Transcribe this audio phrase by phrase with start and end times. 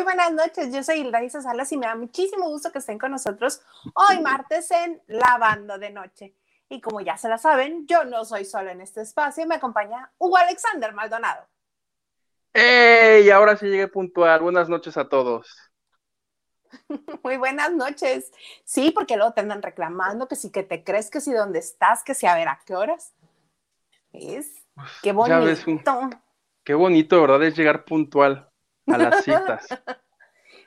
[0.00, 2.98] Muy buenas noches, yo soy Hilda Isa Salas y me da muchísimo gusto que estén
[2.98, 3.60] con nosotros
[3.92, 6.34] hoy martes en Lavando de Noche.
[6.70, 10.10] Y como ya se la saben, yo no soy solo en este espacio, me acompaña
[10.16, 11.46] Hugo Alexander Maldonado.
[12.54, 13.28] ¡Ey!
[13.28, 14.40] Ahora sí llegué puntual.
[14.40, 15.70] Buenas noches a todos.
[17.22, 18.32] Muy buenas noches.
[18.64, 22.02] Sí, porque luego te andan reclamando que si que te crees, que si dónde estás,
[22.04, 23.12] que si a ver a qué horas.
[24.14, 24.64] Es
[25.02, 26.08] qué bonito.
[26.64, 27.42] qué bonito, ¿verdad?
[27.42, 28.49] Es llegar puntual
[28.86, 29.66] a las citas.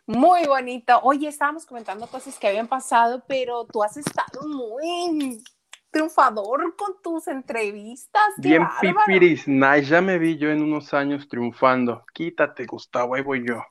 [0.05, 0.99] Muy bonito.
[1.03, 5.41] Oye, estábamos comentando cosas que habían pasado, pero tú has estado muy
[5.89, 8.33] triunfador con tus entrevistas.
[8.37, 9.85] Bien pipiris, nice.
[9.85, 12.03] Ya me vi yo en unos años triunfando.
[12.13, 13.63] Quítate, Gustavo, ahí voy yo.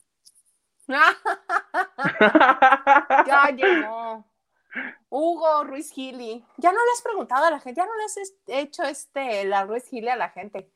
[3.27, 4.25] ya llegó.
[5.11, 6.43] Hugo Ruiz Gili.
[6.57, 9.65] Ya no le has preguntado a la gente, ya no le has hecho este la
[9.65, 10.73] Ruiz Gili a la gente.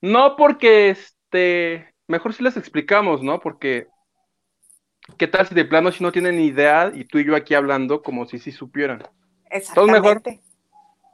[0.00, 3.38] No, porque este mejor si les explicamos, ¿no?
[3.38, 3.86] Porque,
[5.16, 7.54] ¿qué tal si de plano si no tienen ni idea y tú y yo aquí
[7.54, 9.06] hablando como si sí supieran?
[9.50, 10.00] Exactamente.
[10.00, 10.22] mejor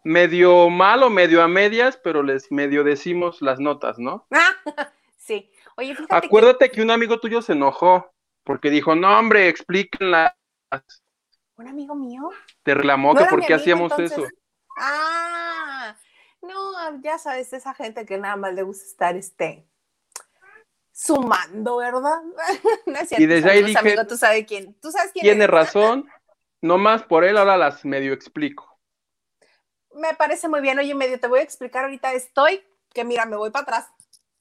[0.05, 4.27] medio malo, medio a medias, pero les medio decimos las notas, ¿no?
[5.17, 5.51] sí.
[5.77, 6.83] Oye, fíjate Acuérdate que...
[6.83, 8.13] un amigo tuyo se enojó
[8.45, 10.35] porque dijo, no, hombre, explíquenlas.
[11.57, 12.31] ¿Un amigo mío?
[12.63, 14.25] Te reclamó que por qué hacíamos eso.
[14.79, 15.97] Ah,
[16.43, 19.67] no, ya sabes, esa gente que nada más le gusta estar este
[20.95, 22.23] sumando, ¿verdad?
[22.87, 26.09] no es cierto, y desde ahí dije, tú sabes quién, tú sabes quién tiene razón,
[26.63, 28.79] no más por él, ahora las medio explico.
[29.93, 33.37] Me parece muy bien, oye, medio te voy a explicar ahorita, estoy, que mira, me
[33.37, 33.89] voy para atrás.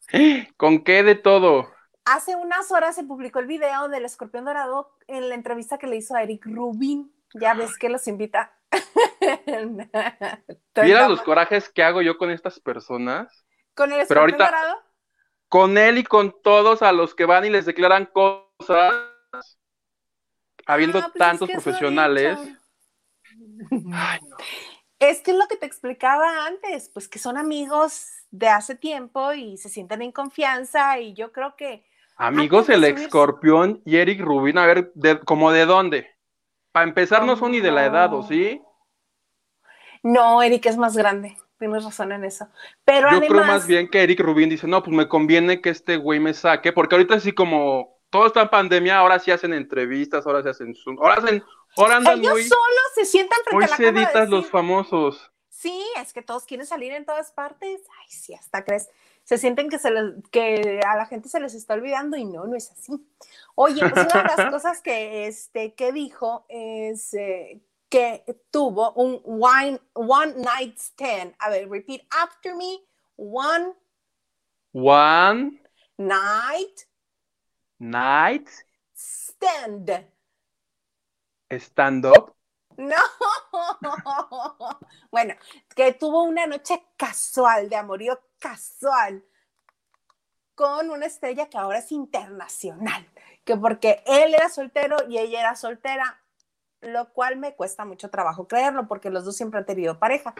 [0.58, 1.72] ¿Con qué de todo?
[2.06, 5.96] Hace unas horas se publicó el video del escorpión dorado en la entrevista que le
[5.96, 7.12] hizo a Eric Rubin.
[7.34, 8.52] Ya ves que los invita.
[10.76, 13.46] Mira los corajes que hago yo con estas personas.
[13.74, 14.93] ¿Con el escorpión dorado?
[15.54, 18.92] Con él y con todos a los que van y les declaran cosas,
[20.66, 22.40] habiendo ah, pues tantos profesionales.
[24.98, 29.32] Es que es lo que te explicaba antes, pues que son amigos de hace tiempo
[29.34, 31.86] y se sienten en confianza y yo creo que...
[32.16, 36.10] Amigos, el escorpión y Eric Rubin, a ver, de, ¿como de dónde?
[36.72, 38.60] Para empezar, no son ni de la edad, ¿o sí?
[40.02, 42.48] No, Eric es más grande tienes razón en eso.
[42.84, 45.98] Pero Yo creo más bien que Eric Rubin dice, no, pues me conviene que este
[45.98, 50.26] güey me saque, porque ahorita sí como todo está en pandemia, ahora sí hacen entrevistas,
[50.28, 51.44] ahora se hacen Zoom, ahora hacen,
[51.78, 55.32] ahora andan Ellos muy, solos se sientan frente a la los famosos.
[55.50, 57.82] Sí, es que todos quieren salir en todas partes.
[58.02, 58.90] Ay, sí, hasta crees.
[59.24, 59.90] Se sienten que, se
[60.30, 62.92] que a la gente se les está olvidando y no, no es así.
[63.56, 67.62] Oye, pues una de las cosas que, este, que dijo es eh,
[67.94, 71.36] que tuvo un one, one night stand.
[71.38, 72.80] A ver, repeat after me.
[73.18, 73.76] One.
[74.72, 75.62] One.
[76.00, 76.88] Night.
[77.78, 78.50] Night.
[78.96, 80.08] Stand.
[81.52, 82.36] Stand up.
[82.78, 82.96] No.
[85.12, 85.36] bueno,
[85.76, 89.24] que tuvo una noche casual, de amorío casual,
[90.56, 93.08] con una estrella que ahora es internacional.
[93.46, 96.23] Que porque él era soltero y ella era soltera,
[96.84, 100.34] lo cual me cuesta mucho trabajo creerlo porque los dos siempre han tenido pareja.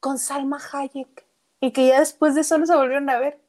[0.00, 1.26] Con Salma Hayek
[1.60, 3.40] y que ya después de eso no se volvieron a ver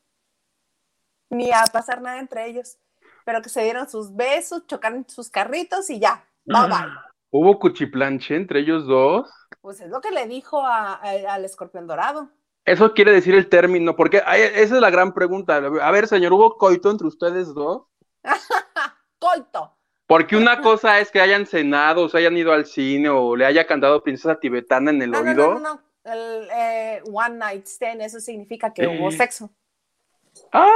[1.29, 2.77] ni a pasar nada entre ellos,
[3.25, 7.07] pero que se dieron sus besos, chocaron sus carritos y ya, bye bye.
[7.29, 9.29] ¿Hubo cuchiplanche entre ellos dos?
[9.61, 12.29] Pues es lo que le dijo al escorpión dorado.
[12.63, 15.57] Eso quiere decir el término, porque esa es la gran pregunta.
[15.57, 17.83] A ver, señor, ¿hubo coito entre ustedes dos?
[19.19, 19.76] coito.
[20.07, 23.45] Porque una cosa es que hayan cenado, o se hayan ido al cine, o le
[23.45, 25.55] haya cantado Princesa Tibetana en el oído.
[25.55, 29.51] No, no, no, El eh, one night stand, eso significa que hubo sexo.
[30.53, 30.69] Ah,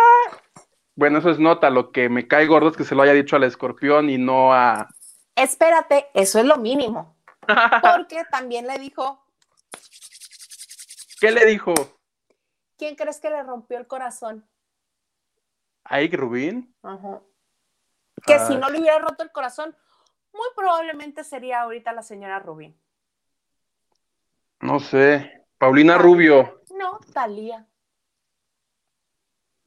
[0.96, 1.70] bueno, eso es nota.
[1.70, 4.54] Lo que me cae gordo es que se lo haya dicho al escorpión y no
[4.54, 4.90] a.
[5.34, 7.16] Espérate, eso es lo mínimo.
[7.82, 9.24] Porque también le dijo.
[11.22, 11.74] ¿Qué le dijo?
[12.78, 14.46] ¿Quién crees que le rompió el corazón?
[15.86, 16.76] ¿A Ike Rubin?
[16.84, 17.22] Ajá
[18.26, 19.76] que si no le hubiera roto el corazón,
[20.34, 22.80] muy probablemente sería ahorita la señora Rubín.
[24.60, 26.62] No sé, Paulina Rubio.
[26.76, 27.68] No, Talía.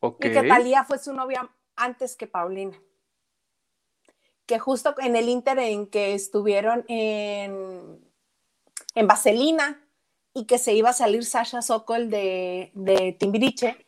[0.03, 2.79] Y que Talía fue su novia antes que Paulina.
[4.47, 8.05] Que justo en el inter en que estuvieron en,
[8.95, 9.83] en Vaselina
[10.35, 13.84] y que se iba a salir Sasha Sokol de, de Timbiriche,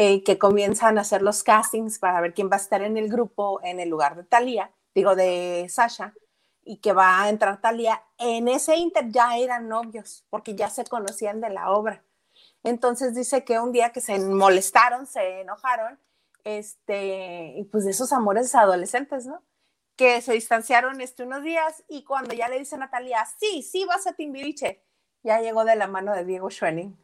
[0.00, 3.08] eh, que comienzan a hacer los castings para ver quién va a estar en el
[3.08, 6.14] grupo en el lugar de Talía, digo de Sasha,
[6.62, 8.00] y que va a entrar Talía.
[8.16, 12.04] En ese inter ya eran novios, porque ya se conocían de la obra.
[12.62, 15.98] Entonces dice que un día que se molestaron, se enojaron,
[16.44, 19.42] este, y pues de esos amores adolescentes, ¿no?
[19.96, 23.84] Que se distanciaron este, unos días y cuando ya le dice a Natalia, sí, sí
[23.84, 24.80] vas a Timbiriche,
[25.24, 26.96] ya llegó de la mano de Diego Schwenning.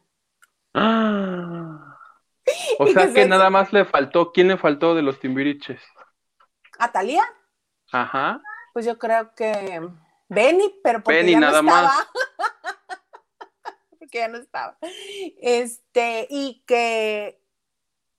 [0.73, 1.94] Ah.
[2.79, 5.81] O sea que nada más le faltó, ¿quién le faltó de los Timbiriches?
[6.77, 7.23] ¿A Talía?
[7.91, 8.41] Ajá.
[8.73, 9.81] Pues yo creo que
[10.27, 11.91] Benny, pero porque ya no estaba.
[13.99, 14.77] porque ya no estaba.
[15.41, 17.41] Este, y que,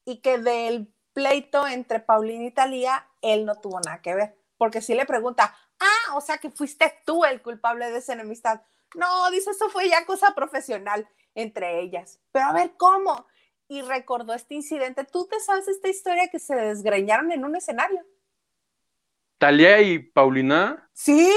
[0.05, 4.39] y que del pleito entre Paulina y Talía, él no tuvo nada que ver.
[4.57, 8.63] Porque si le pregunta, ah, o sea que fuiste tú el culpable de esa enemistad.
[8.95, 12.21] No, dice, eso fue ya cosa profesional entre ellas.
[12.33, 13.27] Pero a ver, ¿cómo?
[13.69, 15.05] Y recordó este incidente.
[15.05, 18.05] ¿Tú te sabes esta historia que se desgreñaron en un escenario?
[19.39, 20.89] ¿Talía y Paulina?
[20.93, 21.33] Sí.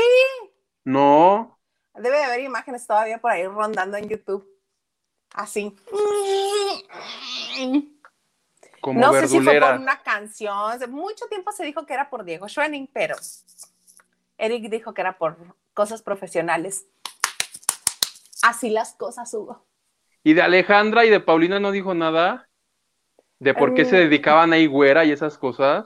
[0.84, 1.60] No.
[1.96, 4.48] Debe de haber imágenes todavía por ahí rondando en YouTube.
[5.34, 5.76] Así.
[8.82, 9.28] Como no verdulera.
[9.28, 10.92] sé si fue por una canción.
[10.92, 13.16] Mucho tiempo se dijo que era por Diego Schwenning, pero
[14.38, 15.38] Eric dijo que era por
[15.74, 16.86] cosas profesionales.
[18.42, 19.66] Así las cosas, Hugo.
[20.24, 22.50] ¿Y de Alejandra y de Paulina no dijo nada?
[23.40, 24.00] ¿De por qué se Mm.
[24.00, 25.86] dedicaban a güera y esas cosas?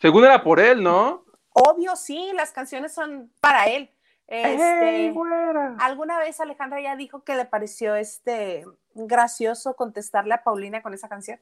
[0.00, 1.24] Según era por él, ¿no?
[1.52, 3.90] Obvio, sí, las canciones son para él.
[4.26, 5.12] Este.
[5.80, 8.64] Alguna vez Alejandra ya dijo que le pareció este
[8.94, 11.40] gracioso contestarle a Paulina con esa canción,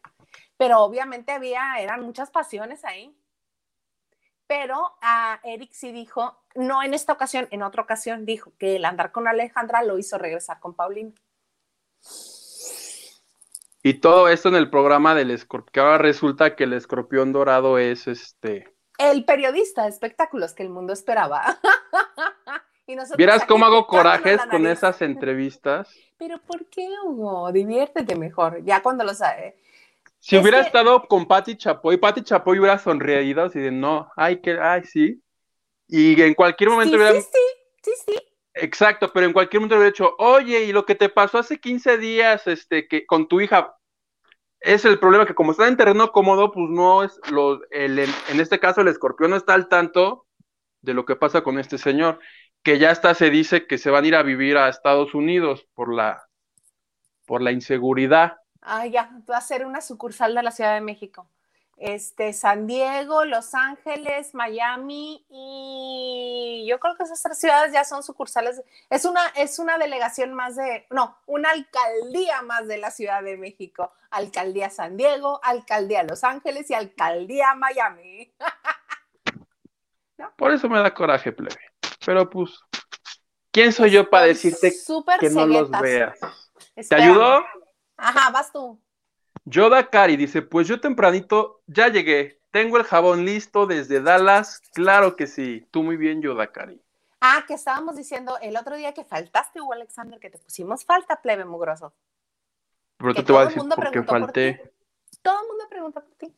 [0.56, 3.14] pero obviamente había, eran muchas pasiones ahí.
[4.46, 8.86] Pero a Eric sí dijo, no en esta ocasión, en otra ocasión dijo que el
[8.86, 11.12] andar con Alejandra lo hizo regresar con Paulina.
[13.82, 15.72] Y todo esto en el programa del escorpión.
[15.72, 18.74] Que ahora resulta que el escorpión dorado es este.
[18.98, 21.58] El periodista de espectáculos que el mundo esperaba.
[22.86, 25.88] y ¿Vieras cómo hago corajes con esas entrevistas?
[26.18, 27.52] Pero ¿por qué, Hugo?
[27.52, 28.64] Diviértete mejor.
[28.64, 29.56] Ya cuando lo sabe.
[30.18, 34.10] Si Es hubiera que- estado con Patti Chapoy, Patti Chapoy hubiera sonreído así de no,
[34.16, 35.22] ay, que, ay, sí.
[35.86, 37.20] Y en cualquier momento Sí, hubiera.
[37.20, 37.38] sí, sí,
[37.84, 38.27] sí, sí.
[38.60, 41.98] Exacto, pero en cualquier momento hubiera dicho, oye, y lo que te pasó hace 15
[41.98, 43.76] días, este, que con tu hija,
[44.60, 48.40] es el problema que como está en terreno cómodo, pues no es lo, el, en
[48.40, 50.26] este caso el escorpión no está al tanto
[50.82, 52.18] de lo que pasa con este señor,
[52.62, 55.66] que ya hasta se dice que se van a ir a vivir a Estados Unidos
[55.74, 56.26] por la,
[57.26, 58.38] por la inseguridad.
[58.60, 61.30] Ah, ya, va a ser una sucursal de la Ciudad de México.
[61.80, 68.02] Este, San Diego, Los Ángeles, Miami y yo creo que esas tres ciudades ya son
[68.02, 68.60] sucursales.
[68.90, 73.36] Es una, es una delegación más de, no, una alcaldía más de la Ciudad de
[73.36, 73.92] México.
[74.10, 78.32] Alcaldía San Diego, Alcaldía Los Ángeles y Alcaldía Miami.
[80.36, 81.60] Por eso me da coraje, plebe.
[82.04, 82.58] Pero pues,
[83.52, 86.18] ¿quién soy yo para decirte súper que no los veas?
[86.74, 87.44] ¿Te ayudó?
[87.96, 88.80] Ajá, vas tú.
[89.48, 95.16] Yoda Cari dice, pues yo tempranito ya llegué, tengo el jabón listo desde Dallas, claro
[95.16, 96.82] que sí, tú muy bien Yoda Cari.
[97.20, 101.22] Ah, que estábamos diciendo el otro día que faltaste, Hugo Alexander, que te pusimos falta,
[101.22, 101.94] plebe mugroso.
[102.98, 104.72] Pero Que tú te vas a todo el decir mundo por qué por falté.
[105.22, 106.34] Todo el mundo pregunta por ti.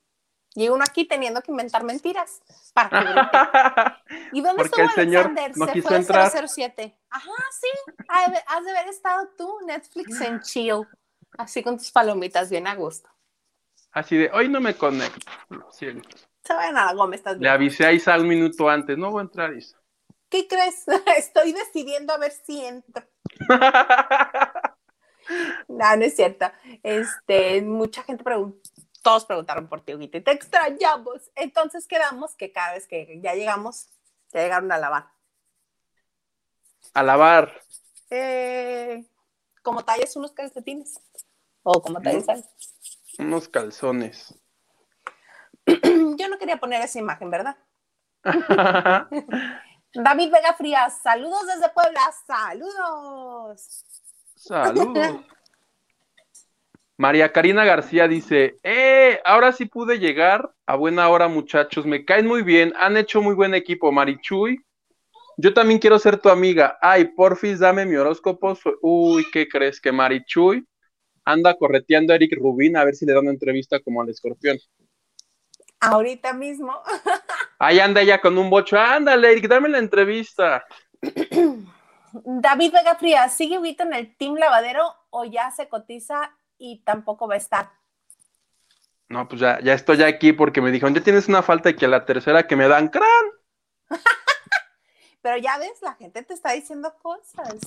[0.54, 2.42] Y uno aquí teniendo que inventar mentiras.
[2.72, 4.02] Para.
[4.32, 5.56] ¿Y dónde Porque estuvo el señor Alexander?
[5.56, 6.48] no Se quiso fue entrar.
[6.48, 6.98] 007.
[7.10, 7.30] Ajá,
[7.60, 7.92] sí.
[8.08, 10.86] Has de haber estado tú, Netflix en chill.
[11.40, 13.08] Así con tus palomitas bien a gusto.
[13.92, 15.26] Así de, hoy no me conecto.
[15.48, 16.08] Lo siento.
[16.44, 17.52] Se vayan a la goma, estás Le bien.
[17.52, 19.76] avisé a Isa un minuto antes, no voy a entrar Isa.
[20.28, 20.84] ¿Qué crees?
[21.16, 23.04] Estoy decidiendo a ver si entro.
[25.68, 26.46] No, no es cierto.
[26.82, 28.58] Este, mucha gente preguntó,
[29.02, 31.30] todos preguntaron por ti, Huguito, y te extrañamos.
[31.36, 33.86] Entonces quedamos que cada vez que ya llegamos,
[34.32, 35.06] ya llegaron a lavar.
[36.94, 37.60] a lavar.
[38.10, 39.04] Eh,
[39.62, 41.00] como talles unos calcetines.
[41.62, 42.46] O como talles algo.
[43.18, 44.34] Unos calzones.
[45.66, 47.56] Yo no quería poner esa imagen, ¿verdad?
[49.94, 53.84] David Vega Frías, saludos desde Puebla, saludos.
[54.36, 55.16] Saludos.
[56.96, 59.20] María Karina García dice, ¡eh!
[59.24, 61.86] Ahora sí pude llegar a buena hora, muchachos.
[61.86, 62.74] Me caen muy bien.
[62.76, 64.62] Han hecho muy buen equipo, Marichuy.
[65.38, 66.76] Yo también quiero ser tu amiga.
[66.82, 68.54] Ay, porfis, dame mi horóscopo.
[68.82, 69.80] Uy, ¿qué crees?
[69.80, 70.68] Que Marichuy
[71.32, 74.58] anda correteando a Eric Rubín a ver si le da una entrevista como al escorpión.
[75.80, 76.74] Ahorita mismo.
[77.58, 78.78] Ahí anda ella con un bocho.
[78.78, 80.64] Ándale, Eric, dame la entrevista.
[82.12, 87.28] David Vega Frías, ¿sigue Huguito en el Team Lavadero o ya se cotiza y tampoco
[87.28, 87.70] va a estar?
[89.08, 91.86] No, pues ya, ya estoy aquí porque me dijeron, ya tienes una falta y que
[91.86, 93.24] a la tercera que me dan crán.
[95.22, 97.58] Pero ya ves, la gente te está diciendo cosas.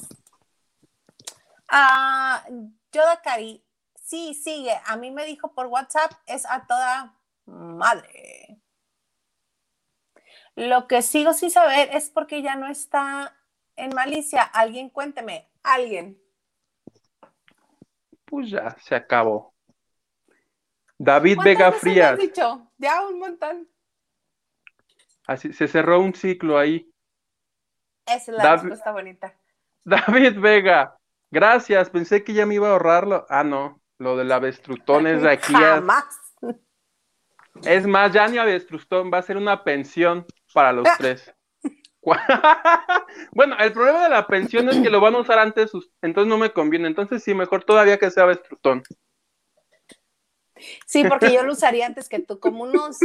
[1.75, 2.46] Ah,
[2.92, 3.65] Yoda Cari,
[3.96, 4.80] sí, sigue.
[4.86, 8.62] A mí me dijo por WhatsApp, es a toda Madre.
[10.56, 13.36] Lo que sigo sin saber es porque ya no está
[13.75, 14.44] en Malicia.
[14.44, 16.22] Alguien cuénteme, alguien.
[18.25, 19.56] Pues ya, se acabó.
[21.00, 22.20] David Vega Frías.
[22.20, 22.72] dicho?
[22.77, 23.68] Ya un montón.
[25.25, 26.88] Así, se cerró un ciclo ahí.
[28.06, 29.34] Esa es la respuesta bonita.
[29.84, 31.00] David Vega,
[31.34, 31.90] gracias.
[31.90, 33.25] Pensé que ya me iba a ahorrarlo.
[33.30, 35.54] Ah, no, lo del avestrutón es de aquí.
[35.54, 36.06] Jamás.
[37.63, 41.34] Es más, ya ni avestrutón, va a ser una pensión para los tres.
[43.32, 45.72] bueno, el problema de la pensión es que lo van a usar antes,
[46.02, 46.88] entonces no me conviene.
[46.88, 48.84] Entonces sí, mejor todavía que sea avestrutón.
[50.86, 52.98] Sí, porque yo lo usaría antes que tú, como unos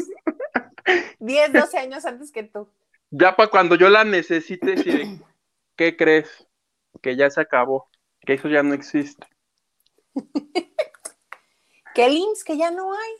[1.19, 2.69] 10, 12 años antes que tú.
[3.11, 4.75] Ya para cuando yo la necesite,
[5.77, 6.47] ¿qué crees?
[7.01, 7.89] Que ya se acabó,
[8.29, 9.27] que eso ya no existe.
[11.95, 13.13] ¿Qué el que ya no hay.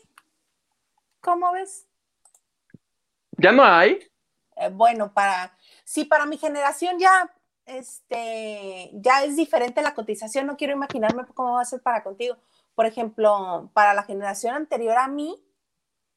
[1.19, 1.87] ¿Cómo ves?
[3.31, 4.07] ¿Ya no hay?
[4.55, 7.27] Eh, bueno, para, sí, para mi generación ya,
[7.65, 10.45] este, ya es diferente la cotización.
[10.45, 12.37] No quiero imaginarme cómo va a ser para contigo.
[12.75, 15.43] Por ejemplo, para la generación anterior a mí,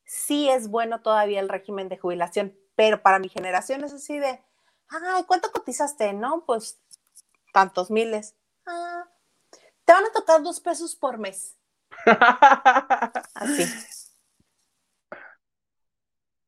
[0.05, 4.43] sí es bueno todavía el régimen de jubilación, pero para mi generación es así de,
[4.91, 6.13] ay, ¿cuánto cotizaste?
[6.13, 6.79] No, pues
[7.55, 8.37] tantos miles.
[8.67, 9.05] Ah,
[9.85, 11.57] te van a tocar dos pesos por mes.
[13.35, 13.65] Así.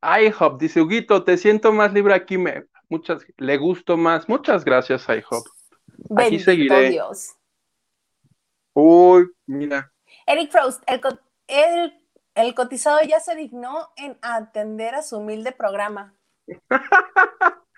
[0.03, 4.29] IHOP dice, Huguito, te siento más libre aquí, me, muchas, le gusto más.
[4.29, 5.47] Muchas gracias, IHOP.
[6.17, 6.91] Aquí seguiré.
[6.91, 7.37] Dios.
[8.75, 9.93] Uy, mira.
[10.27, 10.83] Eric Frost,
[11.47, 12.01] el,
[12.35, 16.15] el, cotizado ya se dignó en atender a su humilde programa.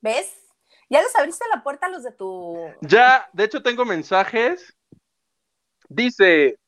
[0.00, 0.45] ¿Ves?
[0.88, 2.72] ¿Ya les abriste la puerta a los de tu...
[2.80, 4.76] Ya, de hecho tengo mensajes.
[5.88, 6.58] Dice,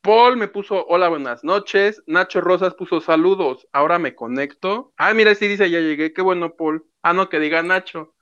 [0.00, 2.02] Paul me puso hola, buenas noches.
[2.06, 3.66] Nacho Rosas puso saludos.
[3.72, 4.92] Ahora me conecto.
[4.96, 6.12] Ah, mira, sí dice ya llegué.
[6.12, 6.86] Qué bueno, Paul.
[7.02, 8.14] Ah, no, que diga Nacho.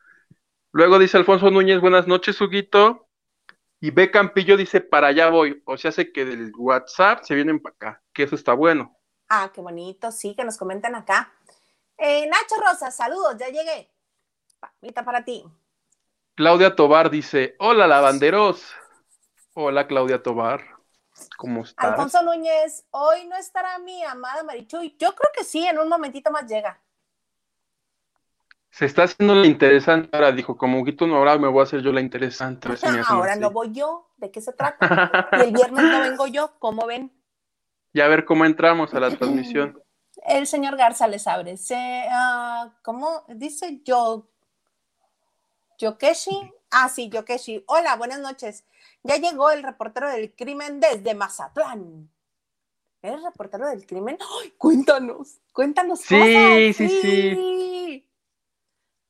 [0.72, 3.08] Luego dice Alfonso Núñez, buenas noches, Huguito.
[3.80, 4.10] Y B.
[4.10, 5.62] Campillo dice, para allá voy.
[5.66, 8.98] O sea, hace que del WhatsApp se vienen para acá, que eso está bueno.
[9.28, 11.32] Ah, qué bonito, sí, que nos comenten acá.
[11.98, 13.90] Eh, Nacho Rosas, saludos, ya llegué.
[14.80, 15.44] Palmita para ti.
[16.34, 18.74] Claudia Tobar dice, hola, lavanderos.
[19.54, 20.62] Hola, Claudia Tobar.
[21.38, 21.92] ¿Cómo estás?
[21.92, 24.96] Alfonso Núñez, hoy no estará mi amada Marichuy.
[24.98, 26.78] Yo creo que sí, en un momentito más llega.
[28.70, 30.10] Se está haciendo la interesante.
[30.12, 32.68] Ahora dijo, como Guito no, ahora me voy a hacer yo la interesante.
[33.08, 34.10] ahora no voy yo.
[34.18, 35.30] ¿De qué se trata?
[35.32, 36.52] y el viernes no vengo yo.
[36.58, 37.10] ¿Cómo ven?
[37.94, 39.82] Y a ver cómo entramos a la transmisión.
[40.26, 41.56] El señor Garza les abre.
[41.56, 44.28] Se, uh, ¿Cómo dice yo?
[45.78, 46.52] Yokeshi.
[46.70, 47.64] Ah, sí, Yokeshi.
[47.66, 48.64] Hola, buenas noches.
[49.02, 52.10] Ya llegó el reportero del crimen desde Mazatlán.
[53.02, 54.18] ¿Eres reportero del crimen?
[54.42, 56.00] ¡Ay, cuéntanos, cuéntanos.
[56.00, 58.08] Sí, sí, sí,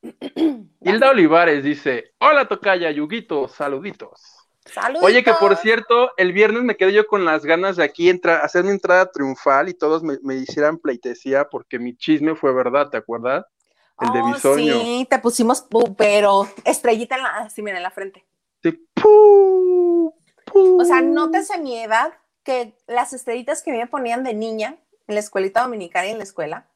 [0.81, 4.21] Hilda Olivares dice, hola Tocaya, Yuguito, saluditos.
[4.65, 5.09] Saluditos.
[5.09, 8.43] Oye, que por cierto, el viernes me quedé yo con las ganas de aquí entrar,
[8.43, 12.97] hacer mi entrada triunfal y todos me, hicieran pleitesía porque mi chisme fue verdad, ¿te
[12.97, 13.45] acuerdas?
[13.99, 14.81] El de oh, Bisoño.
[14.81, 15.65] Sí, te pusimos,
[15.97, 18.25] pero estrellita en la, sí, mira, en la frente.
[18.61, 18.87] Sí,
[20.53, 22.13] o sea, nótese mi edad
[22.43, 24.77] que las estrellitas que me ponían de niña
[25.07, 26.67] en la escuelita dominicana y en la escuela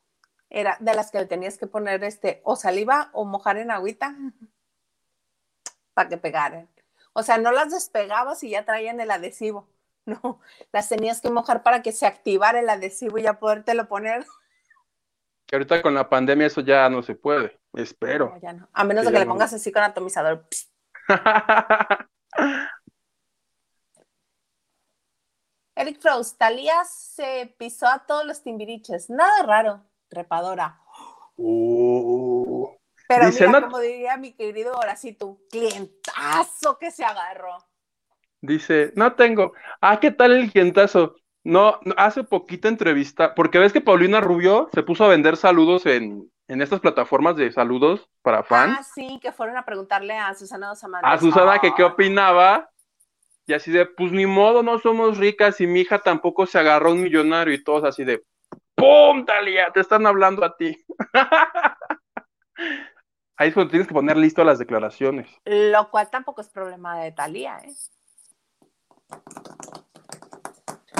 [0.49, 4.15] era de las que le tenías que poner este o saliva o mojar en agüita
[5.93, 6.69] para que pegaran.
[7.13, 9.67] O sea, no las despegabas y ya traían el adhesivo.
[10.03, 10.39] No,
[10.71, 14.25] las tenías que mojar para que se activara el adhesivo y ya podértelo poner.
[15.51, 18.39] Que ahorita con la pandemia eso ya no se puede, espero.
[18.41, 18.69] ya no.
[18.71, 20.47] A menos de que le pongas así con atomizador.
[25.75, 29.09] Eric Frost, Talía se pisó a todos los timbiriches.
[29.09, 30.79] Nada raro, trepadora.
[31.35, 32.69] Uh.
[33.09, 37.57] Pero mira, como diría mi querido Horacito, clientazo que se agarró.
[38.39, 39.51] Dice, no tengo.
[39.81, 41.17] Ah, ¿qué tal el clientazo?
[41.43, 46.31] No, hace poquito entrevista, porque ves que Paulina Rubio se puso a vender saludos en,
[46.47, 48.77] en estas plataformas de saludos para fans.
[48.79, 52.69] Ah, sí, que fueron a preguntarle a Susana Dos A Susana que qué opinaba
[53.47, 56.91] y así de, pues ni modo, no somos ricas y mi hija tampoco se agarró
[56.91, 58.23] un millonario y todos así de,
[58.75, 59.71] ¡pum, Talia!
[59.73, 60.77] Te están hablando a ti.
[63.35, 65.27] Ahí es cuando tienes que poner listo las declaraciones.
[65.45, 67.73] Lo cual tampoco es problema de Talía, ¿eh?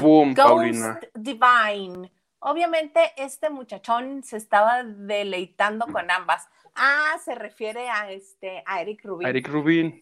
[0.02, 1.00] ¡Pum, Paulina!
[1.14, 2.12] Divine.
[2.40, 6.48] Obviamente este muchachón se estaba deleitando con ambas.
[6.76, 9.28] Ah, se refiere a este a Eric Rubin.
[9.28, 10.02] Eric Rubin.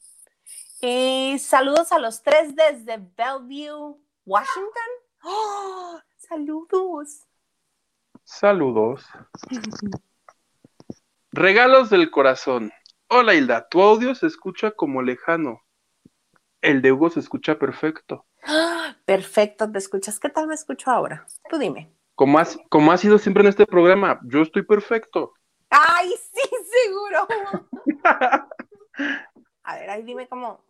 [0.81, 4.89] Y saludos a los tres desde Bellevue, Washington.
[5.23, 5.99] ¡Oh!
[6.15, 7.27] Saludos.
[8.23, 9.05] Saludos.
[11.31, 12.71] Regalos del corazón.
[13.09, 15.61] Hola Hilda, tu audio se escucha como lejano.
[16.61, 18.25] El de Hugo se escucha perfecto.
[19.05, 20.19] Perfecto, te escuchas.
[20.19, 21.25] ¿Qué tal me escucho ahora?
[21.49, 21.91] Tú dime.
[22.15, 25.33] Como, has, como ha sido siempre en este programa, yo estoy perfecto.
[25.69, 26.41] ¡Ay, sí,
[26.85, 27.27] seguro!
[29.63, 30.65] A ver, ahí dime cómo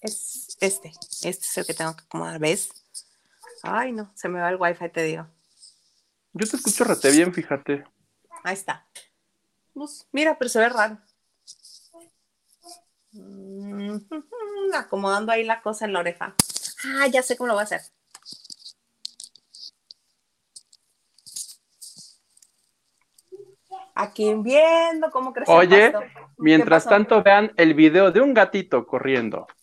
[0.00, 0.88] es este.
[0.88, 2.70] Este es el que tengo que acomodar, ¿ves?
[3.62, 5.26] Ay, no, se me va el wifi, te digo.
[6.32, 7.84] Yo te escucho rete bien, fíjate.
[8.44, 8.86] Ahí está.
[9.74, 10.98] Pues, mira, pero se ve raro.
[13.12, 13.98] Mm,
[14.74, 16.34] acomodando ahí la cosa en la oreja.
[16.84, 17.80] Ah, ya sé cómo lo voy a hacer.
[23.94, 26.08] Aquí viendo cómo crece Oye, el pasto.
[26.36, 29.46] mientras tanto vean el video de un gatito corriendo.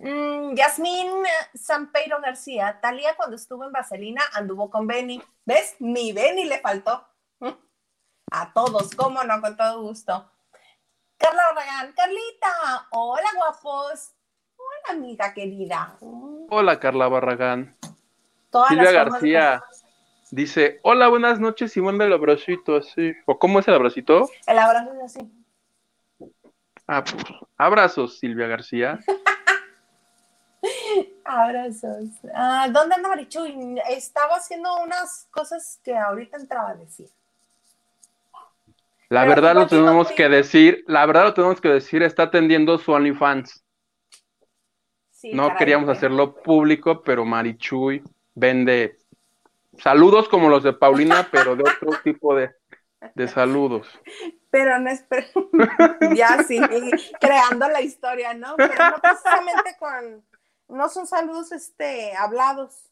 [0.00, 1.10] Mm, Yasmín
[1.54, 5.20] Sampeiro García, Talía cuando estuvo en Vaselina anduvo con Benny.
[5.44, 5.74] ¿Ves?
[5.80, 7.04] Ni Benny le faltó.
[8.30, 10.30] A todos, cómo no, con todo gusto.
[11.16, 14.14] Carla Barragán, Carlita, hola guapos.
[14.88, 15.96] Amiga querida.
[16.48, 17.76] Hola Carla Barragán.
[18.50, 19.62] Todas Silvia García
[20.30, 23.12] dice, hola, buenas noches, Simón del abracito, así.
[23.26, 24.28] ¿O cómo es el abracito?
[24.46, 25.30] El abrazo es así.
[26.86, 27.22] Ah, pues,
[27.58, 28.98] abrazos, Silvia García.
[31.24, 32.08] Abrazos.
[32.34, 33.78] Ah, ¿Dónde anda Marichuy?
[33.90, 37.10] Estaba haciendo unas cosas que ahorita entraba a decir.
[39.10, 42.78] La Pero verdad lo tenemos que decir, la verdad lo tenemos que decir, está atendiendo
[42.78, 43.62] su OnlyFans.
[45.18, 48.04] Sí, No caray, queríamos hacerlo público, pero Marichuy
[48.36, 48.98] vende
[49.76, 52.54] saludos como los de Paulina, pero de otro tipo de,
[53.16, 53.88] de saludos.
[54.50, 55.26] Pero no es, pero-
[56.14, 56.60] ya sí,
[57.20, 58.54] creando la historia, ¿no?
[58.56, 60.24] Pero no precisamente con,
[60.68, 62.88] no son saludos, este, hablados,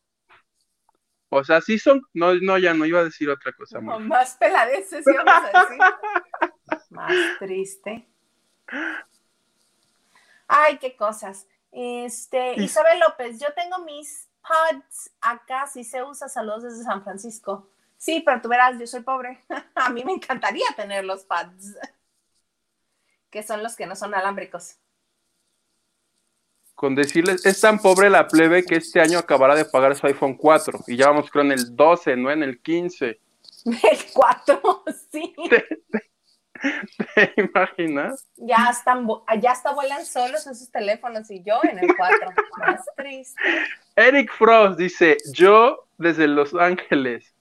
[1.29, 3.81] O sea, sí son, no, no, ya no iba a decir otra cosa.
[3.81, 5.79] no, más peladeces, íbamos a decir.
[6.91, 8.09] Más triste.
[10.49, 11.47] Ay, qué cosas.
[11.79, 17.69] Este, Isabel López, yo tengo mis pods acá, si se usa, saludos desde San Francisco.
[17.99, 19.41] Sí, pero tú verás, yo soy pobre.
[19.75, 21.77] A mí me encantaría tener los pads,
[23.29, 24.79] que son los que no son alámbricos.
[26.75, 30.35] Con decirles, es tan pobre la plebe que este año acabará de pagar su iPhone
[30.35, 33.21] 4 y ya vamos creo en el 12, no en el 15.
[33.67, 35.35] El 4, sí.
[35.51, 36.06] ¿Te
[37.37, 38.27] imaginas?
[38.37, 39.07] Ya están,
[39.41, 42.31] ya hasta vuelan solos esos teléfonos y yo en el 4.
[42.59, 43.41] Más triste.
[43.95, 47.33] Eric Frost dice, yo desde Los Ángeles.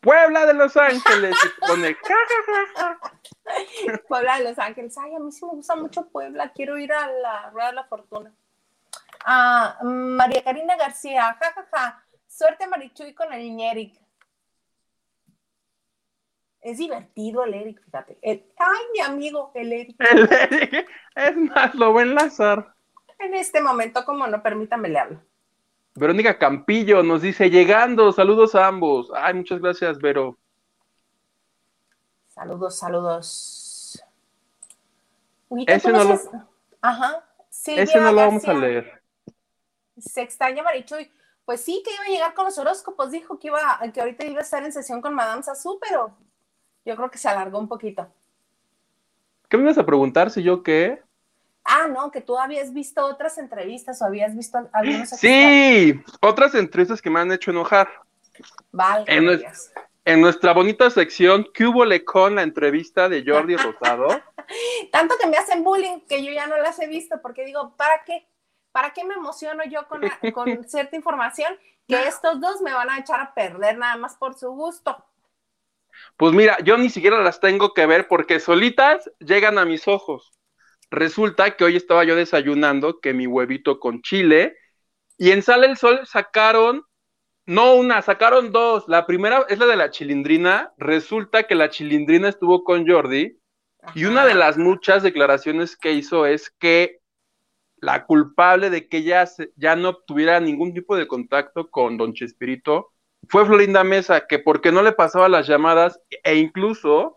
[0.00, 1.34] Puebla de Los Ángeles.
[1.44, 3.98] Y pone, "Ja, ja, ja, ja".
[4.08, 4.96] Puebla de Los Ángeles.
[4.98, 6.52] Ay, a mí sí me gusta mucho Puebla.
[6.52, 8.32] Quiero ir a la Rueda de la Fortuna.
[9.24, 11.36] Ah, María Karina García.
[11.40, 12.04] Ja, ja, ja.
[12.26, 14.01] Suerte Marichuy con el Ñeric.
[16.62, 18.18] Es divertido el Eric, fíjate.
[18.22, 19.96] El- ay, mi amigo, el Eric.
[20.10, 22.74] El Eric, es más, lo voy a enlazar.
[23.18, 25.20] En este momento, como no, permítame le hablo.
[25.94, 29.10] Verónica Campillo nos dice, llegando, saludos a ambos.
[29.14, 30.38] Ay, muchas gracias, Vero.
[32.28, 34.02] Saludos, saludos.
[35.48, 36.20] Uy, Ese ¿tú no lo-?
[36.80, 37.28] Ajá.
[37.50, 39.02] Silvia Ese no lo vamos a leer.
[39.98, 41.10] Se extraña Marichuy.
[41.44, 43.10] Pues sí, que iba a llegar con los horóscopos.
[43.10, 46.16] Dijo que iba, que ahorita iba a estar en sesión con Madame Sassou, pero
[46.84, 48.08] yo creo que se alargó un poquito.
[49.48, 51.02] ¿Qué me ibas a preguntar si yo qué?
[51.64, 55.08] Ah, no, que tú habías visto otras entrevistas o habías visto algunos.
[55.10, 57.88] Sí, otras entrevistas que me han hecho enojar.
[58.72, 59.04] Vale.
[59.06, 59.72] En nues-
[60.04, 64.08] En nuestra bonita sección, ¿qué hubo le con la entrevista de Jordi Rosado?
[64.90, 68.02] Tanto que me hacen bullying que yo ya no las he visto porque digo, ¿para
[68.04, 68.26] qué?
[68.72, 70.00] ¿Para qué me emociono yo con,
[70.32, 74.34] con cierta información que estos dos me van a echar a perder nada más por
[74.34, 75.04] su gusto?
[76.16, 80.32] Pues mira, yo ni siquiera las tengo que ver porque solitas llegan a mis ojos.
[80.90, 84.56] Resulta que hoy estaba yo desayunando que mi huevito con chile
[85.16, 86.84] y en Sale el Sol sacaron,
[87.46, 88.84] no una, sacaron dos.
[88.88, 90.72] La primera es la de la chilindrina.
[90.76, 93.38] Resulta que la chilindrina estuvo con Jordi
[93.94, 97.00] y una de las muchas declaraciones que hizo es que
[97.76, 102.91] la culpable de que ella ya no tuviera ningún tipo de contacto con Don Chespirito
[103.28, 107.14] fue Florinda Mesa, que porque no le pasaba las llamadas e incluso,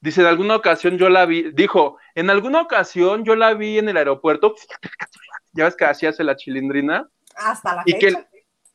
[0.00, 3.88] dice, en alguna ocasión yo la vi, dijo, en alguna ocasión yo la vi en
[3.88, 4.54] el aeropuerto,
[5.52, 8.08] ya ves que así hace la chilindrina, Hasta la y fecha.
[8.08, 8.26] que,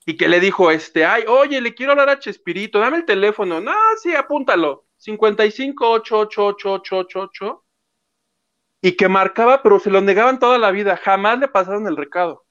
[0.06, 3.62] y que le dijo, este, ay, oye, le quiero hablar a Chespirito, dame el teléfono,
[3.62, 7.62] no, sí, apúntalo, 55888888,
[8.82, 12.43] y que marcaba, pero se lo negaban toda la vida, jamás le pasaron el recado.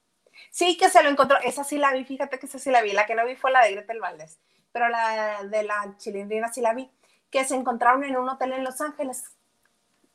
[0.53, 1.35] Sí, que se lo encontró.
[1.43, 2.91] Esa sí la vi, fíjate que esa sí la vi.
[2.91, 4.39] La que no vi fue la de Gretel Valdés.
[4.71, 6.91] pero la de la chilindrina sí la vi,
[7.31, 9.23] que se encontraron en un hotel en Los Ángeles,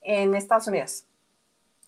[0.01, 1.07] en Estados Unidos.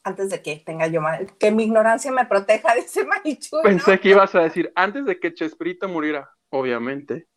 [0.03, 3.63] Antes de que tenga yo mal, que mi ignorancia me proteja de ese Marichu.
[3.63, 7.29] Pensé que ibas a decir, antes de que Chespirito muriera, obviamente.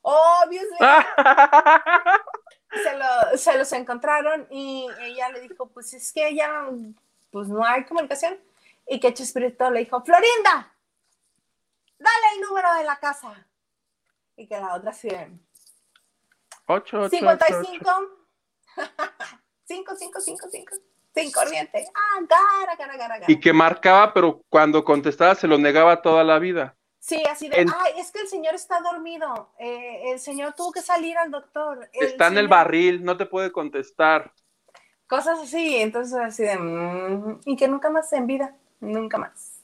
[0.00, 0.78] Obviously.
[2.82, 6.66] se, se los encontraron y ella le dijo, pues es que ya,
[7.30, 8.38] pues no hay comunicación.
[8.86, 10.74] Y que Chespirito le dijo, Florinda,
[11.98, 13.46] dale el número de la casa.
[14.36, 15.08] Y que la otra sí.
[16.66, 18.26] 8, 55.
[19.64, 20.76] 5, 5, 5, 5.
[21.14, 21.86] Sin corriente.
[21.94, 26.38] Ah, cara, cara, cara, Y que marcaba, pero cuando contestaba se lo negaba toda la
[26.38, 26.76] vida.
[26.98, 29.52] Sí, así de, ay, es que el señor está dormido.
[29.58, 31.88] Eh, el señor tuvo que salir al doctor.
[31.92, 34.32] está en el barril, no te puede contestar.
[35.06, 39.62] Cosas así, entonces así de, mm", y que nunca más en vida, nunca más.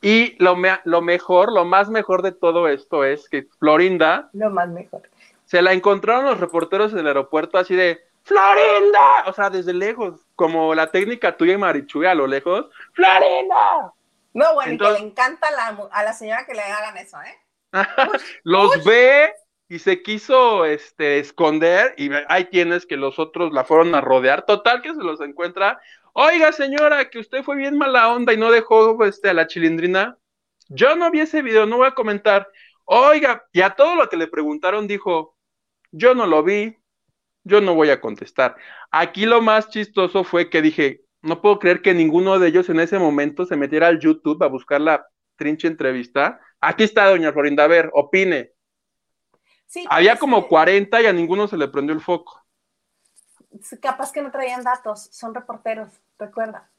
[0.00, 4.30] Y lo, lo mejor, lo más mejor de todo esto es que Florinda.
[4.32, 5.02] Lo más mejor.
[5.44, 8.00] Se la encontraron los reporteros en el aeropuerto así de.
[8.24, 9.24] ¡Florinda!
[9.26, 12.66] O sea, desde lejos, como la técnica tuya y Marichuy a lo lejos.
[12.92, 13.92] ¡Florinda!
[14.34, 15.48] No, bueno, que le encanta
[15.90, 17.38] a la señora que le hagan eso, ¿eh?
[18.44, 19.32] los ve
[19.68, 24.44] y se quiso este, esconder y hay tienes que los otros la fueron a rodear.
[24.44, 25.80] Total que se los encuentra
[26.14, 30.18] Oiga, señora, que usted fue bien mala onda y no dejó este, a la chilindrina.
[30.68, 32.48] Yo no vi ese video, no voy a comentar.
[32.84, 35.38] Oiga, y a todo lo que le preguntaron dijo,
[35.90, 36.76] yo no lo vi,
[37.44, 38.56] yo no voy a contestar.
[38.90, 42.80] Aquí lo más chistoso fue que dije, no puedo creer que ninguno de ellos en
[42.80, 46.40] ese momento se metiera al YouTube a buscar la trinche entrevista.
[46.60, 48.52] Aquí está, doña Florinda, a ver, opine.
[49.66, 52.41] Sí, Había como 40 y a ninguno se le prendió el foco
[53.80, 55.88] capaz que no traían datos, son reporteros,
[56.18, 56.70] recuerda.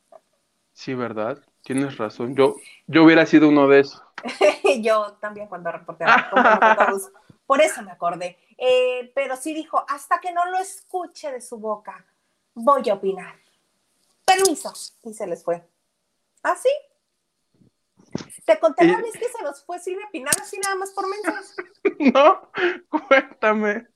[0.73, 1.39] Sí, ¿verdad?
[1.62, 2.36] Tienes razón.
[2.36, 2.55] Yo,
[2.88, 4.01] yo hubiera sido uno de esos.
[4.81, 6.29] yo también cuando reportera.
[7.45, 8.38] Por eso me acordé.
[8.57, 12.05] Eh, pero sí dijo, hasta que no lo escuche de su boca,
[12.53, 13.36] voy a opinar.
[14.25, 14.73] Permiso.
[15.03, 15.63] Y se les fue.
[16.41, 16.69] ¿Ah, sí?
[18.45, 21.55] ¿Te conté la vez que se nos fue sin opinar así nada más por mensajes?
[22.13, 22.49] no,
[22.89, 23.88] cuéntame.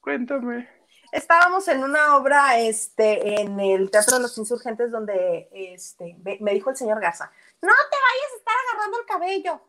[0.00, 0.81] Cuéntame
[1.12, 6.70] estábamos en una obra este, en el Teatro de los Insurgentes donde este, me dijo
[6.70, 9.60] el señor Garza, no te vayas a estar agarrando el cabello.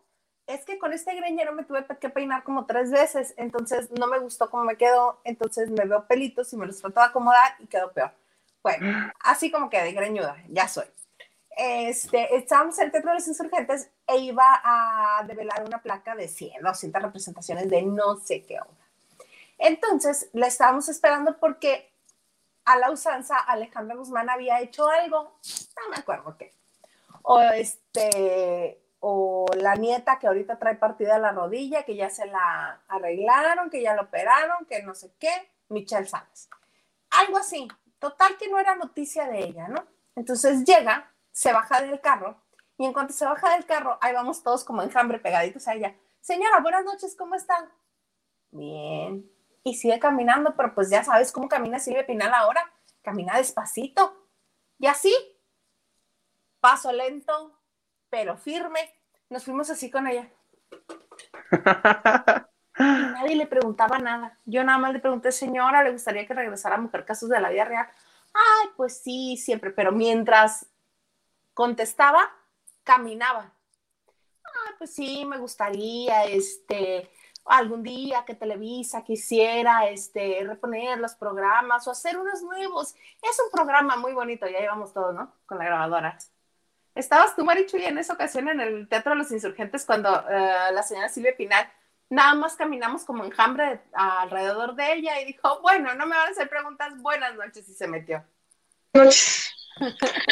[0.47, 4.19] Es que con este greñero me tuve que peinar como tres veces, entonces no me
[4.19, 7.67] gustó cómo me quedó, entonces me veo pelitos y me los trato de acomodar y
[7.67, 8.11] quedó peor.
[8.61, 10.85] Bueno, así como que de greñuda, ya soy.
[11.55, 16.27] Este, estábamos en el Teatro de los Insurgentes e iba a develar una placa de
[16.27, 18.82] 100, 200 representaciones de no sé qué obra.
[19.57, 21.93] Entonces, la estábamos esperando porque
[22.65, 25.39] a la usanza Alejandra Guzmán había hecho algo,
[25.77, 26.53] no me acuerdo qué.
[27.23, 32.81] O este, o la nieta que ahorita trae partida la rodilla, que ya se la
[32.87, 36.49] arreglaron, que ya la operaron, que no sé qué, Michelle Salas.
[37.09, 37.67] Algo así.
[37.99, 39.85] Total que no era noticia de ella, ¿no?
[40.15, 42.37] Entonces llega, se baja del carro,
[42.77, 45.95] y en cuanto se baja del carro, ahí vamos todos como enjambre pegaditos a ella.
[46.19, 47.71] Señora, buenas noches, ¿cómo están?
[48.51, 49.32] Bien
[49.63, 52.71] y sigue caminando, pero pues ya sabes cómo camina Silvia Pinal ahora,
[53.01, 54.27] camina despacito.
[54.77, 55.15] Y así,
[56.59, 57.57] paso lento,
[58.09, 58.93] pero firme,
[59.29, 60.29] nos fuimos así con ella.
[60.71, 60.75] Y
[62.79, 64.39] nadie le preguntaba nada.
[64.45, 67.49] Yo nada más le pregunté, señora, ¿le gustaría que regresara a Mujer Casos de la
[67.49, 67.87] Vida Real?
[68.33, 70.67] Ay, pues sí, siempre, pero mientras
[71.53, 72.31] contestaba,
[72.83, 73.53] caminaba.
[74.43, 77.09] Ah, pues sí, me gustaría, este,
[77.45, 82.95] algún día que Televisa quisiera este, reponer los programas o hacer unos nuevos.
[83.21, 85.33] Es un programa muy bonito, ya llevamos todo, ¿no?
[85.45, 86.17] Con la grabadora.
[86.95, 90.83] Estabas tú, Marichuy, en esa ocasión en el Teatro de los Insurgentes cuando eh, la
[90.83, 91.67] señora Silvia Pinal
[92.09, 96.31] nada más caminamos como enjambre alrededor de ella y dijo, bueno, no me van a
[96.31, 98.23] hacer preguntas, buenas noches y se metió.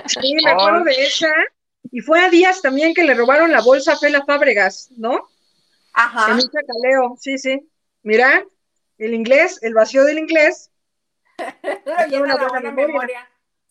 [0.06, 1.34] Sí, me acuerdo de esa.
[1.91, 5.31] Y fue a Díaz también que le robaron la bolsa a Fela Fábregas, ¿no?
[5.93, 6.32] Ajá.
[6.32, 7.69] En un chacaleo, sí, sí.
[8.04, 8.45] Mira,
[8.97, 10.71] el inglés, el vacío del inglés.
[12.13, 13.27] una buena memoria.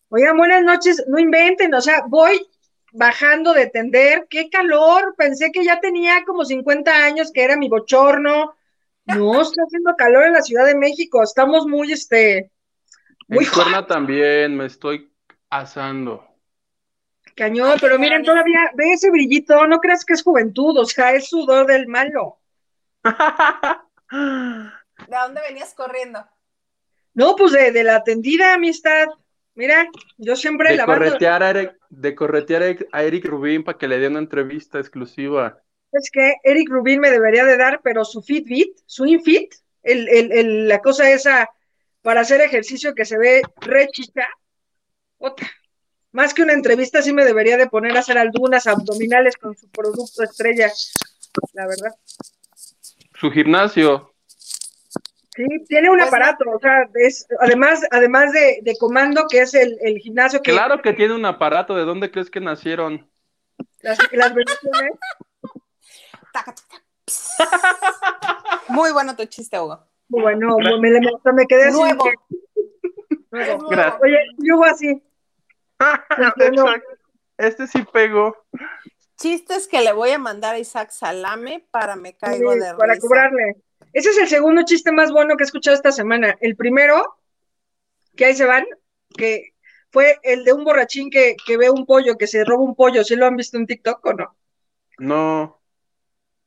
[0.09, 2.45] Oigan, buenas noches, no inventen, o sea, voy
[2.91, 7.69] bajando de tender, qué calor, pensé que ya tenía como 50 años, que era mi
[7.69, 8.53] bochorno.
[9.05, 12.51] No, está haciendo calor en la Ciudad de México, estamos muy, este,
[13.31, 15.09] muy en también me estoy
[15.49, 16.27] asando.
[17.35, 21.29] Cañón, pero miren, todavía ve ese brillito, no creas que es juventud, o sea, es
[21.29, 22.39] sudor del malo.
[24.11, 26.25] ¿De dónde venías corriendo?
[27.13, 29.07] No, pues de, la atendida amistad.
[29.55, 33.99] Mira, yo siempre de Corretear a Eric, de corretear a Eric Rubín para que le
[33.99, 35.61] dé una entrevista exclusiva.
[35.91, 40.31] Es que Eric Rubin me debería de dar, pero su Fitbit, su Infit, el, el,
[40.31, 41.49] el, la cosa esa
[42.01, 44.27] para hacer ejercicio que se ve re chica,
[45.17, 45.49] otra.
[46.13, 49.69] Más que una entrevista, sí me debería de poner a hacer algunas abdominales con su
[49.69, 50.69] producto estrella,
[51.53, 51.95] la verdad.
[53.15, 54.09] Su gimnasio.
[55.33, 59.53] Sí, tiene un Pues aparato, o sea, es, además, además de, de comando, que es
[59.53, 61.73] el, el gimnasio que Claro que tiene un aparato.
[61.75, 63.09] ¿De dónde crees que nacieron?
[63.81, 64.91] las, las bendiciones.
[68.67, 69.85] Muy bueno tu chiste, Hugo.
[70.09, 70.99] Bueno, me, me,
[71.33, 71.77] me quedé así.
[71.77, 72.03] Nuevo.
[72.03, 72.15] que-
[73.31, 73.69] nuevo.
[73.69, 74.01] Gracias.
[74.01, 75.01] Oye, yo hubo así.
[76.17, 76.65] Exacto.
[77.37, 78.35] Este sí pegó.
[79.17, 82.93] Chistes que le voy a mandar a Isaac Salame para me caigo Sí, de para
[82.93, 83.07] risa.
[83.07, 83.55] cobrarle.
[83.93, 86.37] Ese es el segundo chiste más bueno que he escuchado esta semana.
[86.39, 87.03] El primero,
[88.15, 88.65] que ahí se van,
[89.17, 89.53] que
[89.91, 93.03] fue el de un borrachín que, que ve un pollo, que se roba un pollo.
[93.03, 94.37] ¿Sí lo han visto en TikTok o no?
[94.97, 95.61] No.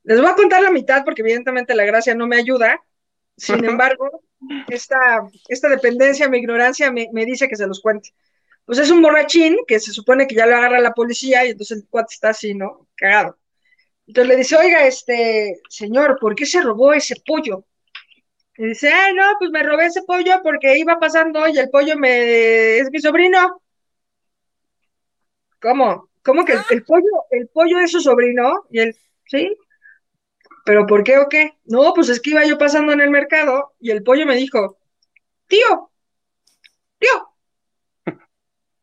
[0.05, 2.83] Les voy a contar la mitad porque evidentemente la gracia no me ayuda.
[3.37, 4.23] Sin embargo,
[4.69, 8.11] esta, esta dependencia, mi ignorancia me, me dice que se los cuente.
[8.65, 11.79] Pues es un borrachín que se supone que ya lo agarra la policía y entonces
[11.79, 12.89] el cuate está así, ¿no?
[12.97, 13.39] Cagado.
[14.07, 17.65] Entonces le dice, oiga, este, señor, ¿por qué se robó ese pollo?
[18.57, 21.97] Y dice, ah, no, pues me robé ese pollo porque iba pasando y el pollo
[21.97, 23.63] me es mi sobrino.
[25.61, 26.09] ¿Cómo?
[26.23, 28.67] ¿Cómo que el, el pollo, el pollo es su sobrino?
[28.71, 28.97] Y él,
[29.27, 29.57] sí.
[30.65, 31.59] ¿Pero por qué o qué?
[31.65, 34.79] No, pues es que iba yo pasando en el mercado y el pollo me dijo,
[35.47, 35.91] tío,
[36.99, 37.34] tío,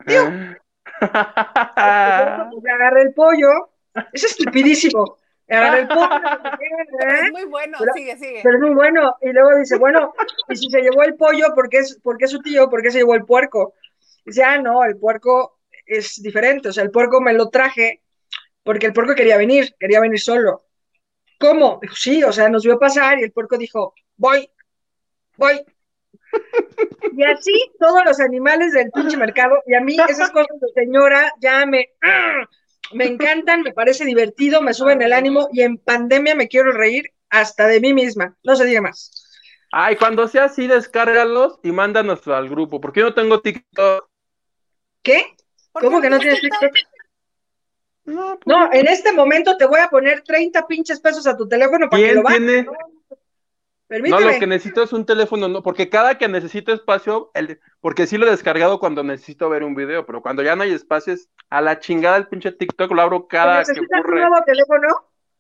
[0.06, 0.24] Tío.
[1.00, 3.70] pues le agarré el pollo.
[4.14, 5.18] Es estupidísimo.
[5.48, 6.10] Le agarré el pollo.
[6.98, 7.22] Pero ¿eh?
[7.26, 8.40] es muy bueno, Pero- sigue, sigue.
[8.44, 9.16] Pero es muy bueno.
[9.22, 10.14] Y luego dice, bueno,
[10.48, 12.70] y si se llevó el pollo, ¿por qué es, por qué es su tío?
[12.70, 13.74] ¿Por qué se llevó el puerco?
[14.26, 16.70] Dice, ah, no, el puerco es diferente.
[16.70, 18.02] O sea, el puerco me lo traje
[18.64, 20.64] porque el puerco quería venir, quería venir solo.
[21.40, 21.80] ¿Cómo?
[21.82, 24.50] Dijo, sí, o sea, nos vio pasar y el puerco dijo, voy,
[25.38, 25.66] voy.
[27.14, 31.32] Y así todos los animales del pinche mercado, y a mí esas cosas de señora
[31.42, 32.48] ya me, ¡ah!
[32.94, 37.12] me encantan, me parece divertido, me suben el ánimo y en pandemia me quiero reír
[37.30, 38.36] hasta de mí misma.
[38.44, 39.28] No se diga más.
[39.72, 42.82] Ay, cuando sea así, descárgalos y mándanos al grupo.
[42.82, 44.10] Porque yo no tengo TikTok.
[45.02, 45.36] ¿Qué?
[45.72, 46.74] ¿Por ¿Cómo que no tienes TikTok?
[48.04, 51.48] No, pues, No, en este momento te voy a poner 30 pinches pesos a tu
[51.48, 52.66] teléfono para que ¿Quién lo tiene?
[54.00, 58.08] No, lo que necesito es un teléfono, no, porque cada que necesito espacio, el, porque
[58.08, 61.14] sí lo he descargado cuando necesito ver un video, pero cuando ya no hay espacio
[61.14, 64.44] es a la chingada el pinche TikTok, lo abro cada que ¿Necesitas un ocurre, nuevo
[64.46, 64.88] teléfono?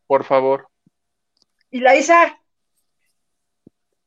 [0.05, 0.67] por favor.
[1.69, 2.37] Y la Isa,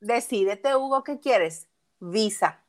[0.00, 1.66] Decídete, Hugo, ¿qué quieres?
[1.98, 2.62] Visa.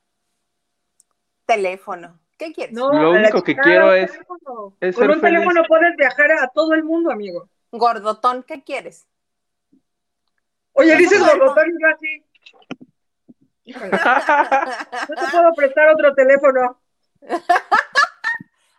[1.45, 2.19] Teléfono.
[2.37, 2.73] ¿Qué quieres?
[2.73, 2.91] no.
[2.93, 4.77] Lo único que quiero un es- teléfono.
[4.79, 7.49] es Con ser un teléfono puedes viajar a todo el mundo, amigo.
[7.71, 9.05] Gordotón, ¿qué quieres?
[10.75, 12.23] Oye, dices y yo así.
[13.63, 13.91] Híjole,
[15.09, 16.79] no te puedo prestar otro teléfono.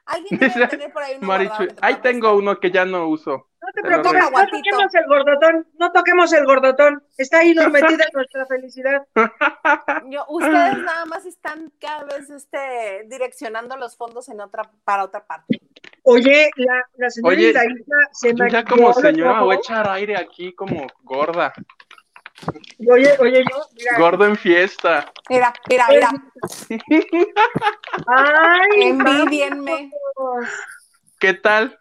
[0.07, 3.49] Alguien debe tener por ahí uno Marichu, te ahí tengo uno que ya no uso.
[3.61, 7.03] No te Te preocupes, no toquemos el gordotón, no toquemos el gordotón.
[7.19, 9.05] Está ahí nos metida nuestra felicidad.
[10.05, 15.27] Yo- ustedes nada más están cada vez este, direccionando los fondos en otra, para otra
[15.27, 15.61] parte.
[16.09, 17.53] Oye, la, la señora Oye,
[18.13, 21.53] se Yo ya como señora voy a echar aire aquí como gorda,
[22.89, 23.99] Oye, oye, yo, mira.
[23.99, 25.11] gordo en fiesta.
[25.29, 26.11] Mira, mira, mira.
[28.07, 29.91] Ay, Envidienme.
[31.19, 31.77] ¿Qué tal?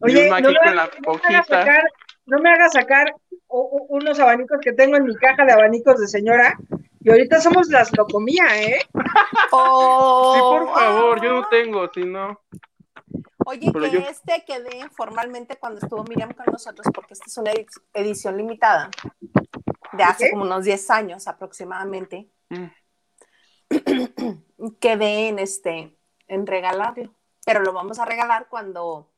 [0.00, 1.42] Oye, no, me la no me hojita.
[1.44, 1.82] sacar,
[2.26, 3.14] no me hagas sacar
[3.46, 6.56] unos abanicos que tengo en mi caja de abanicos de señora.
[7.02, 8.80] Y ahorita somos las locomía, ¿eh?
[9.52, 12.40] Oh, Sí, por favor, yo no tengo, si no.
[13.50, 17.36] Oye, Pero que yo- este quedé formalmente cuando estuvo Miriam con nosotros, porque esta es
[17.36, 18.90] una edi- edición limitada
[19.92, 20.30] de hace ¿Qué?
[20.30, 22.30] como unos 10 años aproximadamente.
[22.48, 22.66] Mm.
[24.80, 25.96] Quedé en este,
[26.28, 29.10] en regalarlo, pero lo vamos a regalar cuando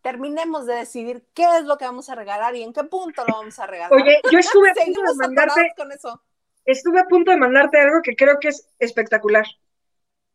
[0.00, 3.34] terminemos de decidir qué es lo que vamos a regalar y en qué punto lo
[3.34, 3.92] vamos a regalar.
[3.92, 6.22] Oye, yo estuve a punto de mandarte, con eso.
[6.64, 9.46] estuve a punto de mandarte algo que creo que es espectacular.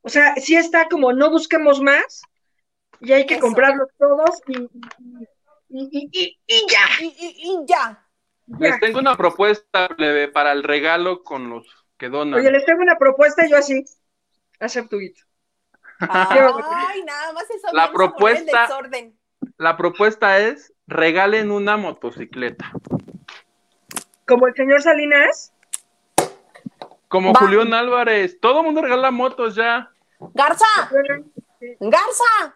[0.01, 2.21] O sea, sí está como no busquemos más
[2.99, 3.41] y hay que Eso.
[3.41, 4.57] comprarlos todos y,
[5.69, 6.79] y, y, y- y ya.
[7.01, 8.03] Y, y- y ya.
[8.59, 8.79] Les ya.
[8.79, 11.65] tengo una propuesta plebe, para el regalo con los
[11.97, 12.39] que donan.
[12.39, 13.83] Oye, les tengo una propuesta y yo así.
[14.59, 14.97] Acepto.
[15.99, 17.67] Ay, nada más eso.
[17.73, 19.17] La propuesta- desorden.
[19.57, 22.71] La propuesta es regalen una motocicleta.
[24.27, 25.53] Como el señor Salinas.
[27.07, 27.39] Como Va.
[27.39, 28.39] Julián Álvarez.
[28.39, 29.91] Todo el mundo regala motos ya.
[30.33, 30.65] Garza,
[31.79, 32.55] Garza.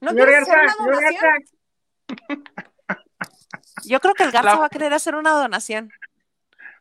[0.00, 2.50] ¿No señor quieres hacer Garza, una señor donación?
[3.84, 5.90] Yo creo que el Garza La- va a querer hacer una donación.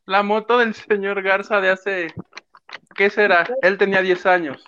[0.05, 2.07] La moto del señor Garza de hace,
[2.95, 3.47] ¿qué será?
[3.61, 4.63] Él tenía 10 años.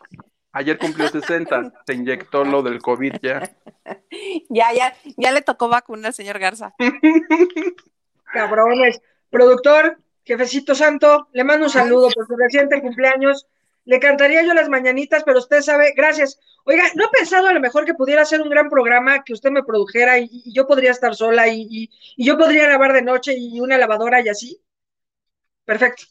[0.53, 1.71] Ayer cumplió 60.
[1.87, 3.41] Se inyectó lo del COVID ya.
[4.49, 6.73] Ya, ya, ya le tocó vacuna al señor Garza.
[8.33, 9.01] Cabrones.
[9.29, 13.47] Productor, jefecito santo, le mando un saludo por su reciente cumpleaños.
[13.85, 16.39] Le cantaría yo las mañanitas, pero usted sabe, gracias.
[16.65, 19.49] Oiga, ¿no ha pensado a lo mejor que pudiera ser un gran programa que usted
[19.49, 23.01] me produjera y, y yo podría estar sola y, y- y yo podría grabar de
[23.01, 24.61] noche y una lavadora y así?
[25.65, 26.03] Perfecto.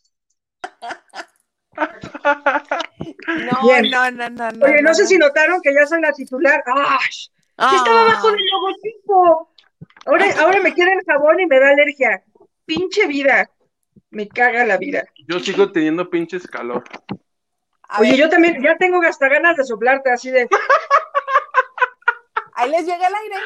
[1.76, 3.90] No, Bien.
[3.90, 4.66] no, no, no, no.
[4.66, 6.62] Oye, no sé si notaron que ya soy la titular.
[6.66, 6.98] ¡Ah!
[7.10, 7.28] Sí
[7.62, 7.74] Ah.
[7.76, 9.52] estaba abajo del logotipo.
[10.06, 12.22] Ahora, ahora me queda el jabón y me da alergia.
[12.64, 13.50] Pinche vida.
[14.10, 15.04] Me caga la vida.
[15.28, 16.82] Yo sigo teniendo pinches calor.
[17.92, 20.48] A Oye, ver, yo también, ya tengo hasta ganas de soplarte así de.
[22.54, 23.36] ahí les llega el aire.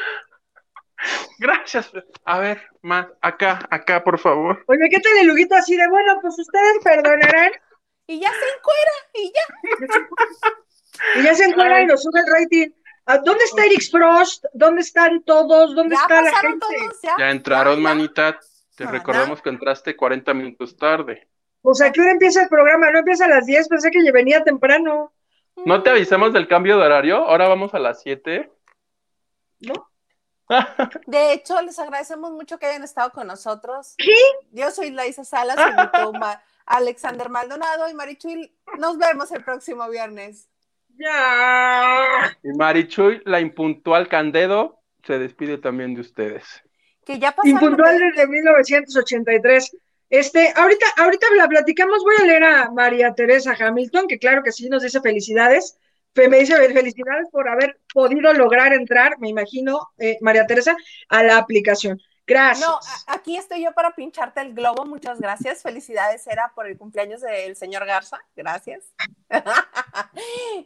[1.39, 1.91] Gracias.
[2.25, 3.07] A ver, más.
[3.21, 4.63] Acá, acá, por favor.
[4.67, 7.51] Oye, ¿qué tal el luguito así de, bueno, pues ustedes perdonarán?
[8.07, 11.19] Y ya se encuera, y ya.
[11.19, 12.69] Y ya se encuentra y nos sube el rating.
[13.07, 14.45] ¿A ¿Dónde está Eric Frost?
[14.53, 15.75] ¿Dónde están todos?
[15.75, 16.65] ¿Dónde Ya está la pasaron gente?
[16.79, 17.15] todos, ya.
[17.19, 18.39] Ya entraron, manita.
[18.75, 18.97] Te Mana.
[18.97, 21.27] recordamos que entraste 40 minutos tarde.
[21.67, 22.91] O sea, ¿qué hora empieza el programa?
[22.91, 25.11] No empieza a las 10, pensé que ya venía temprano.
[25.65, 27.17] ¿No te avisamos del cambio de horario?
[27.17, 28.51] Ahora vamos a las 7.
[29.61, 29.89] ¿No?
[31.07, 33.95] De hecho, les agradecemos mucho que hayan estado con nosotros.
[33.97, 34.13] ¿Qué?
[34.51, 35.55] Yo soy Laisa Salas,
[36.19, 38.55] Ma- Alexander Maldonado y Marichuy.
[38.77, 40.49] Nos vemos el próximo viernes.
[40.97, 42.37] Ya.
[42.43, 46.45] Y Marichuy, la impuntual Candedo, se despide también de ustedes.
[47.05, 47.51] Que ya pasaron.
[47.51, 49.77] Impuntual desde 1983.
[50.09, 54.51] Este, ahorita, ahorita la platicamos, voy a leer a María Teresa Hamilton, que claro que
[54.51, 55.77] sí nos dice felicidades.
[56.13, 60.75] Fe- Me dice felicidades por haber podido lograr entrar, me imagino, eh, María Teresa,
[61.09, 61.99] a la aplicación.
[62.27, 62.67] Gracias.
[62.67, 64.83] No, aquí estoy yo para pincharte el globo.
[64.85, 65.61] Muchas gracias.
[65.61, 68.19] Felicidades, era por el cumpleaños del señor Garza.
[68.35, 68.93] Gracias.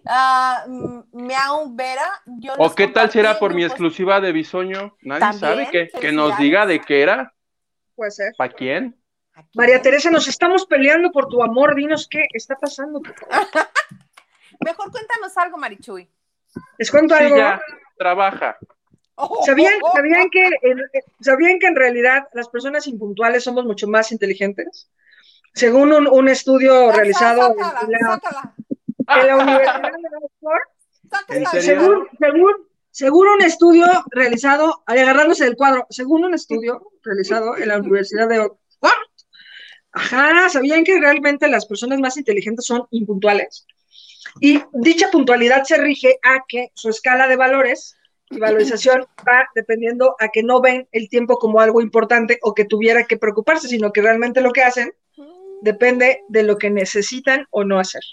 [0.05, 2.09] Ah, mm, Miau Vera.
[2.25, 4.95] Yo ¿O qué tal si era compartí por mi exclusiva de Bisoño?
[5.01, 7.33] Nadie sabe que, que nos diga de qué era,
[7.95, 8.33] Puede ser.
[8.37, 8.98] para quién.
[9.39, 9.49] Aquí.
[9.57, 11.75] María Teresa, nos estamos peleando por tu amor.
[11.75, 13.01] Dinos qué está pasando.
[14.65, 16.09] Mejor cuéntanos algo, Marichuy.
[16.77, 17.37] Les cuento Sí, algo.
[17.37, 17.61] ya,
[17.97, 18.57] trabaja.
[19.45, 20.81] ¿Sabían, sabían, que, en,
[21.21, 24.89] ¿Sabían que en realidad las personas impuntuales somos mucho más inteligentes?
[25.53, 28.53] Según un, un estudio Sácala, realizado sácala, en la, sácala,
[29.21, 32.51] en la Universidad de Oxford, según, según,
[32.91, 38.39] según un estudio realizado, agarrándose del cuadro, según un estudio realizado en la Universidad de
[38.39, 38.59] Oxford,
[39.91, 43.65] ajá, ¿sabían que realmente las personas más inteligentes son impuntuales?
[44.39, 47.97] Y dicha puntualidad se rige a que su escala de valores
[48.29, 52.65] y valorización va dependiendo a que no ven el tiempo como algo importante o que
[52.65, 54.93] tuviera que preocuparse, sino que realmente lo que hacen
[55.61, 58.03] depende de lo que necesitan o no hacer.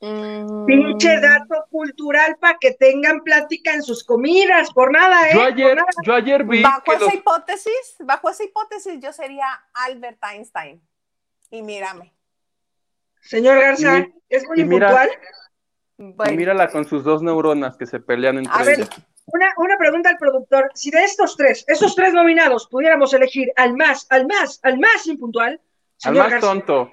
[0.00, 0.66] Mm.
[0.66, 5.34] Pinche dato cultural para que tengan plática en sus comidas, por nada, ¿eh?
[5.34, 5.88] Yo ayer, nada.
[6.04, 10.82] yo ayer vi Bajo esa los- hipótesis, bajo esa hipótesis, yo sería Albert Einstein.
[11.50, 12.12] Y mírame.
[13.20, 15.10] Señor Garza, Y- es muy impuntual.
[15.98, 18.90] Bueno, y mírala con sus dos neuronas que se pelean entre a ver, ellas.
[19.26, 20.70] Una, una pregunta al productor.
[20.74, 25.06] Si de estos tres, esos tres nominados, pudiéramos elegir al más, al más, al más
[25.06, 25.60] impuntual, Al
[25.96, 26.92] señor más Garza, tonto.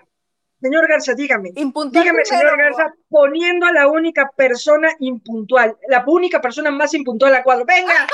[0.62, 1.52] señor Garza, dígame.
[1.56, 2.50] impuntual Dígame, primero.
[2.50, 7.66] señor Garza, poniendo a la única persona impuntual, la única persona más impuntual a cuadro.
[7.66, 8.08] Venga,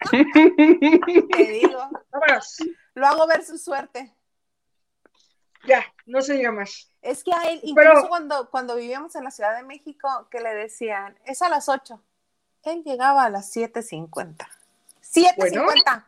[0.10, 1.78] Te digo,
[2.10, 2.56] vámonos.
[2.94, 4.14] lo hago ver su suerte.
[5.66, 6.90] Ya, no se diga más.
[7.02, 10.40] Es que a él, Pero- incluso cuando, cuando vivíamos en la Ciudad de México, que
[10.40, 12.02] le decían, es a las 8.
[12.64, 14.48] Él llegaba a las 7.50.
[15.02, 16.04] ¡7.50!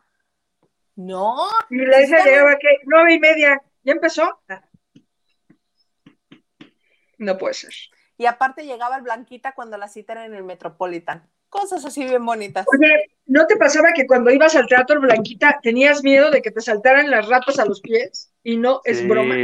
[0.95, 3.61] No, Y la esa llegaba que nueve y media.
[3.83, 4.41] ¿Ya empezó?
[4.49, 4.61] Ah.
[7.17, 7.73] No puede ser.
[8.17, 11.29] y aparte llegaba el Blanquita cuando la cita era en el Metropolitan.
[11.49, 12.65] Cosas así bien bonitas.
[12.71, 16.61] Oye, ¿no te pasaba que cuando ibas al teatro Blanquita tenías miedo de que te
[16.61, 18.31] saltaran las ratas a los pies?
[18.43, 19.07] Y no es Sí.
[19.07, 19.35] broma.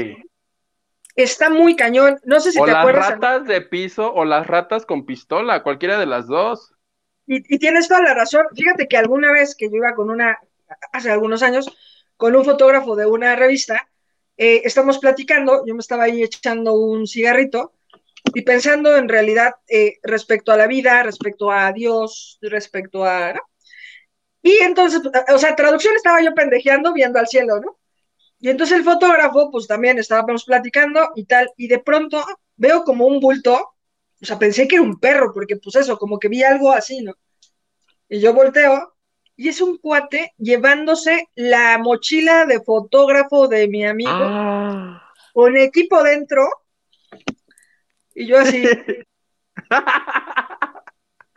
[1.15, 2.19] Está muy cañón.
[2.25, 3.09] No sé si O te las acuerdas.
[3.11, 6.73] ratas de piso o las ratas con pistola, cualquiera de las dos.
[7.25, 8.45] Y, y tienes toda la razón.
[8.55, 10.37] Fíjate que alguna vez que yo iba con una,
[10.91, 11.75] hace algunos años,
[12.17, 13.87] con un fotógrafo de una revista,
[14.37, 17.73] eh, estamos platicando, yo me estaba ahí echando un cigarrito
[18.35, 23.33] y pensando en realidad eh, respecto a la vida, respecto a Dios, respecto a...
[23.33, 23.41] ¿no?
[24.43, 25.01] Y entonces,
[25.33, 27.77] o sea, traducción estaba yo pendejeando viendo al cielo, ¿no?
[28.39, 32.23] Y entonces el fotógrafo, pues también estábamos platicando y tal, y de pronto
[32.55, 33.55] veo como un bulto,
[34.21, 37.01] o sea, pensé que era un perro, porque pues eso, como que vi algo así,
[37.01, 37.15] ¿no?
[38.07, 38.95] Y yo volteo
[39.37, 45.11] y es un cuate llevándose la mochila de fotógrafo de mi amigo Ah.
[45.33, 46.47] con equipo dentro.
[48.15, 48.63] Y yo así,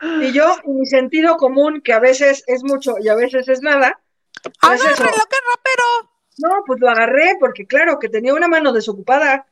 [0.00, 3.62] y yo, en mi sentido común, que a veces es mucho y a veces es
[3.62, 4.00] nada,
[4.60, 5.02] pues eso.
[5.02, 6.12] Agárrelo, qué rapero.
[6.38, 9.46] No, pues lo agarré porque claro que tenía una mano desocupada.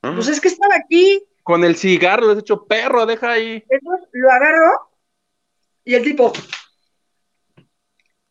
[0.00, 3.64] Pues es que estaba aquí, Con el cigarro lo has hecho perro, deja ahí.
[3.68, 4.70] entonces lo agarró
[5.84, 6.32] y el tipo.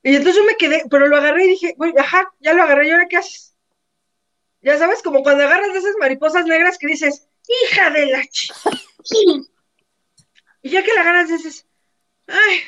[0.04, 2.88] Y entonces yo me quedé, pero lo agarré y dije, güey, ajá, ya lo agarré,
[2.88, 3.56] ¿y ahora qué haces?
[4.62, 8.52] Ya sabes, como cuando agarras de esas mariposas negras que dices, hija de la ch...
[10.64, 11.66] Y ya que la agarras dices,
[12.28, 12.60] ay,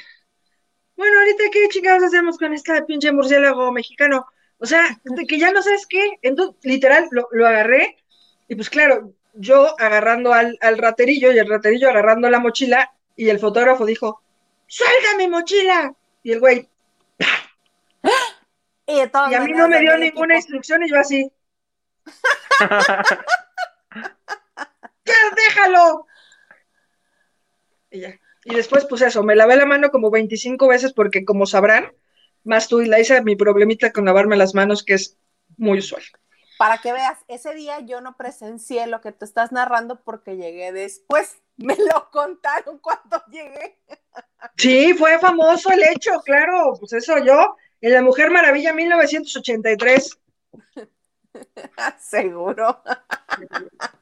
[0.95, 4.25] bueno, ahorita qué chingados hacemos con esta pinche murciélago mexicano.
[4.57, 6.17] O sea, de que ya no sabes qué.
[6.21, 7.97] Entonces, literal, lo, lo agarré
[8.47, 13.29] y pues claro, yo agarrando al, al raterillo y el raterillo agarrando la mochila y
[13.29, 14.21] el fotógrafo dijo,
[14.67, 15.93] ¡suelta mi mochila!
[16.23, 16.67] Y el güey,
[18.85, 20.35] Y, a mí no me dio ninguna equipo.
[20.35, 21.31] instrucción y yo así,
[27.91, 28.19] Y ya.
[28.45, 31.93] Y después, pues eso, me lavé la mano como 25 veces porque como sabrán,
[32.43, 35.17] más tú y la hice mi problemita con lavarme las manos que es
[35.57, 36.03] muy usual.
[36.57, 40.71] Para que veas, ese día yo no presencié lo que tú estás narrando porque llegué
[40.71, 41.37] después.
[41.57, 43.77] Me lo contaron cuando llegué.
[44.57, 50.19] Sí, fue famoso el hecho, claro, pues eso yo, en La Mujer Maravilla 1983.
[51.99, 52.81] Seguro.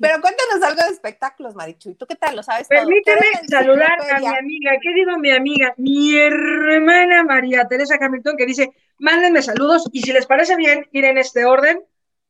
[0.00, 1.94] Pero cuéntanos algo de espectáculos, Marichuy.
[1.94, 2.36] ¿Tú qué tal?
[2.36, 2.68] ¿Lo sabes?
[2.68, 5.74] Permíteme ¿Qué eres saludar a mi amiga, ¿qué digo mi amiga?
[5.76, 11.04] Mi hermana María Teresa Hamilton que dice, mándenme saludos y si les parece bien ir
[11.04, 11.80] en este orden,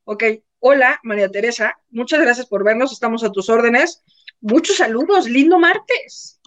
[0.05, 0.23] ok,
[0.59, 4.03] hola María Teresa, muchas gracias por vernos, estamos a tus órdenes,
[4.41, 6.39] muchos saludos, lindo martes.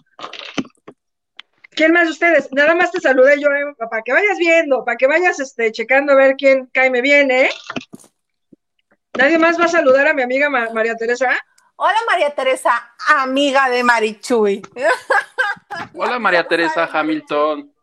[1.71, 2.51] ¿Quién más de ustedes?
[2.51, 6.11] Nada más te saludé yo, eh, para que vayas viendo, para que vayas este, checando
[6.11, 7.49] a ver quién cae bien, ¿eh?
[9.17, 11.29] ¿Nadie más va a saludar a mi amiga Ma- María Teresa?
[11.75, 14.61] Hola, María Teresa, amiga de Marichuy.
[15.93, 17.73] Hola María Teresa Hamilton.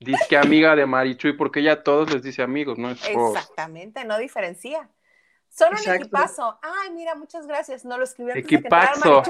[0.00, 2.90] Dice que amiga de Marichuy, porque ella a todos les dice amigos, ¿no?
[2.90, 4.88] Es por- Exactamente, no diferencia.
[5.48, 6.02] Son un Exacto.
[6.02, 6.58] equipazo.
[6.60, 7.84] Ay, mira, muchas gracias.
[7.86, 9.22] No lo escribí antes de que Equipazo.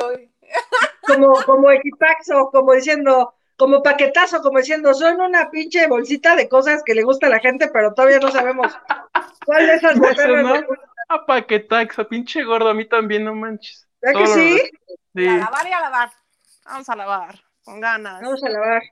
[1.07, 6.83] como, como equipaxo, como diciendo, como paquetazo, como diciendo, son una pinche bolsita de cosas
[6.85, 8.73] que le gusta a la gente, pero todavía no sabemos
[9.45, 10.77] cuál de esas Eso, botargas ¿no?
[11.09, 13.89] Ah, paquetaxa, pinche gordo, a mí también, no manches.
[14.01, 14.61] ¿Verdad que sí?
[15.15, 15.27] Sí.
[15.27, 16.11] A lavar y a lavar.
[16.65, 18.21] Vamos a lavar, con ganas.
[18.21, 18.83] Vamos a lavar.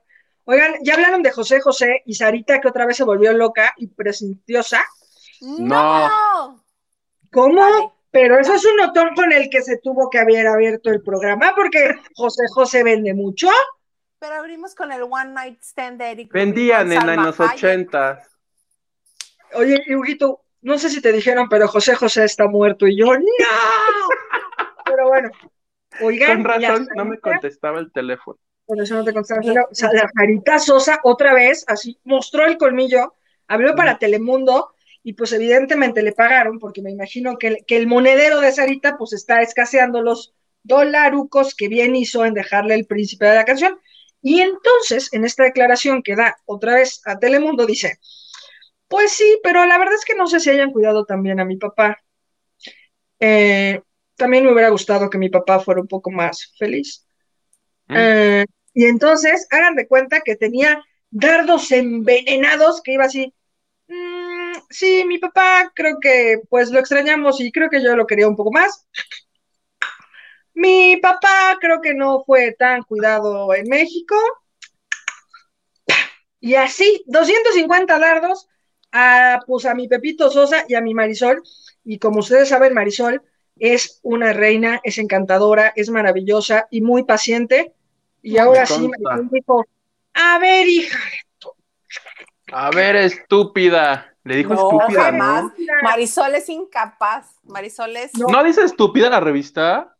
[0.45, 3.87] Oigan, ya hablaron de José José y Sarita, que otra vez se volvió loca y
[3.87, 4.83] presentiosa.
[5.41, 6.63] ¡No!
[7.31, 7.95] ¿Cómo?
[8.11, 11.53] Pero eso es un notón con el que se tuvo que haber abierto el programa,
[11.53, 13.49] porque José José vende mucho.
[14.25, 16.31] Pero abrimos con el One Night Stand de Eric.
[16.31, 17.53] Vendían en, los Hayek.
[17.53, 18.27] ochentas.
[19.53, 22.87] Oye, Huguito, no sé si te dijeron, pero José José está muerto.
[22.87, 23.23] Y yo, ¡no!
[24.85, 25.29] Pero bueno,
[26.01, 28.39] oigan, Con razón, no me contestaba el teléfono.
[28.65, 29.67] Por eso no te contestaba.
[29.69, 33.13] O sea, la Sarita Sosa otra vez, así, mostró el colmillo,
[33.47, 34.73] habló para Telemundo
[35.03, 38.97] y pues evidentemente le pagaron, porque me imagino que el, que el monedero de Sarita
[38.97, 43.79] pues está escaseando los dolarucos que bien hizo en dejarle el príncipe de la canción.
[44.27, 47.99] Y entonces, en esta declaración que da otra vez a Telemundo, dice,
[48.87, 51.57] pues sí, pero la verdad es que no sé si hayan cuidado también a mi
[51.57, 51.99] papá.
[53.19, 53.81] Eh,
[54.15, 57.05] también me hubiera gustado que mi papá fuera un poco más feliz.
[57.87, 57.95] ¿Mm?
[57.97, 63.33] Eh, y entonces, hagan de cuenta que tenía dardos envenenados que iba así.
[63.87, 68.27] "Mm, sí, mi papá creo que pues lo extrañamos y creo que yo lo quería
[68.27, 68.87] un poco más.
[70.55, 74.15] Mi papá creo que no fue tan cuidado en México.
[76.39, 78.47] Y así, 250 dardos
[78.91, 81.43] a, pues, a mi Pepito Sosa y a mi Marisol.
[81.83, 83.21] Y como ustedes saben, Marisol
[83.57, 87.73] es una reina, es encantadora, es maravillosa y muy paciente.
[88.21, 88.87] Y ahora sí.
[88.87, 89.65] Marisol dijo,
[90.13, 90.99] a ver, hija,
[92.53, 94.13] A ver, estúpida.
[94.23, 95.43] Le dijo No, estúpida, jamás.
[95.43, 95.51] ¿no?
[95.83, 97.35] Marisol es incapaz.
[97.43, 98.15] Marisol es.
[98.17, 98.27] No.
[98.27, 99.94] ¿No dice estúpida la revista?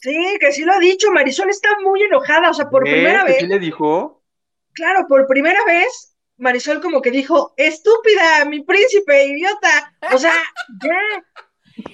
[0.00, 2.90] Sí, que sí lo ha dicho, Marisol está muy enojada, o sea, por ¿Eh?
[2.92, 4.22] primera ¿Que vez, sí le dijo?
[4.72, 10.32] claro, por primera vez, Marisol como que dijo, estúpida, mi príncipe, idiota, o sea,
[10.84, 10.98] ya.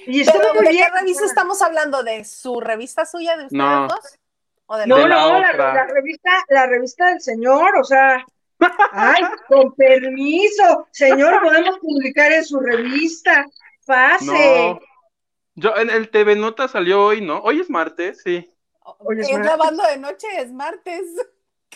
[0.07, 0.87] Y estuvo Pero, muy ¿De bien.
[0.93, 2.03] qué revista estamos hablando?
[2.03, 3.89] ¿De su revista suya de ustedes No.
[3.89, 4.19] dos?
[4.67, 8.25] ¿O de No, De la- no, la revista, la revista del señor, o sea,
[8.93, 13.47] ay, con permiso, señor, podemos publicar en su revista,
[13.87, 14.71] pase.
[14.73, 14.81] No.
[15.57, 17.39] Yo, en el TV Nota salió hoy, ¿no?
[17.41, 18.51] Hoy es martes, sí.
[18.99, 21.05] Hoy es lavando de noche, es martes.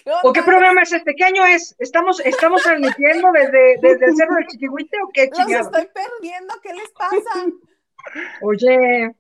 [0.23, 1.15] ¿O qué programa es este?
[1.15, 1.75] ¿Qué año es?
[1.79, 6.73] ¿Estamos, estamos transmitiendo desde, desde el cerro del Chiquihuite o qué Los estoy perdiendo, ¿qué
[6.73, 7.47] les pasa?
[8.43, 9.15] Oye,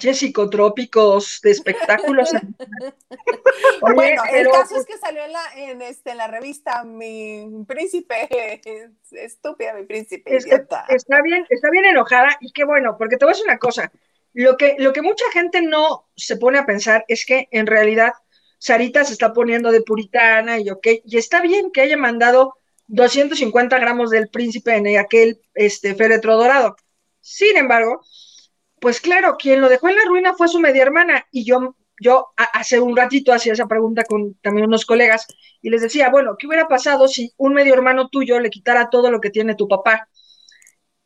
[0.00, 2.30] psicotrópicos de espectáculos.
[3.80, 8.60] bueno, el caso es que salió en la, en, este, en la revista Mi Príncipe,
[9.12, 10.36] estúpida mi príncipe.
[10.36, 13.58] Está, está, bien, está bien enojada y qué bueno, porque te voy a decir una
[13.58, 13.90] cosa,
[14.32, 18.12] lo que, lo que mucha gente no se pone a pensar es que en realidad
[18.58, 22.56] Sarita se está poniendo de puritana y ok, y está bien que haya mandado
[22.88, 26.76] 250 gramos del príncipe en aquel este, féretro dorado.
[27.20, 28.02] Sin embargo,
[28.84, 32.34] pues claro, quien lo dejó en la ruina fue su media hermana y yo, yo
[32.36, 35.26] hace un ratito hacía esa pregunta con también unos colegas
[35.62, 39.10] y les decía, bueno, ¿qué hubiera pasado si un medio hermano tuyo le quitara todo
[39.10, 40.10] lo que tiene tu papá?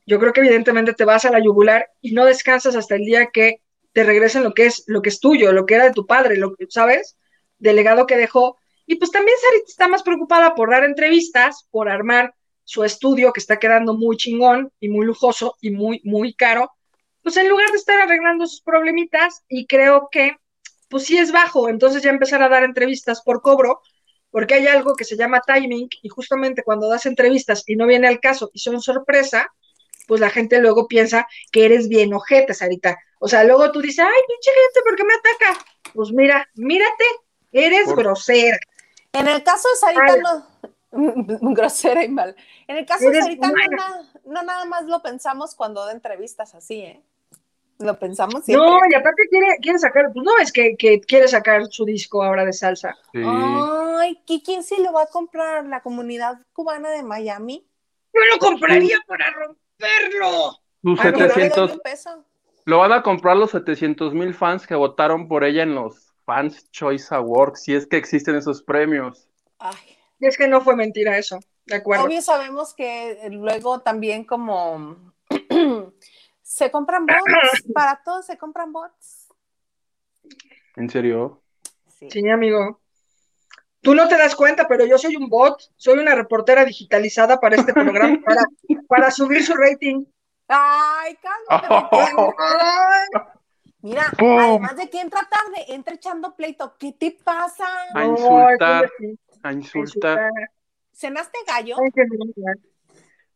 [0.07, 3.29] Yo creo que evidentemente te vas a la yugular y no descansas hasta el día
[3.33, 3.63] que
[3.93, 6.37] te regresen lo que es lo que es tuyo, lo que era de tu padre,
[6.37, 7.17] lo que sabes,
[7.59, 8.59] del legado que dejó.
[8.87, 13.39] Y pues también Sarita está más preocupada por dar entrevistas, por armar su estudio que
[13.39, 16.73] está quedando muy chingón y muy lujoso y muy muy caro
[17.29, 20.39] pues en lugar de estar arreglando sus problemitas, y creo que,
[20.89, 23.83] pues sí es bajo, entonces ya empezar a dar entrevistas por cobro,
[24.31, 28.09] porque hay algo que se llama timing, y justamente cuando das entrevistas y no viene
[28.09, 29.53] al caso y son sorpresa,
[30.07, 32.97] pues la gente luego piensa que eres bien ojete, Sarita.
[33.21, 35.67] O sea, luego tú dices, ay, pinche gente, ¿por qué me ataca?
[35.93, 37.05] Pues mira, mírate,
[37.53, 38.57] eres grosera.
[39.13, 40.47] En el caso de Sarita, no,
[41.53, 42.35] grosera y mal.
[42.67, 43.53] En el caso de Sarita,
[44.25, 47.03] no, nada más lo pensamos cuando da entrevistas así, ¿eh?
[47.79, 48.67] Lo pensamos siempre.
[48.67, 52.25] No, y aparte quiere, quiere sacar, pues no es que, que, quiere sacar su disco
[52.25, 52.97] ahora de salsa.
[53.15, 55.65] Ay, ¿quién sí lo va a comprar?
[55.67, 57.65] ¿La comunidad cubana de Miami?
[58.13, 60.59] Yo lo compraría para romperlo.
[60.83, 61.79] Sus 700,
[62.65, 66.71] lo van a comprar los 700 mil fans que votaron por ella en los Fans
[66.71, 69.29] Choice Awards, si es que existen esos premios.
[69.59, 69.75] Ay.
[70.21, 72.05] Y es que no fue mentira eso, de acuerdo.
[72.05, 75.13] Obvio sabemos que luego también como
[76.59, 79.29] se compran bots, para todos se compran bots.
[80.77, 81.43] ¿En serio?
[82.11, 82.29] Sí.
[82.29, 82.81] amigo.
[83.81, 87.57] Tú no te das cuenta, pero yo soy un bot, soy una reportera digitalizada para
[87.57, 88.43] este programa, para,
[88.89, 90.05] para subir su rating.
[90.49, 91.89] Ay, cálmate.
[93.81, 96.75] Mira, además de que entra tarde, entra echando pleito.
[96.79, 97.67] ¿Qué te pasa?
[97.95, 98.91] A insultar
[99.43, 100.31] a insultar.
[100.93, 101.77] ¿Cenaste gallo?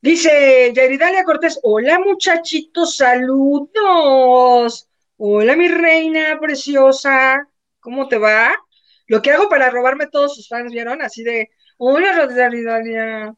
[0.02, 4.88] Dice Yaridalia Cortés, hola muchachitos, saludos.
[5.16, 7.48] Hola mi reina preciosa,
[7.78, 8.52] ¿cómo te va?
[9.06, 11.02] Lo que hago para robarme todos sus fans, ¿vieron?
[11.02, 13.32] Así de, hola Yaridalia.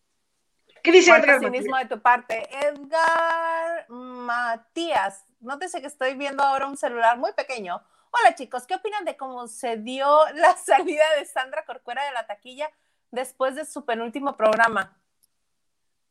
[0.82, 1.38] ¿Qué dice Edgar?
[1.38, 2.48] de tu parte.
[2.66, 7.82] Edgar Matías, nótese que estoy viendo ahora un celular muy pequeño
[8.16, 12.26] Hola chicos, ¿qué opinan de cómo se dio la salida de Sandra Corcuera de la
[12.26, 12.70] taquilla
[13.10, 14.96] después de su penúltimo programa?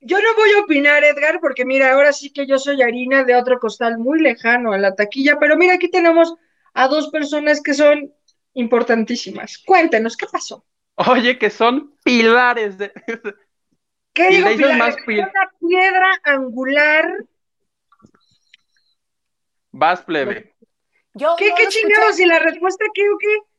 [0.06, 3.36] Yo no voy a opinar, Edgar, porque mira, ahora sí que yo soy harina de
[3.36, 6.34] otro costal muy lejano a la taquilla, pero mira, aquí tenemos
[6.74, 8.14] a dos personas que son
[8.54, 9.58] importantísimas.
[9.66, 10.66] Cuéntenos, ¿qué pasó?
[10.95, 12.91] Oye, que son pilares de...
[14.14, 14.95] ¿Qué digo pilares?
[15.08, 17.06] Una piedra angular.
[19.72, 20.54] Vas, plebe.
[21.38, 22.20] ¿Qué, qué chingados?
[22.20, 23.53] ¿Y la respuesta qué o qué?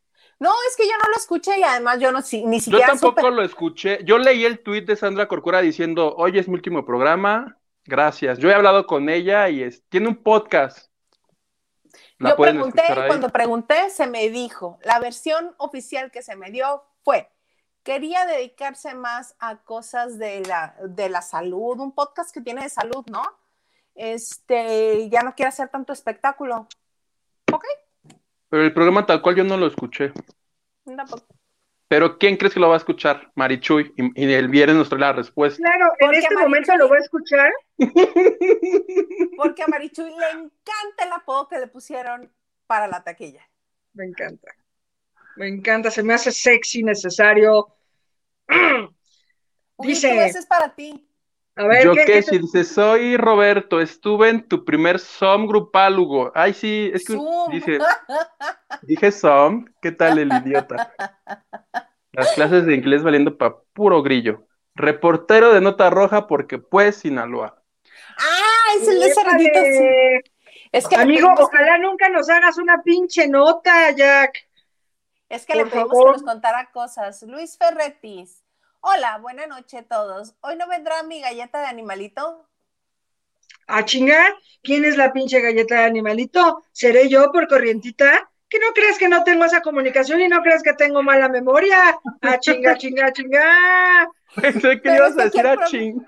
[0.44, 2.88] No, es que yo no lo escuché y además yo no ni siquiera.
[2.88, 4.00] Yo tampoco lo escuché.
[4.04, 8.36] Yo leí el tuit de Sandra Corcura diciendo, oye, es mi último programa, gracias.
[8.38, 10.90] Yo he hablado con ella y es, tiene un podcast.
[12.18, 17.30] yo pregunté, cuando pregunté, se me dijo, la versión oficial que se me dio fue,
[17.82, 22.68] quería dedicarse más a cosas de la, de la salud, un podcast que tiene de
[22.68, 23.22] salud, ¿no?
[23.94, 26.68] Este, ya no quiere hacer tanto espectáculo.
[27.50, 27.64] Ok.
[28.54, 30.12] Pero el programa tal cual yo no lo escuché.
[31.88, 33.32] Pero ¿quién crees que lo va a escuchar?
[33.34, 33.92] Marichuy.
[33.96, 35.60] Y, el viernes nos trae la respuesta.
[35.60, 37.50] Claro, en este momento lo voy a escuchar.
[39.36, 42.32] Porque a Marichuy le encanta el apodo que le pusieron
[42.68, 43.42] para la taquilla.
[43.92, 44.54] Me encanta.
[45.34, 47.74] Me encanta, se me hace sexy, necesario.
[49.78, 50.26] Dice.
[50.26, 51.04] es para ti.
[51.56, 56.32] Yo qué, si dice, soy Roberto, estuve en tu primer SOM grupal, Hugo.
[56.34, 57.16] Ay, sí, es que
[57.50, 57.78] dije,
[58.82, 60.92] dije SOM, ¿qué tal el idiota?
[62.12, 64.46] Las clases de inglés valiendo para puro grillo.
[64.74, 67.62] Reportero de nota roja porque pues Sinaloa.
[68.18, 70.22] Ah, es el de ese
[70.72, 74.48] Es que Amigo, ojalá nunca nos hagas una pinche nota, Jack.
[75.28, 77.22] Es que le pedimos que nos contara cosas.
[77.22, 78.43] Luis Ferretis.
[78.86, 80.36] Hola, buena noche a todos.
[80.40, 82.48] ¿Hoy no vendrá mi galleta de animalito?
[83.66, 84.34] ¿A chingar?
[84.62, 86.62] ¿Quién es la pinche galleta de animalito?
[86.72, 88.30] ¿Seré yo por corrientita?
[88.46, 91.98] que no crees que no tengo esa comunicación y no crees que tengo mala memoria.
[92.20, 94.08] Ah, chinga, chinga, chinga.
[94.40, 96.04] Pensé que Pero ibas a decir a ching.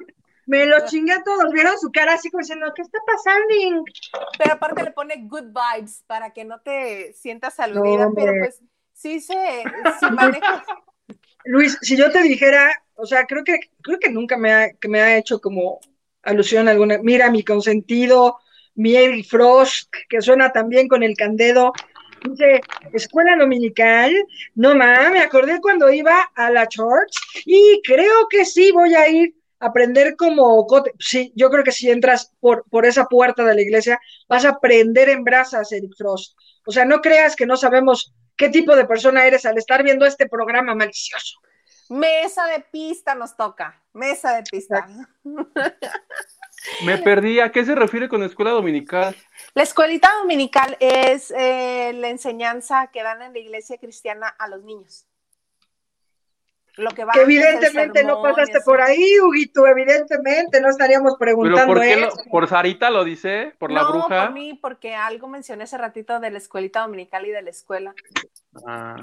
[0.47, 3.85] Me los chingué a todos, vieron su cara así como diciendo, ¿qué está pasando?
[4.39, 8.63] Pero aparte le pone good vibes para que no te sientas aludida, No, pero pues
[8.93, 9.65] sí se
[9.99, 10.63] sí manejas.
[11.47, 14.89] Luis, si yo te dijera, o sea, creo que, creo que nunca me ha, que
[14.89, 15.81] me ha hecho como
[16.23, 16.99] alusión alguna.
[17.03, 18.39] Mira, mi consentido,
[18.77, 21.73] Eric Frost, que suena también con el candedo.
[22.29, 22.61] Dice,
[22.93, 24.13] escuela dominical.
[24.55, 29.09] No mames, me acordé cuando iba a la church y creo que sí voy a
[29.09, 30.93] ir a aprender como cote.
[30.99, 34.51] Sí, yo creo que si entras por, por esa puerta de la iglesia, vas a
[34.51, 36.37] aprender en brasas, Eric Frost.
[36.67, 40.07] O sea, no creas que no sabemos qué tipo de persona eres al estar viendo
[40.07, 41.41] este programa malicioso.
[41.89, 43.81] Mesa de pista nos toca.
[43.93, 44.87] Mesa de pista.
[46.85, 47.41] Me perdí.
[47.41, 49.15] ¿A qué se refiere con escuela dominical?
[49.55, 54.65] La escuelita dominical es eh, la enseñanza que dan en la iglesia cristiana a los
[54.65, 55.07] niños.
[56.77, 61.31] Lo que va que evidentemente no sermón pasaste por ahí, Huguito, evidentemente no estaríamos ¿Pero
[61.31, 61.97] preguntando por qué?
[61.97, 62.11] lo-.
[62.31, 63.55] ¿Por Sarita lo dice?
[63.59, 64.27] ¿Por la no, bruja?
[64.27, 67.95] por mí, porque algo mencioné hace ratito de la escuelita dominical y de la escuela.
[68.67, 68.97] Ah.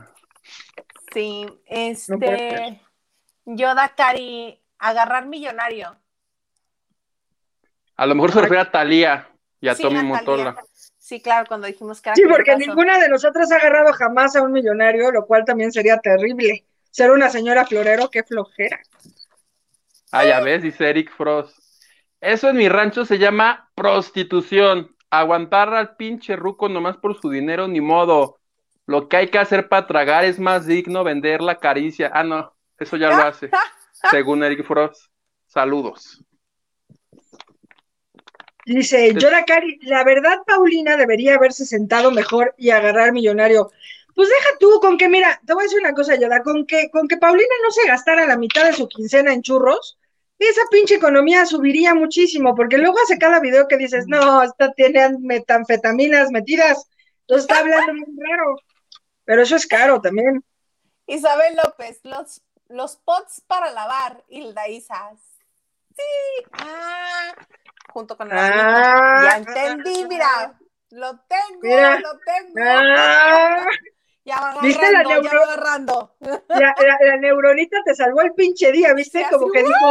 [1.11, 2.82] Sí, No este.
[3.45, 5.95] Yoda Cari, agarrar millonario.
[7.95, 10.55] A lo mejor se refiere a Talía y a Sí, Tommy a Motola.
[10.97, 14.41] Sí, claro, cuando dijimos que era Sí, porque ninguna de nosotras ha agarrado jamás a
[14.41, 16.65] un millonario, lo cual también sería terrible.
[16.93, 18.79] Ser una señora florero, qué flojera.
[20.11, 21.57] Ah, ya ves, dice Eric Frost.
[22.21, 24.95] Eso en mi rancho se llama prostitución.
[25.09, 28.37] Aguantar al pinche ruco nomás por su dinero, ni modo.
[28.85, 32.11] Lo que hay que hacer para tragar es más digno vender la caricia.
[32.13, 33.49] Ah, no, eso ya lo hace.
[34.11, 35.09] Según Eric Frost.
[35.47, 36.23] Saludos.
[38.67, 43.71] Dice, Yoda Cari, la verdad, Paulina debería haberse sentado mejor y agarrar millonario.
[44.16, 46.89] Pues deja tú con que, mira, te voy a decir una cosa, Yoda, con que,
[46.91, 49.97] con que Paulina no se gastara la mitad de su quincena en churros,
[50.49, 55.18] esa pinche economía subiría muchísimo, porque luego hace cada video que dices, no, esta tiene
[55.20, 56.88] metanfetaminas metidas,
[57.22, 58.55] entonces está hablando bien raro.
[59.26, 60.43] Pero eso es caro también.
[61.07, 65.11] Isabel López, los, los pots para lavar, Hilda Isa.
[65.95, 67.34] Sí, ah,
[67.93, 69.22] junto con el Ah.
[69.24, 70.59] Ya entendí, mira.
[70.89, 71.99] Lo tengo, Mira.
[72.01, 72.59] lo tengo.
[72.61, 73.66] Ah,
[74.26, 76.15] Ya va ¿Viste la ya neuro- va agarrando.
[76.19, 79.26] la, la- la neuronita te salvó el pinche día, ¿viste?
[79.30, 79.88] Como que dijo,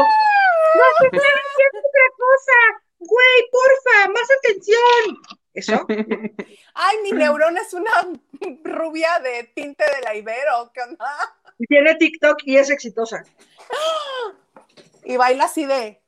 [0.74, 2.52] no se puede hacer otra cosa.
[2.98, 5.18] Güey, porfa, más atención.
[5.54, 5.86] ¿Eso?
[6.74, 7.90] Ay, mi neurona es una
[8.64, 10.70] rubia de tinte de la Ibero.
[10.72, 11.10] ¿Qué onda?
[11.58, 13.24] Y tiene TikTok y es exitosa.
[15.04, 16.00] Y baila así de.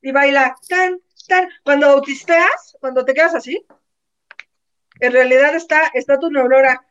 [0.00, 1.48] Y baila tan, tan.
[1.64, 3.66] Cuando autisteas, cuando te quedas así,
[5.00, 6.84] en realidad está, está tu neurona.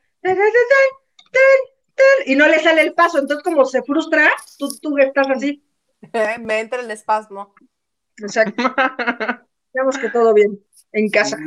[2.25, 3.19] Y no le sale el paso.
[3.19, 5.63] Entonces, como se frustra, tú, tú estás así.
[6.39, 7.53] Me entra el espasmo.
[8.17, 8.63] Exacto.
[9.73, 10.59] Digamos que todo bien
[10.91, 11.37] en casa.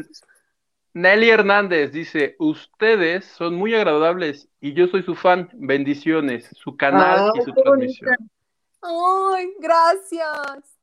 [0.95, 5.51] Nelly Hernández dice, ustedes son muy agradables y yo soy su fan.
[5.55, 8.17] Bendiciones, su canal y Ay, su transmisión.
[8.17, 9.37] bonita.
[9.37, 10.79] Ay, gracias.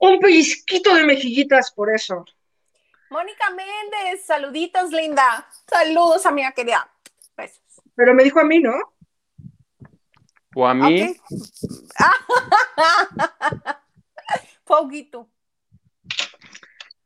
[0.00, 2.24] Un pellizquito de mejillitas por eso.
[3.10, 5.46] Mónica Méndez, saluditos, linda.
[5.68, 6.90] Saludos, amiga querida.
[7.94, 8.74] Pero me dijo a mí, ¿no?
[10.54, 11.16] O a mí, Ok.
[14.64, 15.28] Foguito.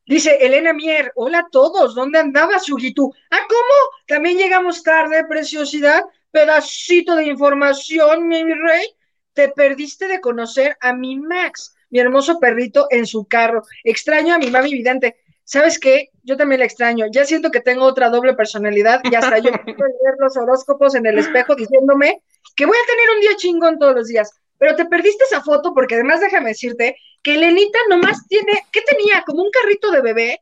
[0.07, 3.11] Dice Elena Mier, hola a todos, ¿dónde andabas, Yugitu?
[3.31, 3.91] Ah, ¿cómo?
[4.07, 8.87] También llegamos tarde, preciosidad, pedacito de información, mi rey.
[9.33, 13.63] Te perdiste de conocer a mi Max, mi hermoso perrito en su carro.
[13.83, 15.24] Extraño a mi mami vidente.
[15.45, 16.09] ¿Sabes qué?
[16.23, 17.07] Yo también la extraño.
[17.11, 21.07] Ya siento que tengo otra doble personalidad y hasta yo puedo leer los horóscopos en
[21.07, 22.23] el espejo diciéndome
[22.57, 24.31] que voy a tener un día chingón todos los días.
[24.59, 29.23] Pero te perdiste esa foto porque además déjame decirte que Elenita nomás tiene, ¿qué tenía?
[29.27, 30.41] Como un carrito de bebé.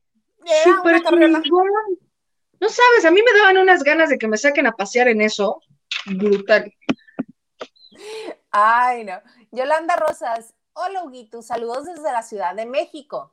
[0.64, 1.02] Súper.
[1.02, 5.20] No sabes, a mí me daban unas ganas de que me saquen a pasear en
[5.20, 5.60] eso.
[6.06, 6.72] Brutal.
[8.50, 9.20] Ay, no.
[9.50, 10.54] Yolanda Rosas.
[10.74, 11.42] Hola, Huguito.
[11.42, 13.32] Saludos desde la Ciudad de México.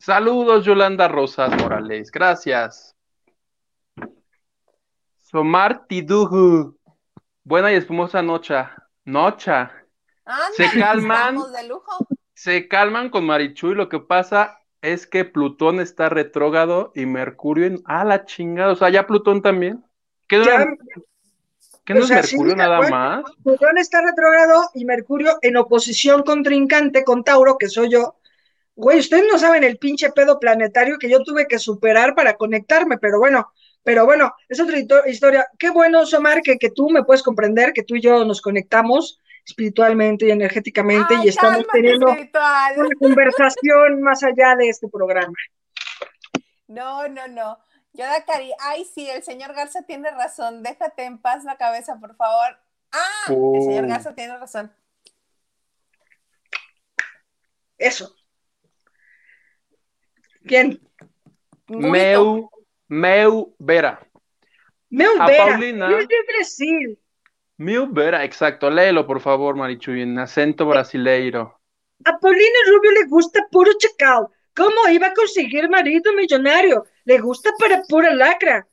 [0.00, 2.96] Saludos Yolanda Rosas Morales, gracias.
[5.20, 6.76] Somar Tidugu,
[7.44, 8.74] buena y espumosa nocha,
[9.04, 9.72] nocha.
[10.56, 11.36] Se calman.
[11.52, 12.06] de lujo.
[12.34, 17.82] Se calman con Marichuy, lo que pasa es que Plutón está retrógrado y Mercurio en...
[17.84, 19.84] Ah, la chingada, o sea, ya Plutón también.
[20.26, 20.66] ¿Qué no, Ya,
[21.84, 23.24] ¿qué no es sea, Mercurio nada más?
[23.42, 28.16] Plutón está retrógrado y Mercurio en oposición contrincante con Tauro, que soy yo.
[28.80, 32.96] Güey, ustedes no saben el pinche pedo planetario que yo tuve que superar para conectarme,
[32.98, 33.52] pero bueno,
[33.82, 35.46] Pero bueno, es otra historia.
[35.58, 39.18] Qué bueno, Somar, que, que tú me puedes comprender, que tú y yo nos conectamos
[39.46, 42.74] espiritualmente y energéticamente Ay, y estamos teniendo espiritual.
[42.78, 45.32] una conversación más allá de este programa.
[46.68, 47.58] No, no, no.
[47.94, 50.62] Yoda Cari, ay, sí, el señor Garza tiene razón.
[50.62, 52.58] Déjate en paz la cabeza, por favor.
[52.92, 53.88] Ah, el señor Oh.
[53.88, 54.72] Garza tiene razón.
[57.78, 58.14] Eso.
[60.46, 60.80] ¿Quién?
[61.68, 61.90] Muito.
[61.90, 62.50] Meu,
[62.88, 64.00] Meu Vera.
[64.90, 65.46] Meu A Vera.
[65.46, 65.98] Paulina.
[65.98, 66.98] Es de Brasil.
[67.56, 68.70] Meu Vera, exacto.
[68.70, 71.60] Léelo, por favor, Marichuy, en acento brasileiro.
[72.04, 74.26] A Paulina Rubio le gusta puro chacal.
[74.56, 76.84] ¿Cómo iba a conseguir marido millonario?
[77.04, 78.66] Le gusta para pura lacra.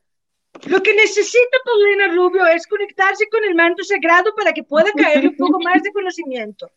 [0.66, 5.28] Lo que necesita Paulina Rubio es conectarse con el manto sagrado para que pueda caerle
[5.28, 6.70] un poco más de conocimiento.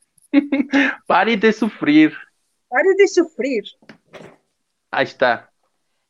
[1.08, 2.14] Pare de sufrir.
[2.70, 3.64] Pare de sufrir.
[4.92, 5.52] Ahí está.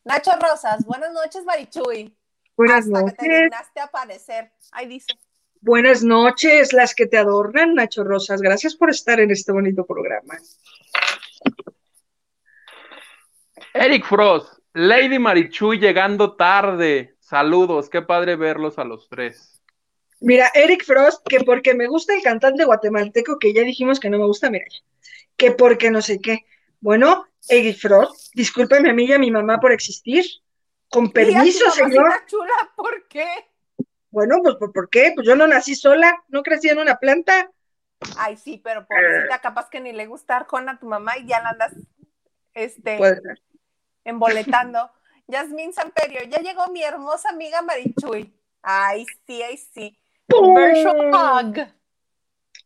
[0.03, 2.17] Nacho Rosas, buenas noches, Marichuy.
[2.57, 3.41] Buenas Hasta que te noches.
[3.43, 4.51] dignaste a aparecer.
[4.71, 5.13] Ahí dice.
[5.61, 8.41] Buenas noches, las que te adornan, Nacho Rosas.
[8.41, 10.39] Gracias por estar en este bonito programa.
[13.73, 17.15] Eric Frost, Lady Marichuy llegando tarde.
[17.19, 19.61] Saludos, qué padre verlos a los tres.
[20.19, 24.17] Mira, Eric Frost, que porque me gusta el cantante guatemalteco, que ya dijimos que no
[24.17, 24.65] me gusta, mira,
[25.37, 26.45] que porque no sé qué.
[26.81, 30.25] Bueno, Eric Frost, discúlpeme a mí y a mi mamá por existir.
[30.89, 32.25] Con permiso, señor.
[32.25, 33.25] chula, ¿por qué?
[34.09, 35.13] Bueno, pues ¿por, por qué?
[35.15, 37.49] Pues yo no nací sola, no crecí en una planta.
[38.17, 41.41] Ay, sí, pero pobrecita, capaz que ni le gusta Arjona a tu mamá y ya
[41.41, 41.73] la andas
[42.53, 42.99] este,
[44.03, 44.91] emboletando.
[45.27, 48.33] Yasmín Samperio, ya llegó mi hermosa amiga Marichuy.
[48.61, 49.97] Ay, sí, ay, sí.
[50.27, 50.55] ¡Pum!
[50.55, 51.67] Virtual hug.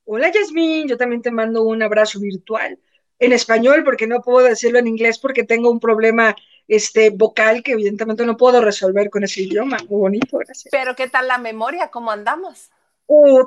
[0.05, 2.79] Hola, Yasmín, yo también te mando un abrazo virtual.
[3.19, 6.35] En español, porque no puedo decirlo en inglés porque tengo un problema
[6.67, 9.77] este, vocal que evidentemente no puedo resolver con ese idioma.
[9.89, 10.69] Muy bonito, gracias.
[10.71, 11.89] Pero ¿qué tal la memoria?
[11.89, 12.71] ¿Cómo andamos?
[13.07, 13.43] Uh,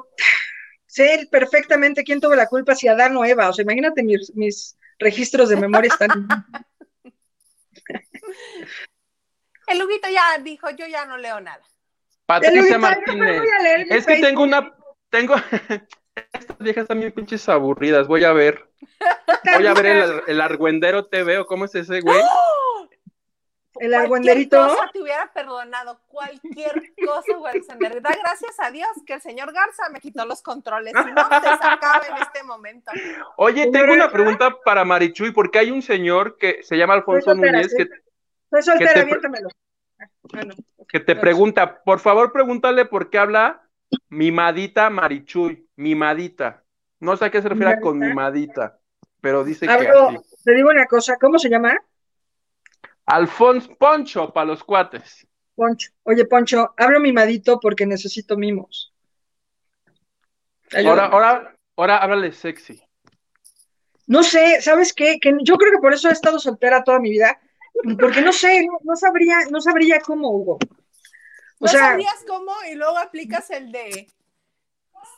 [0.86, 3.50] sé perfectamente quién tuvo la culpa, si Adán o Eva.
[3.50, 6.28] O sea, imagínate mis, mis registros de memoria están.
[9.68, 11.62] El Huguito ya dijo, yo ya no leo nada.
[12.26, 13.42] Patricia Martínez.
[13.88, 14.26] Es que Facebook.
[14.26, 14.74] tengo una.
[15.10, 15.36] Tengo.
[16.32, 18.06] Estas viejas también pinches aburridas.
[18.06, 18.68] Voy a ver.
[19.56, 22.18] Voy a ver el, el Argüendero TV o cómo es ese güey.
[23.80, 24.56] El Cualquier argüenderito.
[24.66, 28.02] cosa te hubiera perdonado, cualquier cosa, güey, Alexander.
[28.02, 31.46] Da gracias a Dios que el señor Garza me quitó los controles, si no te
[31.46, 32.90] sacaba en este momento.
[33.36, 34.10] Oye, tengo una Elsa.
[34.12, 37.86] pregunta para Marichuy, porque hay un señor que se llama Alfonso soltera, Núñez que,
[38.50, 39.48] Soy soltera, te- aviéntamelo.
[40.00, 40.54] Ah, no.
[40.88, 43.62] que te pregunta, por favor, pregúntale por qué habla
[44.08, 46.64] mimadita Marichuy, mimadita.
[47.00, 48.78] No sé a qué se refiere con mimadita,
[49.20, 50.18] pero dice que Hablo, así.
[50.44, 51.78] te digo una cosa, ¿cómo se llama?
[53.06, 55.26] Alfonso Poncho para los cuates.
[55.54, 55.90] Poncho.
[56.02, 58.92] Oye, Poncho, hablo mimadito porque necesito mimos.
[60.72, 61.00] Ayúdame.
[61.00, 62.82] Ahora, ahora, ahora háblale sexy.
[64.06, 65.18] No sé, ¿sabes qué?
[65.20, 67.38] Que yo creo que por eso he estado soltera toda mi vida,
[68.00, 70.58] porque no sé, no, no sabría, no sabría cómo, Hugo.
[71.60, 72.52] O ¿No sea, sabrías cómo?
[72.70, 74.06] Y luego aplicas el de,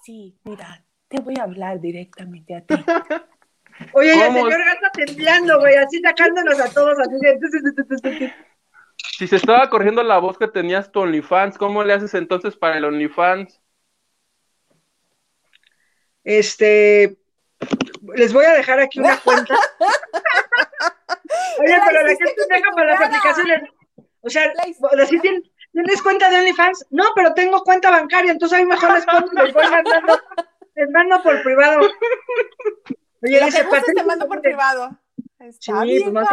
[0.02, 2.74] sí, mira, te voy a hablar directamente a ti.
[3.94, 8.34] oye, y el señor Gata temblando, güey, así sacándonos a todos, así de...
[9.18, 12.78] Si se estaba corrigiendo la voz que tenías tu OnlyFans, ¿cómo le haces entonces para
[12.78, 13.60] el OnlyFans?
[16.24, 17.18] Este,
[18.14, 19.54] les voy a dejar aquí una cuenta.
[21.58, 23.70] Oye, pero la gente deja para las aplicaciones.
[24.22, 24.52] O sea,
[24.92, 25.49] La hiciste.
[25.72, 26.86] ¿Sí ¿tienes cuenta de OnlyFans?
[26.90, 30.18] No, pero tengo cuenta bancaria, entonces ahí mejor les pongo y les voy mandando,
[30.74, 31.80] les mando por privado.
[33.22, 34.90] Oye, dice gustes te Patricia mando por privado.
[35.38, 36.26] Sí, Está bien, pues.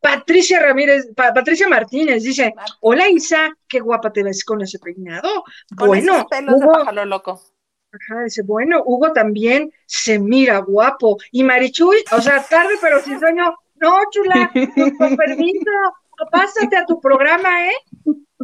[0.00, 5.44] Patricia Ramírez, Pa- Patricia Martínez dice, hola Isa, qué guapa te ves con ese peinado.
[5.76, 7.40] Con bueno, esos pelos de Hugo, pájaro loco.
[7.92, 11.18] Ajá, dice, bueno, Hugo también se mira guapo.
[11.30, 13.54] Y Marichuy, o sea, tarde pero sin sueño.
[13.76, 14.50] No, chula,
[14.98, 15.70] con permiso,
[16.30, 17.74] pásate a tu programa, ¿eh?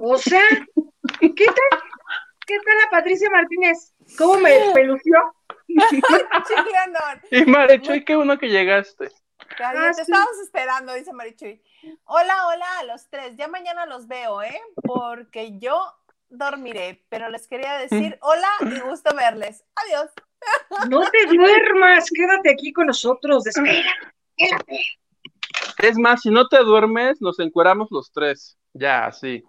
[0.03, 0.43] O sea,
[1.21, 1.81] ¿qué tal?
[2.47, 3.95] ¿Qué tal la Patricia Martínez?
[4.17, 5.15] ¿Cómo me pelució?
[7.31, 9.11] Y Marichuy, qué bueno que llegaste.
[9.59, 10.01] Ya Ah, te sí.
[10.03, 11.63] estábamos esperando, dice Marichuy.
[12.05, 13.37] Hola, hola a los tres.
[13.37, 14.61] Ya mañana los veo, ¿eh?
[14.83, 15.79] Porque yo
[16.31, 19.65] dormiré, pero les quería decir hola y gusto verles.
[19.77, 20.11] Adiós.
[20.89, 23.45] No te duermas, quédate aquí con nosotros,
[24.37, 24.81] quédate.
[25.79, 28.57] Es más, si no te duermes, nos encueramos los tres.
[28.73, 29.43] Ya, así.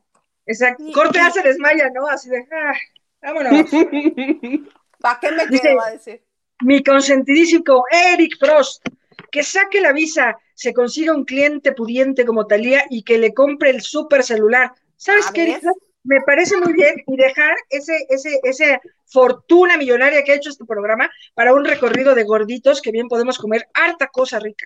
[0.49, 0.83] Exacto.
[0.93, 2.07] Corte hace desmaya, ¿no?
[2.07, 2.73] Así de, ah,
[3.21, 3.69] vámonos.
[4.99, 5.77] ¿Para qué me Dice- quedo?
[5.77, 6.23] Va a decir.
[6.61, 8.83] Mi consentidísimo Eric Frost,
[9.31, 13.69] que saque la visa, se consiga un cliente pudiente como Talía y que le compre
[13.69, 14.73] el super celular.
[14.97, 15.43] ¿Sabes qué?
[15.43, 15.71] Erika?
[16.03, 20.65] Me parece muy bien y dejar ese, ese, ese fortuna millonaria que ha hecho este
[20.65, 24.65] programa para un recorrido de gorditos que bien podemos comer harta cosa rica.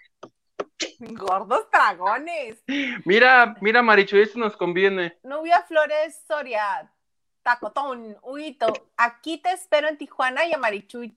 [1.00, 2.64] Gordos dragones.
[3.06, 5.18] Mira, mira, Marichu, esto nos conviene.
[5.24, 6.92] Nubia Flores Soria,
[7.42, 11.16] Tacotón, Huito, aquí te espero en Tijuana y a Marichuy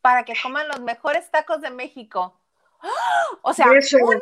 [0.00, 2.40] para que coman los mejores tacos de México.
[2.80, 2.88] ¡Ah!
[3.42, 3.98] O sea, Eso.
[4.00, 4.18] una,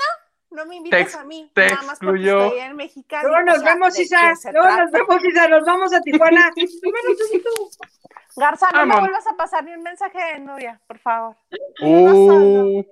[0.50, 3.28] no me invitas Te- a mí, te nada más porque estoy en Mexicali.
[3.28, 4.34] Luego O nos sea, vemos, ¿de Isa.
[4.52, 5.48] Luego nos vemos, Isa.
[5.48, 6.52] Nos vamos a Tijuana.
[8.36, 11.36] Garza, no me vuelvas a pasar ni un mensaje de Nuria, por favor.
[11.80, 12.82] Uh,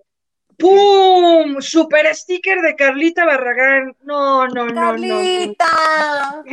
[0.59, 1.61] ¡Pum!
[1.61, 3.94] Super sticker de Carlita Barragán.
[4.02, 4.74] No, no, no, no.
[4.74, 6.44] Carlita.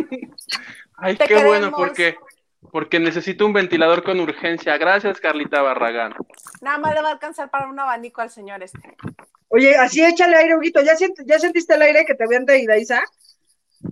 [0.98, 2.18] ay, Te qué bueno, porque,
[2.72, 4.78] porque necesito un ventilador con urgencia.
[4.78, 6.14] Gracias, Carlita Barragán.
[6.62, 8.96] Nada más le va a alcanzar para un abanico al señor este.
[9.48, 10.82] Oye, así échale aire, Huguito.
[10.82, 13.02] ¿Ya, sient- ¿Ya sentiste el aire que te avienta Ida, Isa?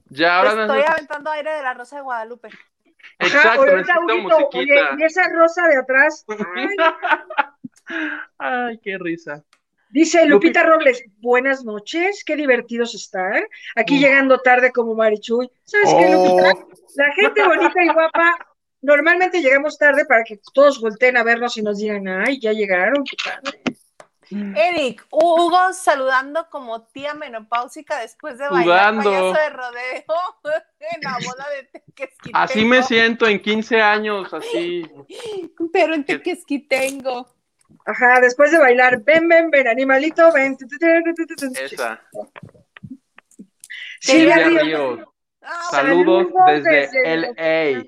[0.09, 2.47] Ya, ahora Estoy aventando aire de la Rosa de Guadalupe.
[2.47, 6.26] Ajá, Exacto, ahorita, necesito Huguito, Oye, y esa rosa de atrás.
[6.55, 6.68] Ay,
[8.39, 9.43] Ay, qué risa.
[9.92, 13.44] Dice Lupita Robles, buenas noches, qué divertidos están.
[13.76, 14.00] Aquí Mm.
[14.00, 15.50] llegando tarde como Marichuy.
[15.66, 16.30] ¿Sabes qué, Oh.
[16.30, 16.66] Lupita?
[16.96, 18.38] La gente bonita y guapa,
[18.82, 23.04] normalmente llegamos tarde para que todos volteen a vernos y nos digan, ay, ya llegaron,
[23.04, 23.62] qué padre.
[24.56, 29.10] Eric, Hugo saludando como tía menopáusica después de bailar Sudando.
[29.12, 30.06] payaso de rodeo
[30.80, 32.38] en la boda de Tequesquitengo.
[32.38, 34.89] Así me siento en 15 años, así.
[35.74, 37.28] Pero en Tequesquitengo.
[37.86, 40.57] Ajá, después de bailar, ven, ven, ven, animalito, ven.
[41.59, 42.01] Esa.
[43.99, 44.97] Silvia Silvia Ríos.
[44.97, 45.07] Ríos.
[45.41, 47.84] Ah, Saludos desde desde LA.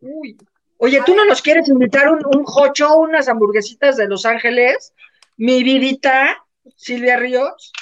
[0.00, 0.36] Uy.
[0.78, 4.94] Oye, ¿tú no nos quieres invitar un, un hocho, unas hamburguesitas de Los Ángeles?
[5.36, 6.44] Mi vidita,
[6.76, 7.72] Silvia Ríos.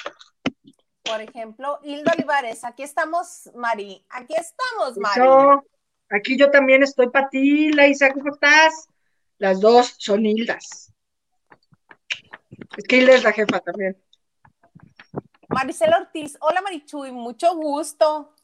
[1.03, 4.05] Por ejemplo, Hilda Olivares, aquí estamos, Mari.
[4.11, 5.21] Aquí estamos, Mari.
[5.21, 5.65] Eso.
[6.11, 8.89] Aquí yo también estoy para ti, Laisa, ¿cómo estás?
[9.39, 10.88] Las dos son Hildas.
[12.77, 13.97] Es que Hilda es la jefa también.
[15.49, 18.35] Maricela Ortiz, hola Marichuy, mucho gusto.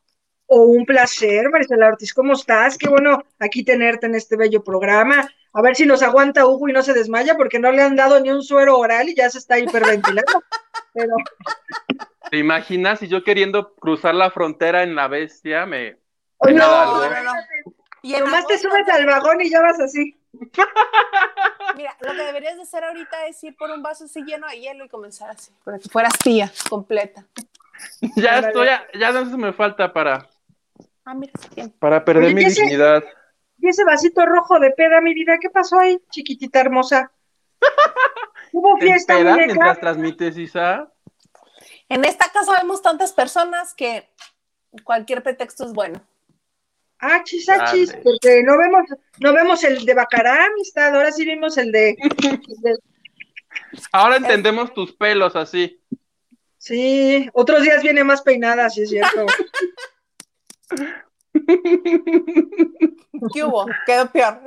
[0.46, 2.78] O un placer, Marisela Ortiz, ¿cómo estás?
[2.78, 5.28] Qué bueno aquí tenerte en este bello programa.
[5.52, 8.18] A ver si nos aguanta Hugo y no se desmaya porque no le han dado
[8.20, 10.42] ni un suero oral y ya se está hiperventilando.
[10.94, 11.14] Pero
[12.30, 15.98] ¿Te imaginas si yo queriendo cruzar la frontera en la bestia me...
[16.42, 17.32] No, no, no, no.
[18.02, 20.18] Y nomás te subes al vagón y ya vas así.
[21.76, 24.60] Mira, lo que deberías de hacer ahorita es ir por un vaso así lleno de
[24.60, 27.24] hielo y comenzar así, para que fueras tía completa.
[28.16, 30.28] Ya estoy, a- ya no eso me falta para,
[31.04, 31.32] Ah, mira,
[31.80, 33.02] para perder Oye, mi ¿y ese- dignidad.
[33.58, 37.10] Y ese vasito rojo de peda, mi vida, ¿qué pasó ahí, chiquitita hermosa?
[38.52, 39.36] Hubo ¿Te fiesta, muñeca.
[39.46, 40.88] mientras transmites, Isa?
[41.88, 44.08] En esta casa vemos tantas personas que
[44.84, 46.00] cualquier pretexto es bueno.
[47.00, 48.02] Ah, chisachis, Dale.
[48.02, 48.82] porque no vemos,
[49.20, 51.96] no vemos el de Bacará, amistad, ahora sí vimos el de, el
[52.62, 52.78] de-
[53.92, 55.80] Ahora entendemos tus pelos así.
[56.58, 59.26] Sí, otros días viene más peinada, sí es cierto.
[63.32, 63.66] ¿Qué hubo?
[63.86, 64.40] Quedó peor.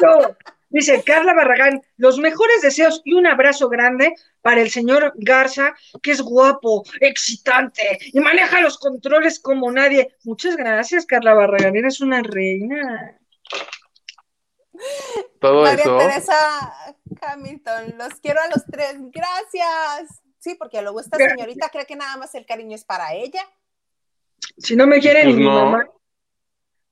[0.00, 0.36] No,
[0.70, 6.12] Dice Carla Barragán, los mejores deseos y un abrazo grande para el señor Garza, que
[6.12, 10.16] es guapo, excitante y maneja los controles como nadie.
[10.22, 13.18] Muchas gracias, Carla Barragán, eres una reina.
[15.40, 15.98] Todo María eso.
[15.98, 18.94] Teresa Hamilton, los quiero a los tres.
[18.96, 20.22] Gracias.
[20.38, 23.42] Sí, porque luego esta señorita cree que nada más el cariño es para ella.
[24.56, 25.86] Si no me quiere Pues ni mi mamá.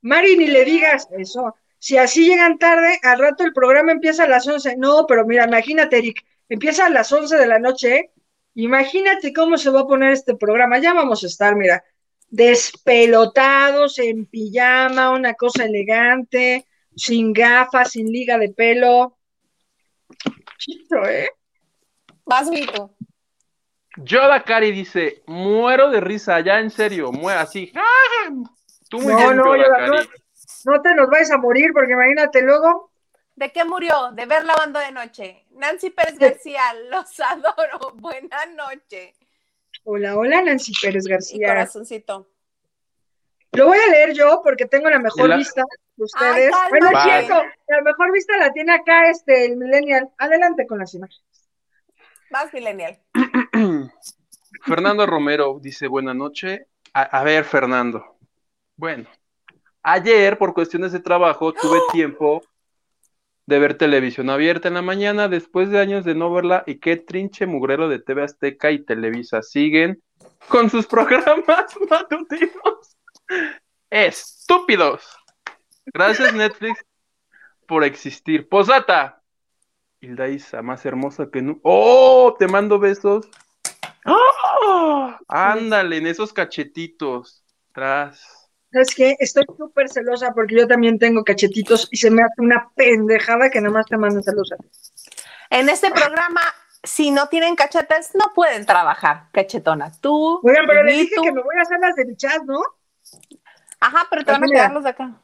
[0.03, 1.55] Mari, ni le digas eso.
[1.79, 4.77] Si así llegan tarde, al rato el programa empieza a las 11.
[4.77, 7.97] No, pero mira, imagínate, Eric, empieza a las 11 de la noche.
[7.97, 8.11] ¿eh?
[8.55, 10.79] Imagínate cómo se va a poner este programa.
[10.79, 11.85] Ya vamos a estar, mira,
[12.29, 16.67] despelotados, en pijama, una cosa elegante,
[16.97, 19.17] sin gafas, sin liga de pelo.
[20.59, 21.31] Chido, ¿eh?
[22.25, 22.95] Vas, Vito.
[23.97, 27.73] Yoda Cari dice, muero de risa, ya en serio, muero así.
[27.75, 28.31] ¡Ah!
[28.89, 30.09] Tú muy No, bien, no, Yoda Yoda, Cari.
[30.69, 32.91] No te nos vais a morir, porque imagínate luego.
[33.37, 34.11] ¿De qué murió?
[34.13, 35.47] De ver lavando de noche.
[35.53, 37.93] Nancy Pérez García, los adoro.
[37.95, 39.17] Buenas noches.
[39.85, 41.49] Hola, hola, Nancy Pérez Y García.
[41.49, 42.29] corazoncito.
[43.53, 45.63] Lo voy a leer yo porque tengo la mejor Y la- vista
[45.97, 46.53] de ustedes.
[46.55, 50.11] Ay, Bueno, cierto, la mejor vista la tiene acá este el Millennial.
[50.19, 51.25] Adelante con las imágenes.
[52.31, 52.99] Vas, Millennial.
[54.67, 56.67] Fernando Romero dice, buena noche.
[56.93, 58.19] A, a ver, Fernando.
[58.77, 59.09] Bueno,
[59.83, 62.43] ayer por cuestiones de trabajo tuve tiempo
[63.47, 66.97] de ver televisión abierta en la mañana después de años de no verla y qué
[66.97, 70.03] trinche mugrero de TV Azteca y Televisa siguen
[70.49, 72.97] con sus programas matutinos.
[73.89, 75.17] Estúpidos.
[75.87, 76.85] Gracias, Netflix,
[77.67, 78.49] por existir.
[78.49, 79.23] Posata.
[80.01, 81.61] Hilda Isa, más hermosa que nunca.
[81.65, 82.37] ¡Oh!
[82.39, 83.29] Te mando besos.
[84.05, 85.17] ¡Oh!
[85.27, 87.43] Ándale, en esos cachetitos.
[87.73, 88.38] Tras.
[88.73, 89.17] ¿Sabes qué?
[89.19, 93.61] Estoy súper celosa porque yo también tengo cachetitos y se me hace una pendejada que
[93.61, 94.57] nada más te manden celosa.
[95.51, 96.43] En este programa,
[96.83, 99.91] si no tienen cachetes, no pueden trabajar, cachetona.
[100.01, 100.41] Tú.
[100.43, 101.23] Oigan, pero le dije tú.
[101.23, 102.61] que me voy a hacer las de mi chat, ¿no?
[103.81, 105.15] Ajá, pero te van a quedar los de acá.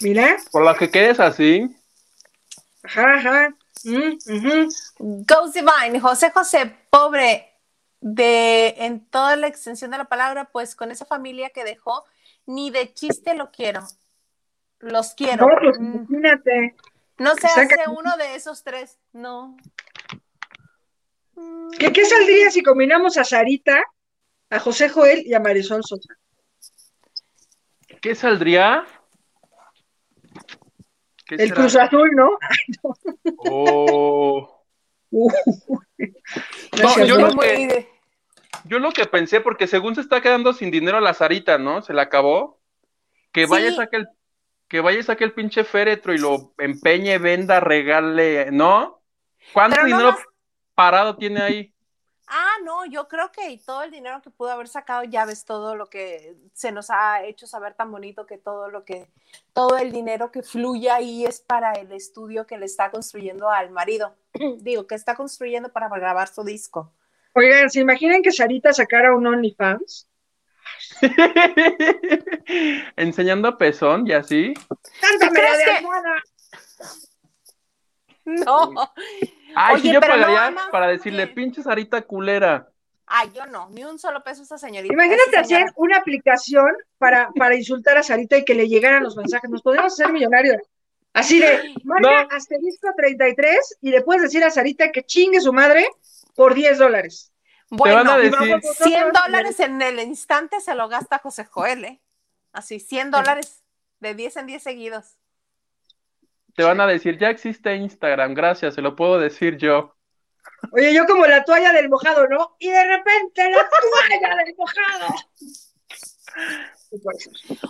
[0.00, 0.36] Mira.
[0.52, 1.74] Por la que quedes así.
[2.82, 3.54] Ajá, ajá.
[3.84, 4.68] Mm.
[4.98, 7.47] Goes Divine, José José, pobre
[8.00, 12.04] de en toda la extensión de la palabra, pues con esa familia que dejó,
[12.46, 13.82] ni de chiste lo quiero.
[14.78, 15.46] Los quiero.
[15.48, 16.76] No, pues Mm, imagínate.
[17.18, 19.56] No se saca- hace uno de esos tres, no.
[21.78, 23.82] ¿Qué, ¿Qué saldría si combinamos a Sarita,
[24.50, 26.14] a José Joel y a Marisol Sosa?
[28.00, 28.84] ¿Qué saldría?
[31.26, 31.54] ¿Qué El será?
[31.54, 32.30] Cruz Azul, ¿no?
[33.38, 34.57] Oh.
[35.10, 35.30] Uh,
[36.82, 37.88] No, yo lo que-
[38.64, 41.80] Yo lo que pensé, porque según se está quedando sin dinero la Sarita, ¿no?
[41.82, 42.58] Se la acabó.
[43.32, 44.08] Que vaya y saque el,
[44.68, 49.00] que vaya saque el pinche féretro y lo empeñe, venda, regale, ¿no?
[49.52, 50.20] ¿Cuánto no dinero más-
[50.74, 51.72] parado tiene ahí?
[52.30, 55.74] Ah, no, yo creo que todo el dinero que pudo haber sacado, ya ves todo
[55.74, 59.08] lo que se nos ha hecho saber tan bonito que todo lo que,
[59.54, 63.70] todo el dinero que fluye ahí es para el estudio que le está construyendo al
[63.70, 64.14] marido.
[64.58, 66.92] Digo, que está construyendo para grabar su disco.
[67.32, 70.06] Oigan, ¿se imaginan que Sarita sacara un OnlyFans?
[72.96, 74.54] Enseñando pezón y así.
[75.00, 77.07] ¡Cántame crees que-!
[78.44, 78.92] No.
[79.54, 82.68] Ay, Oye, sí, yo no, pagaría para decirle, pinche Sarita culera.
[83.06, 84.92] Ay, yo no, ni un solo peso a esa señorita.
[84.92, 89.16] Imagínate Esa hacer una aplicación para, para insultar a Sarita y que le llegaran los
[89.16, 89.48] mensajes.
[89.48, 90.58] Nos podríamos hacer millonarios.
[91.14, 92.36] Así de, marca No.
[92.36, 95.88] asterisco 33 y le puedes decir a Sarita que chingue su madre
[96.34, 97.32] por 10 dólares.
[97.70, 101.18] Bueno, van a decir- vamos nosotros 100 y dólares en el instante se lo gasta
[101.18, 102.00] José Joel, ¿eh?
[102.52, 103.62] Así, 100 dólares
[104.00, 105.16] de 10 en 10 seguidos.
[106.58, 109.94] Te van a decir, ya existe Instagram, gracias, se lo puedo decir yo.
[110.72, 112.56] Oye, yo como la toalla del mojado, ¿no?
[112.58, 113.58] Y de repente la
[114.18, 115.14] toalla del mojado.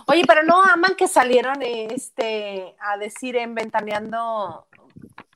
[0.07, 4.67] Oye, pero no aman que salieron este, a decir en Ventaneando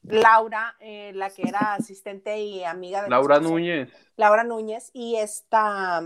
[0.01, 3.93] Laura, eh, la que era asistente y amiga de Laura Núñez.
[4.16, 6.01] Laura Núñez y esta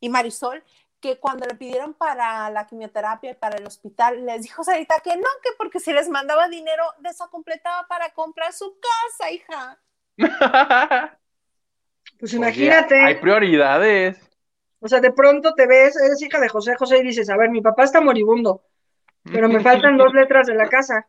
[0.00, 0.64] y Marisol,
[1.00, 5.16] que cuando le pidieron para la quimioterapia y para el hospital, les dijo Sarita que
[5.16, 9.78] no, que porque si les mandaba dinero, de eso completaba para comprar su casa, hija.
[12.18, 12.96] Pues Oye, imagínate.
[12.96, 14.18] hay prioridades.
[14.80, 17.50] O sea, de pronto te ves, eres hija de José José y dices, a ver,
[17.50, 18.62] mi papá está moribundo,
[19.22, 21.06] pero me faltan dos letras de la casa.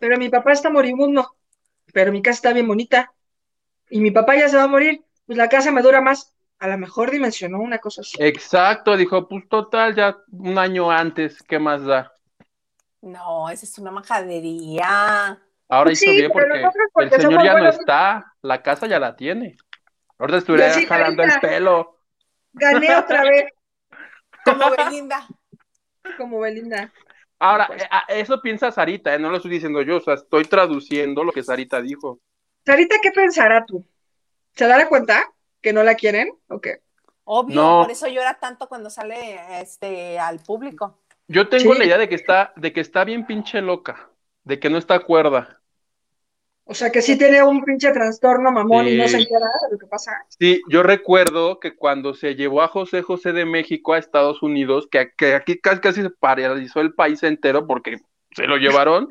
[0.00, 1.36] Pero mi papá está moribundo,
[1.92, 3.12] pero mi casa está bien bonita.
[3.90, 6.34] Y mi papá ya se va a morir, pues la casa me dura más.
[6.58, 8.16] A lo mejor dimensionó una cosa así.
[8.20, 12.12] Exacto, dijo, pues total, ya un año antes, ¿qué más da?
[13.02, 15.40] No, esa es una majadería.
[15.68, 16.62] Ahora Pues hizo sí, bien porque
[16.98, 19.56] el señor ya no está, la casa ya la tiene.
[20.18, 21.98] Ahorita estuviera jalando el pelo.
[22.52, 23.52] Gané otra vez,
[24.44, 25.26] Como Belinda.
[26.16, 26.92] como Belinda.
[27.38, 27.82] Ahora, Pues.
[27.82, 31.22] eh, ah, eso piensa Sarita, eh, no lo estoy diciendo yo, o sea, estoy traduciendo
[31.24, 32.20] lo que Sarita dijo.
[32.66, 33.84] Sarita, ¿qué pensará tú?
[34.54, 35.24] ¿Se dará cuenta
[35.66, 36.30] que no la quieren?
[36.46, 36.82] ¿O qué?
[37.24, 37.82] Obvio, No.
[37.82, 41.00] por eso llora tanto cuando sale este al público.
[41.26, 41.78] Yo tengo Sí.
[41.80, 44.08] la idea de que está, de que está bien pinche loca,
[44.44, 45.60] de que no está cuerda.
[46.66, 49.78] O sea, que sí tiene un pinche trastorno mamón y no se entera de lo
[49.78, 50.12] que pasa.
[50.38, 54.86] Sí, yo recuerdo que cuando se llevó a José José de México a Estados Unidos,
[54.88, 57.98] que, que aquí casi, casi se paralizó el país entero porque
[58.30, 59.08] se lo llevaron.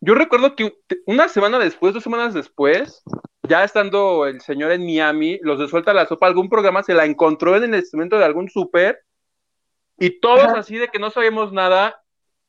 [0.00, 3.02] Yo recuerdo que una semana después, dos semanas después,
[3.42, 7.04] ya estando el señor en Miami, los de Suelta la Sopa, algún programa se la
[7.04, 9.02] encontró en el instrumento de algún súper
[9.98, 10.58] y todos Ajá.
[10.58, 12.00] así de que no sabíamos nada.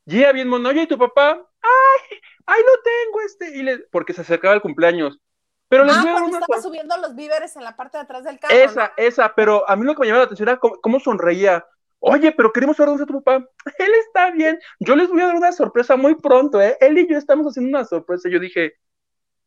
[0.05, 1.41] Y bien mono, oye, ¿y tu papá?
[1.61, 2.17] ¡Ay!
[2.45, 3.57] ¡Ay, lo tengo este!
[3.57, 5.19] Y le, porque se acercaba el cumpleaños.
[5.67, 7.97] Pero les Ah, voy a dar cuando una estaba subiendo los víveres en la parte
[7.97, 8.55] de atrás del carro.
[8.55, 8.93] esa, ¿no?
[8.97, 11.65] esa, pero a mí lo que me llamaba la atención era cómo, cómo sonreía.
[11.99, 13.45] Oye, pero queremos saber dónde está tu papá.
[13.79, 14.59] Él está bien.
[14.79, 16.77] Yo les voy a dar una sorpresa muy pronto, ¿eh?
[16.79, 18.29] Él y yo estamos haciendo una sorpresa.
[18.29, 18.73] Yo dije,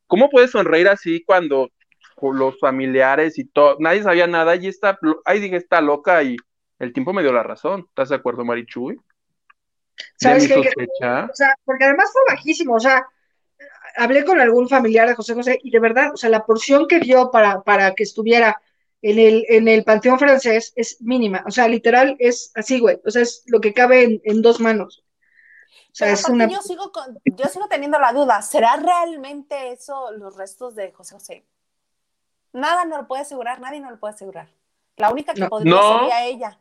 [0.06, 1.68] ¿cómo puedes sonreír así cuando
[2.30, 6.36] los familiares y todo, nadie sabía nada y está, ahí dije, está loca y
[6.78, 7.86] el tiempo me dio la razón.
[7.88, 9.00] ¿Estás de acuerdo, Marichuy?
[10.16, 10.56] ¿Sabes qué?
[10.56, 13.06] O sea, porque además fue bajísimo, o sea,
[13.96, 17.00] hablé con algún familiar de José José y de verdad, o sea, la porción que
[17.00, 18.60] dio para, para que estuviera
[19.02, 23.10] en el, en el panteón francés es mínima, o sea, literal es así, güey, o
[23.10, 25.04] sea, es lo que cabe en, en dos manos.
[25.90, 26.48] O sea, es una...
[26.48, 31.14] yo, sigo con- yo sigo teniendo la duda, ¿será realmente eso los restos de José
[31.14, 31.46] José?
[32.52, 34.48] Nada no lo puede asegurar, nadie no lo puede asegurar.
[34.96, 35.48] La única que No.
[35.48, 35.98] podría No.
[36.00, 36.58] sería ella.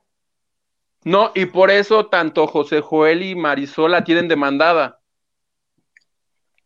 [1.03, 5.00] No, y por eso tanto José Joel y Marisol la tienen demandada.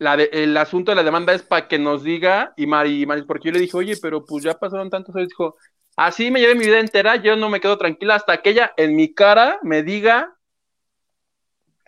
[0.05, 3.23] La de- el asunto de la demanda es para que nos diga, y Mari, Mari-
[3.23, 5.57] porque yo le dije, oye, pero pues ya pasaron tantos años, dijo,
[5.95, 8.95] así me llevé mi vida entera, yo no me quedo tranquila hasta que ella en
[8.95, 10.37] mi cara me diga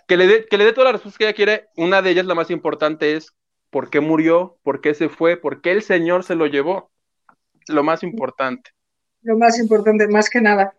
[0.07, 1.67] que le dé, que le dé todas las respuestas que ella quiere.
[1.75, 3.35] Una de ellas, la más importante, es
[3.69, 6.89] por qué murió, por qué se fue, por qué el Señor se lo llevó.
[7.67, 8.71] Lo más importante.
[9.21, 10.73] Lo más importante, más que nada.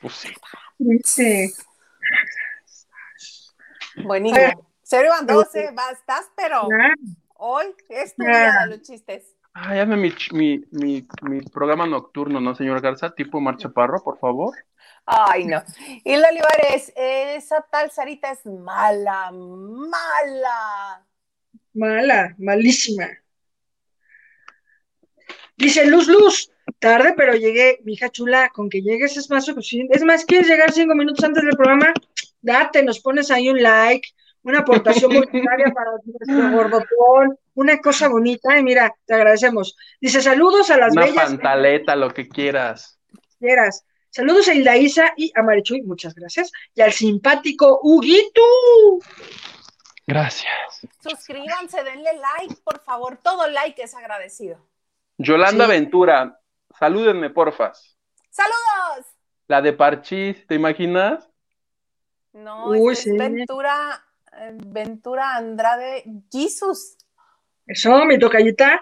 [0.00, 0.28] Pues sí.
[1.04, 1.52] Sí.
[4.02, 4.69] Buenísimo.
[4.90, 6.66] Cero iban 12, bastas, pero
[7.36, 9.36] hoy es tu día de los chistes.
[9.52, 13.14] Ay, hazme mi, mi, mi, mi programa nocturno, ¿no, señor Garza?
[13.14, 14.52] Tipo Mar Chaparro, por favor.
[15.06, 15.62] Ay, no.
[16.02, 21.06] Hilda Olivares, esa tal Sarita es mala, mala.
[21.72, 23.06] Mala, malísima.
[25.56, 29.96] Dice Luz Luz, tarde, pero llegué, mi hija chula, con que llegues es más suficiente.
[29.96, 31.94] Es más, ¿quieres llegar cinco minutos antes del programa?
[32.42, 34.08] Date, nos pones ahí un like,
[34.42, 39.76] una aportación voluntaria para nuestro gordotón, una cosa bonita, y mira, te agradecemos.
[40.00, 42.98] Dice, saludos a las Una bellas pantaleta, lo que quieras.
[43.38, 43.84] quieras.
[44.12, 46.50] Saludos a Hilda Isa y a Marichuy, muchas gracias.
[46.74, 48.42] Y al simpático Huguito.
[50.06, 50.80] Gracias.
[51.00, 53.18] Suscríbanse, denle like, por favor.
[53.22, 54.58] Todo like es agradecido.
[55.18, 55.70] Yolanda Sí.
[55.70, 56.40] Ventura,
[56.78, 57.96] salúdenme, porfas.
[58.30, 59.06] ¡Saludos!
[59.46, 61.28] La de Parchís, ¿te imaginas?
[62.32, 63.10] No, Uy, este sí.
[63.10, 64.04] es Ventura,
[64.66, 66.96] Ventura Andrade Jesus.
[67.66, 68.80] Eso, mi tocallita.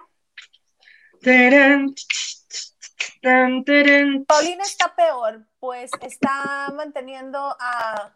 [4.26, 8.14] Paulina está peor, pues está manteniendo a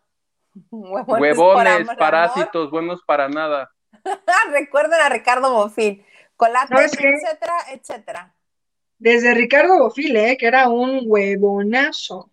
[0.71, 3.71] huevones parásitos, buenos para nada.
[4.51, 6.05] Recuerden a Ricardo Bonfil,
[6.37, 8.35] Colate, etcétera, etcétera.
[8.99, 10.37] Desde Ricardo Bofil, ¿eh?
[10.39, 12.32] que era un huevonazo.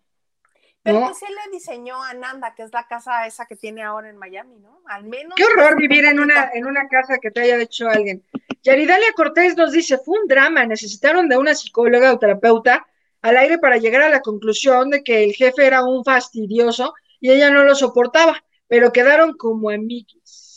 [0.89, 1.07] Pero ¿no?
[1.07, 4.17] pues él le diseñó a Nanda, que es la casa esa que tiene ahora en
[4.17, 4.81] Miami, ¿no?
[4.85, 5.35] Al menos.
[5.35, 8.23] Qué horror vivir en una, en una casa que te haya hecho alguien.
[8.63, 12.85] Yaridalia Cortés nos dice, fue un drama, necesitaron de una psicóloga o terapeuta
[13.21, 17.31] al aire para llegar a la conclusión de que el jefe era un fastidioso y
[17.31, 20.47] ella no lo soportaba, pero quedaron como amiguis.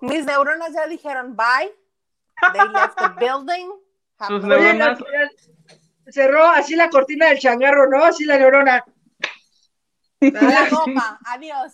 [0.00, 1.72] Mis neuronas ya dijeron bye.
[2.52, 3.70] They left the building.
[4.26, 4.98] Sus neuronas-
[6.10, 8.04] cerró así la cortina del changarro, ¿no?
[8.04, 8.84] Así la neurona.
[10.20, 11.70] La ropa, adiós.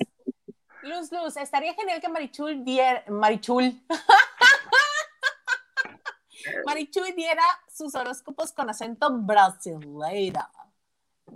[0.82, 3.72] Luz, Luz, estaría genial que Marichul diera, Marichul,
[6.66, 7.42] Marichul diera
[7.74, 10.40] sus horóscopos con acento brasileiro.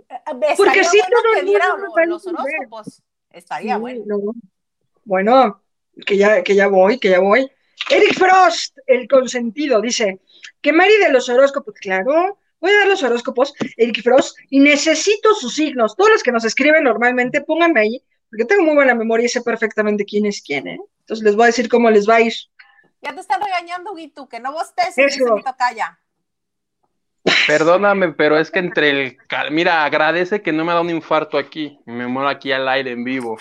[0.07, 3.01] Eh, Estaría Porque sí, bueno todo que diera a los horóscopos.
[3.31, 4.03] Estaría Sí, bueno.
[4.05, 4.33] no.
[5.03, 5.63] Bueno,
[6.05, 7.51] que ya, que ya voy, que ya voy.
[7.89, 10.21] Eric Frost, el consentido, dice
[10.61, 15.33] que Mari de los horóscopos, claro, voy a dar los horóscopos, Eric Frost, y necesito
[15.35, 15.95] sus signos.
[15.95, 19.41] Todos los que nos escriben normalmente, pónganme ahí, porque tengo muy buena memoria y sé
[19.41, 20.79] perfectamente quién es quién, ¿eh?
[21.01, 22.33] Entonces les voy a decir cómo les va a ir.
[23.01, 25.35] Ya te están regañando, Guitu, que no bosteces, Eso.
[25.45, 25.99] tocaya.
[27.47, 29.17] Perdóname, pero es que entre el...
[29.51, 31.79] Mira, agradece que no me ha dado un infarto aquí.
[31.85, 33.37] Me muero aquí al aire en vivo.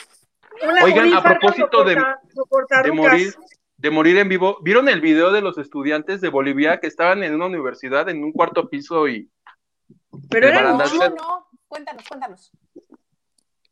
[0.82, 1.96] Oigan, a propósito de-
[2.34, 3.34] soporta- De morir,
[3.78, 4.58] de morir en vivo.
[4.62, 8.32] ¿Vieron el video de los estudiantes de Bolivia que estaban en una universidad en un
[8.32, 9.30] cuarto piso y
[10.28, 11.48] Pero de eran No, no, no.
[11.68, 12.52] Cuéntanos, cuéntanos.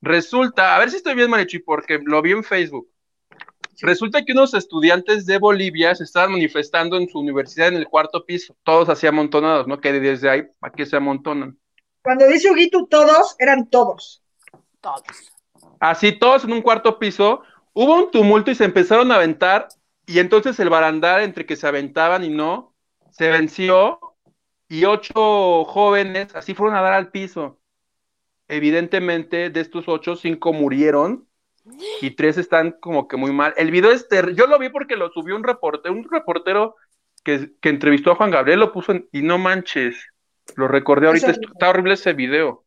[0.01, 2.89] Resulta, a ver si estoy bien, Marichi, porque lo vi en Facebook.
[3.81, 8.25] Resulta que unos estudiantes de Bolivia se estaban manifestando en su universidad en el cuarto
[8.25, 9.81] piso, todos así amontonados, ¿no?
[9.81, 11.59] Que desde ahí, ¿para qué se amontonan?
[12.03, 14.23] Cuando dice Huguito todos, eran todos.
[14.81, 15.03] Todos.
[15.81, 17.43] Así, todos en un cuarto piso,
[17.73, 19.69] hubo un tumulto y se empezaron a aventar,
[20.07, 22.75] y entonces el barandal, entre que se aventaban y no,
[23.11, 23.99] se venció,
[24.69, 27.59] y ocho jóvenes así fueron a dar al piso.
[28.49, 31.27] Evidentemente, de estos ocho, cinco murieron
[32.01, 33.53] y tres están como que muy mal.
[33.57, 36.77] El video es ter- yo lo vi porque lo subió un reportero, un reportero
[37.25, 39.97] que, que entrevistó a Juan Gabriel, lo puso en- y no manches,
[40.55, 42.65] lo recordé ahorita, está horrible ese video.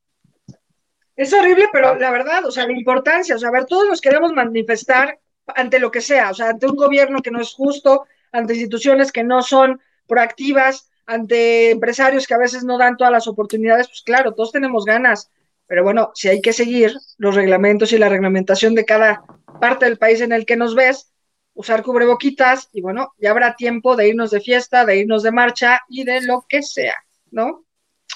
[1.15, 1.97] Es horrible, pero Ah.
[1.97, 5.17] la verdad, o sea, la importancia, o sea, a ver, todos nos queremos manifestar
[5.55, 9.11] ante lo que sea, o sea, ante un gobierno que no es justo, ante instituciones
[9.11, 14.01] que no son proactivas, ante empresarios que a veces no dan todas las oportunidades, pues
[14.03, 15.31] claro, todos tenemos ganas,
[15.65, 19.23] pero bueno, si hay que seguir los reglamentos y la reglamentación de cada
[19.59, 21.11] parte del país en el que nos ves,
[21.53, 25.81] usar cubreboquitas y bueno, ya habrá tiempo de irnos de fiesta, de irnos de marcha
[25.89, 26.95] y de lo que sea,
[27.31, 27.65] ¿no?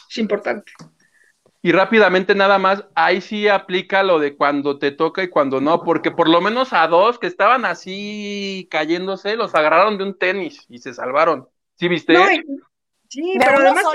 [0.09, 0.71] Es importante.
[1.65, 5.81] Y rápidamente nada más, ahí sí aplica lo de cuando te toca y cuando no,
[5.81, 10.65] porque por lo menos a dos que estaban así cayéndose, los agarraron de un tenis
[10.67, 11.47] y se salvaron.
[11.75, 12.15] ¿Sí viste?
[13.07, 13.85] sí, pero además...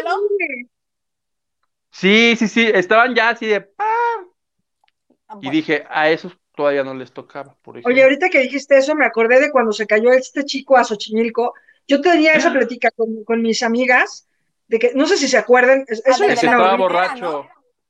[1.91, 3.71] Sí, sí, sí, estaban ya así de...
[3.77, 7.93] Ah, y dije, a esos todavía no les tocaba, por ejemplo.
[7.93, 11.53] Oye, ahorita que dijiste eso, me acordé de cuando se cayó este chico a Xochimilco.
[11.87, 12.91] Yo tenía esa plática
[13.27, 14.27] con, mis amigas,
[14.69, 17.47] de que, no sé si se acuerdan, es, ah, una estaba borracho.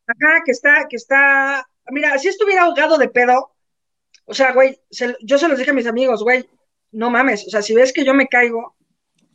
[0.08, 3.52] Ajá, que está, que está, mira, si estuviera ahogado de pedo,
[4.24, 4.80] o sea, güey,
[5.20, 6.48] yo se los dije a mis amigos, güey,
[6.92, 8.74] no mames, o sea, si ves que yo me caigo,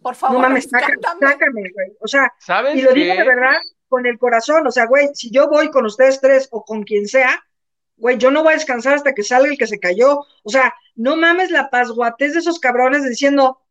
[0.01, 2.33] por favor, no mames, sácame, güey, o sea,
[2.73, 5.85] y lo digo de verdad con el corazón, o sea, güey, si yo voy con
[5.85, 7.43] ustedes tres o con quien sea,
[7.95, 10.73] güey, yo no voy a descansar hasta que salga el que se cayó, o sea,
[10.95, 13.61] no mames la pasguatez de esos cabrones diciendo,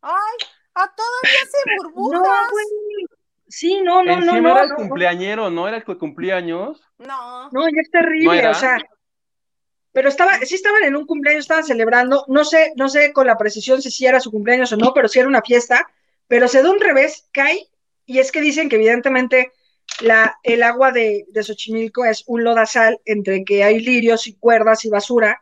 [0.00, 0.36] ay,
[0.74, 2.20] a todavía se burbujas.
[2.22, 2.66] No, güey,
[3.56, 4.38] Sí, no, no, no.
[4.38, 5.66] no, era el cumpleañero, ¿no?
[5.66, 6.78] ¿Era el que cumplía años?
[6.98, 7.48] No.
[7.50, 8.76] No, ya es terrible, o sea.
[9.92, 13.38] Pero estaba, sí estaban en un cumpleaños, estaban celebrando, no sé, no sé con la
[13.38, 15.88] precisión si sí era su cumpleaños o no, pero sí era una fiesta,
[16.28, 17.66] pero se da un revés, cae,
[18.04, 19.52] y es que dicen que evidentemente
[20.02, 24.84] la, el agua de, de Xochimilco es un lodazal entre que hay lirios y cuerdas
[24.84, 25.40] y basura,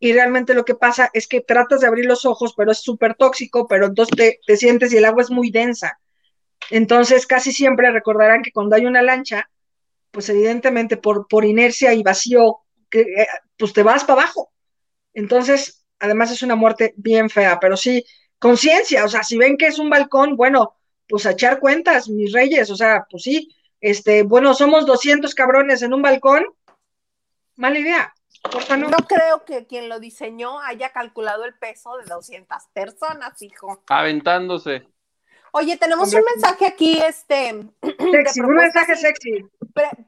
[0.00, 3.14] y realmente lo que pasa es que tratas de abrir los ojos, pero es súper
[3.14, 6.00] tóxico, pero entonces te, te sientes y el agua es muy densa.
[6.70, 9.48] Entonces, casi siempre recordarán que cuando hay una lancha,
[10.10, 12.60] pues evidentemente por, por inercia y vacío,
[12.92, 13.26] eh,
[13.58, 14.52] pues te vas para abajo.
[15.12, 18.04] Entonces, además es una muerte bien fea, pero sí,
[18.38, 20.76] conciencia, o sea, si ven que es un balcón, bueno,
[21.08, 25.82] pues a echar cuentas, mis reyes, o sea, pues sí, este, bueno, somos 200 cabrones
[25.82, 26.44] en un balcón,
[27.56, 28.14] mala idea.
[28.68, 28.88] No?
[28.88, 33.82] no creo que quien lo diseñó haya calculado el peso de 200 personas, hijo.
[33.88, 34.86] Aventándose.
[35.56, 37.64] Oye, tenemos un mensaje aquí, este.
[38.10, 39.48] Sexy, un mensaje sexy.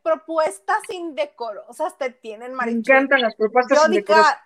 [0.02, 2.74] propuestas indecorosas te tienen, Marichu.
[2.74, 4.38] Me encantan las propuestas indecorosas.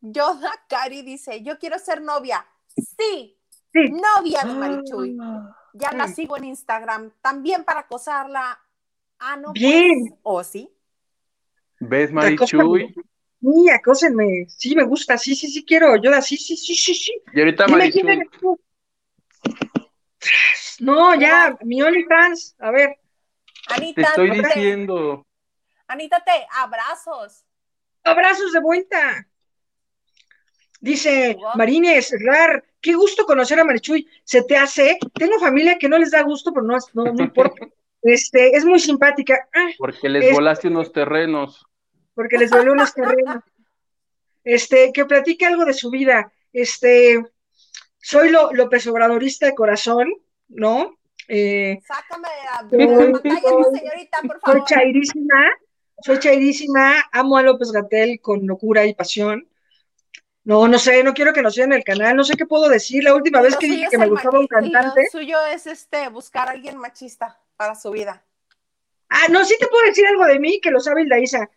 [0.00, 2.44] Yoda Cari dice: Yo quiero ser novia.
[2.74, 3.38] Sí,
[3.72, 3.88] sí.
[3.88, 5.16] novia de Marichuy.
[5.20, 7.12] Ah, ya la sigo en Instagram.
[7.20, 8.58] También para acosarla.
[9.20, 9.52] Ah, no.
[9.52, 10.18] Pues, Bien.
[10.24, 10.68] ¿O sí?
[11.78, 12.92] ¿Ves, Marichuy?
[13.40, 14.46] Sí, acósenme.
[14.48, 15.16] Sí, me gusta.
[15.18, 15.94] Sí, sí, sí, quiero.
[16.02, 17.12] Yoda, sí, sí, sí, sí, sí.
[17.32, 18.24] Y ahorita Marichuy.
[20.80, 22.98] No, ya, mi OnlyFans, a ver.
[23.68, 25.26] Anita, te estoy diciendo.
[25.86, 27.44] Anita, te abrazos.
[28.04, 29.26] Abrazos de vuelta.
[30.80, 34.06] Dice Marines, Rar, qué gusto conocer a Marichuy.
[34.24, 37.66] Se te hace, tengo familia que no les da gusto, pero no, no, no importa.
[38.00, 39.48] Este, es muy simpática.
[39.52, 41.66] Ah, porque les volaste unos terrenos.
[42.14, 43.42] Porque les voló unos terrenos.
[44.44, 46.32] Este, que platique algo de su vida.
[46.52, 47.22] Este,
[48.00, 50.12] soy lo, López Obradorista de corazón,
[50.48, 50.98] ¿no?
[51.28, 52.28] Eh, Sácame
[52.70, 53.40] de la, pantalla,
[53.72, 54.58] señorita, por favor.
[54.60, 55.50] Soy chairísima,
[56.02, 59.48] soy chairísima, amo a López Gatel con locura y pasión.
[60.44, 63.04] No, no sé, no quiero que nos sigan el canal, no sé qué puedo decir.
[63.04, 65.02] La última vez que dije que me gustaba un cantante.
[65.12, 68.24] Lo suyo es este buscar a alguien machista para su vida.
[69.10, 71.50] Ah, no, sí te puedo decir algo de mí que lo sabe Isa.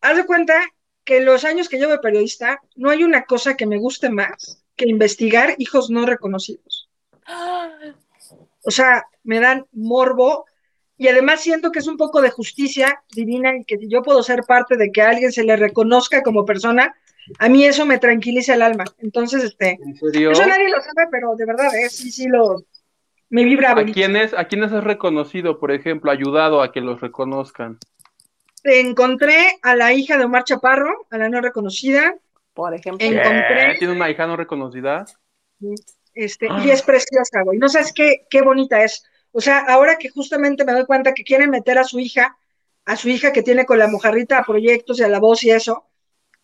[0.00, 0.62] Haz de cuenta
[1.02, 4.10] que en los años que llevo de periodista, no hay una cosa que me guste
[4.10, 6.88] más que investigar hijos no reconocidos.
[8.64, 10.46] O sea, me dan morbo
[10.96, 14.22] y además siento que es un poco de justicia divina y que si yo puedo
[14.22, 16.94] ser parte de que a alguien se le reconozca como persona,
[17.38, 18.84] a mí eso me tranquiliza el alma.
[18.98, 21.90] Entonces, este, eso nadie lo sabe, pero de verdad, ¿eh?
[21.90, 22.64] sí, sí lo,
[23.28, 23.72] me vibra.
[23.72, 27.78] ¿A quiénes, ¿A quiénes has reconocido, por ejemplo, ayudado a que los reconozcan?
[28.64, 32.14] Encontré a la hija de Omar Chaparro, a la no reconocida.
[32.54, 33.06] Por ejemplo.
[33.06, 33.76] Encontré...
[33.78, 35.04] ¿Tiene una hija no reconocida?
[36.14, 37.58] Este, y es preciosa, güey.
[37.58, 39.04] No sabes qué, qué bonita es.
[39.32, 42.36] O sea, ahora que justamente me doy cuenta que quieren meter a su hija,
[42.84, 45.50] a su hija que tiene con la mojarrita a proyectos y a la voz y
[45.50, 45.86] eso,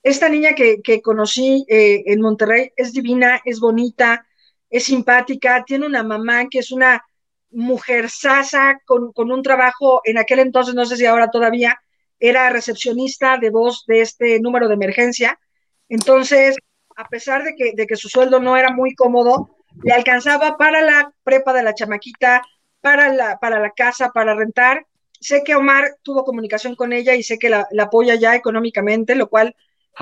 [0.03, 4.25] esta niña que, que conocí eh, en Monterrey es divina, es bonita,
[4.71, 7.05] es simpática, tiene una mamá que es una
[7.51, 11.81] mujer sasa con, con un trabajo en aquel entonces, no sé si ahora todavía,
[12.21, 15.41] era recepcionista de voz de este número de emergencia.
[15.89, 16.57] Entonces,
[16.97, 20.81] a pesar de que, de que su sueldo no era muy cómodo, le alcanzaba para
[20.81, 22.43] la prepa de la chamaquita,
[22.81, 24.87] para la, para la casa, para rentar.
[25.21, 29.29] Sé que Omar tuvo comunicación con ella y sé que la, apoya ya económicamente, lo
[29.29, 29.55] cual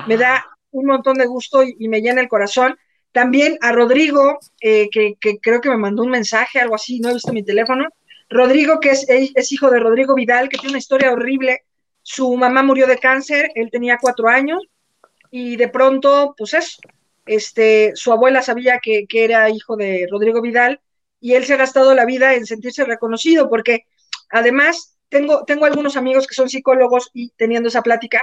[0.06, 2.77] me da un montón de gusto y, me llena el corazón.
[3.12, 7.15] También a Rodrigo, eh, que, creo que me mandó un mensaje, algo así, no he
[7.15, 7.86] visto mi teléfono.
[8.28, 11.65] Rodrigo, que es, es hijo de Rodrigo Vidal, que tiene una historia horrible.
[12.02, 14.61] Su mamá murió de cáncer, él tenía cuatro años,
[15.36, 16.78] y de pronto, pues eso,
[17.27, 20.81] este, su abuela sabía que, que era hijo de Rodrigo Vidal
[21.19, 23.85] y él se ha gastado la vida en sentirse reconocido, porque
[24.31, 28.23] además tengo, tengo algunos amigos que son psicólogos y teniendo esa plática,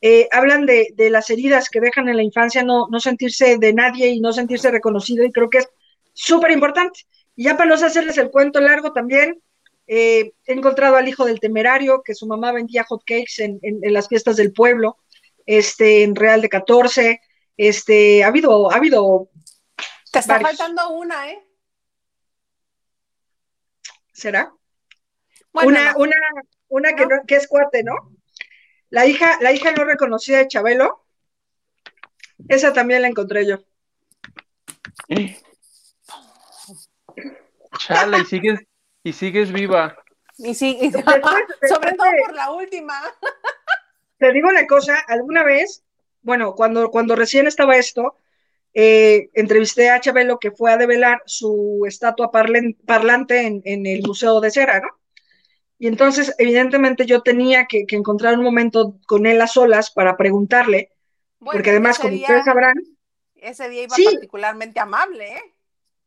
[0.00, 3.74] eh, hablan de, de, las heridas que dejan en la infancia, no, no sentirse de
[3.74, 5.68] nadie y no sentirse reconocido, y creo que es
[6.14, 7.00] súper importante.
[7.36, 9.42] Y ya para no hacerles el cuento largo también,
[9.86, 13.80] eh, he encontrado al hijo del temerario, que su mamá vendía hot cakes en, en,
[13.82, 14.96] en, las fiestas del pueblo,
[15.48, 17.22] este, en Real de 14,
[17.56, 19.30] este, ha habido, ha habido.
[20.12, 20.50] Te está varios.
[20.58, 21.42] faltando una, ¿eh?
[24.12, 24.52] ¿Será?
[25.52, 25.98] Bueno, una, no.
[26.00, 26.16] una,
[26.68, 27.94] una que, no, que es cuate, ¿no?
[28.90, 31.06] La hija, la hija no reconocida de Chabelo,
[32.48, 33.58] esa también la encontré yo.
[37.78, 38.60] Chala, y sigues,
[39.02, 39.96] y sigues viva.
[40.36, 41.16] Y sí, y después,
[41.70, 43.00] sobre todo por la última.
[44.18, 45.84] Te digo una cosa, alguna vez,
[46.22, 48.16] bueno, cuando, cuando recién estaba esto,
[48.74, 54.40] eh, entrevisté a Chabelo que fue a develar su estatua parlante en, en el Museo
[54.40, 54.88] de Cera, ¿no?
[55.78, 60.16] Y entonces, evidentemente, yo tenía que, que, encontrar un momento con él a solas para
[60.16, 60.90] preguntarle,
[61.38, 62.74] bueno, porque además, como día, ustedes sabrán...
[63.36, 65.54] Ese día iba sí, particularmente amable, ¿eh?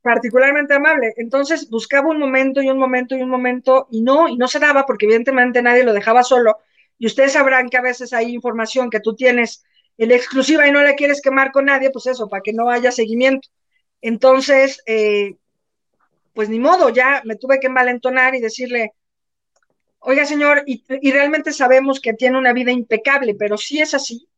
[0.02, 1.14] Particularmente amable.
[1.16, 4.60] Entonces, buscaba un momento y un momento y un momento, y no, y no se
[4.60, 6.58] daba, porque evidentemente nadie lo dejaba solo.
[7.02, 9.64] Y ustedes sabrán que a veces hay información que tú tienes
[9.98, 12.92] en exclusiva y no la quieres quemar con nadie, pues eso, para que no haya
[12.92, 13.50] seguimiento.
[14.02, 15.38] Entonces, eh,
[16.36, 18.94] pues ni modo, ya me tuve que envalentonar y decirle,
[19.98, 24.30] oiga señor, y, y, realmente sabemos que tiene una vida impecable, pero si es así,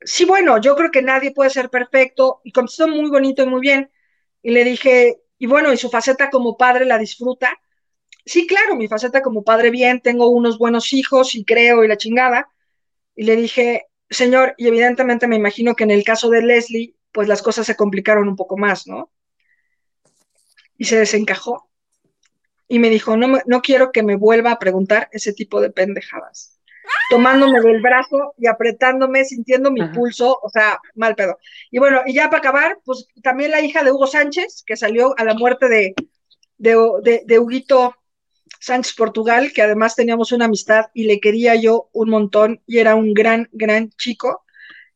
[0.00, 3.60] sí, bueno, yo creo que nadie puede ser perfecto, y contestó muy bonito y muy
[3.60, 3.90] bien,
[4.40, 7.60] y le dije, y bueno, y su faceta como padre la disfruta,
[8.26, 11.96] sí, claro, mi faceta como padre bien, tengo unos buenos hijos y creo y la
[11.96, 12.50] chingada,
[13.14, 17.28] y le dije, señor, y evidentemente me imagino que en el caso de Leslie, pues
[17.28, 19.10] las cosas se complicaron un poco más, ¿no?
[20.76, 21.70] Y se desencajó
[22.68, 26.58] y me dijo, no, no quiero que me vuelva a preguntar ese tipo de pendejadas.
[27.10, 29.92] Tomándome del brazo y apretándome, sintiendo mi Ajá.
[29.92, 31.38] pulso, o sea, mal pedo.
[31.70, 35.14] Y bueno, y ya para acabar, pues también la hija de Hugo Sánchez, que salió
[35.16, 35.94] a la muerte de,
[36.58, 37.96] de, de, de Huguito
[38.66, 42.96] Sánchez Portugal, que además teníamos una amistad y le quería yo un montón y era
[42.96, 44.44] un gran, gran chico.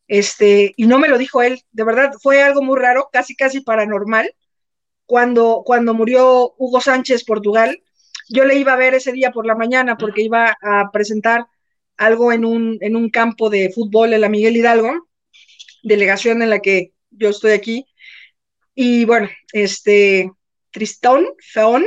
[0.09, 3.61] Este, y no me lo dijo él, de verdad, fue algo muy raro, casi, casi
[3.61, 4.35] paranormal
[5.07, 7.83] cuando, cuando murió Hugo Sánchez Portugal,
[8.29, 11.47] yo le iba a ver ese día por la mañana porque iba a presentar
[11.97, 15.09] algo en un, en un campo de fútbol en la Miguel Hidalgo,
[15.83, 17.87] delegación en la que yo estoy aquí.
[18.75, 20.31] Y bueno, este,
[20.71, 21.85] Tristón, Feón,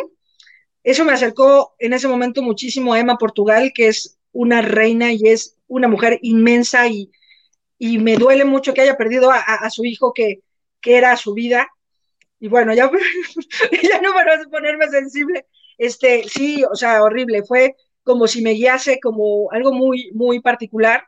[0.83, 5.27] eso me acercó en ese momento muchísimo a Emma Portugal, que es una reina y
[5.27, 7.11] es una mujer inmensa y,
[7.77, 10.41] y me duele mucho que haya perdido a, su hijo que,
[10.81, 11.69] que era su vida.
[12.39, 12.91] Y bueno, ya,
[13.83, 15.45] ya no para ponerme sensible,
[15.77, 21.07] este, sí, o sea, horrible, fue como si me guiase como algo muy, muy particular.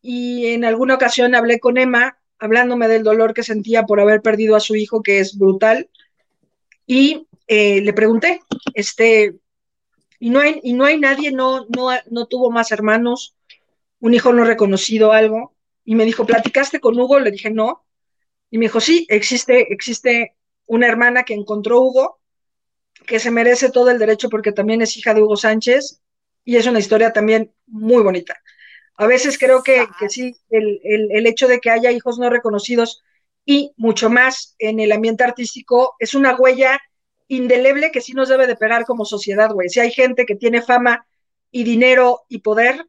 [0.00, 4.56] Y en alguna ocasión hablé con Emma, hablándome del dolor que sentía por haber perdido
[4.56, 5.88] a su hijo, que es brutal,
[6.86, 8.40] y eh, le pregunté,
[8.72, 9.34] este,
[10.18, 13.36] y no hay, y no hay nadie, no, no, no tuvo más hermanos,
[14.00, 15.54] un hijo no reconocido, algo,
[15.84, 17.20] y me dijo, ¿platicaste con Hugo?
[17.20, 17.84] Le dije, no,
[18.50, 20.34] y me dijo, sí, existe, existe
[20.64, 22.20] una hermana que encontró Hugo,
[23.06, 26.00] que se merece todo el derecho porque también es hija de Hugo Sánchez
[26.46, 28.40] y es una historia también muy bonita.
[28.96, 32.30] A veces creo que, que sí, el, el, el, hecho de que haya hijos no
[32.30, 33.02] reconocidos
[33.44, 36.80] y mucho más en el ambiente artístico es una huella
[37.28, 39.68] indeleble que sí nos debe de pegar como sociedad, güey.
[39.68, 41.06] Si hay gente que tiene fama
[41.50, 42.86] y dinero y poder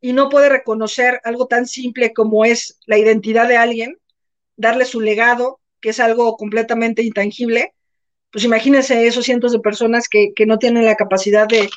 [0.00, 3.98] y no puede reconocer algo tan simple como es la identidad de alguien,
[4.56, 7.74] darle su legado, que es algo completamente intangible,
[8.30, 11.68] pues imagínense esos cientos de personas que, que no tienen la capacidad de,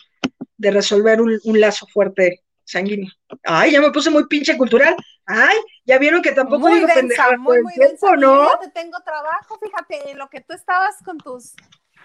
[0.58, 3.12] de resolver un, un, lazo fuerte sanguíneo.
[3.44, 4.96] Ay, ya me puse muy pinche cultural.
[5.26, 8.16] Ay, ya vieron que tampoco muy digo densa, muy, muy tiempo, densa.
[8.16, 8.50] ¿no?
[8.50, 11.54] Ya te tengo trabajo, fíjate, en lo que tú estabas con tus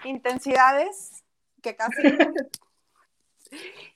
[0.05, 1.23] intensidades,
[1.63, 2.03] que casi...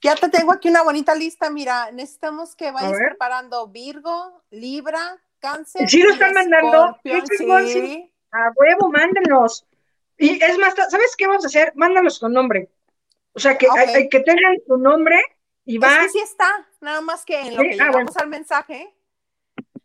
[0.03, 5.89] ya te tengo aquí una bonita lista, mira, necesitamos que vayas preparando Virgo, Libra, cáncer.
[5.89, 6.99] Sí, lo están mandando.
[7.03, 8.13] ¿Qué sí.
[8.33, 9.67] A huevo, mándenos.
[10.19, 11.73] Y es más, ¿sabes qué vamos a hacer?
[11.77, 12.71] Mándalos con nombre.
[13.33, 13.95] O sea, que, okay.
[13.95, 15.19] hay, que tengan tu nombre
[15.65, 15.89] y va.
[15.89, 18.21] Es que sí está, nada más que en lo sí, que ah, llegamos bueno.
[18.21, 18.95] al mensaje.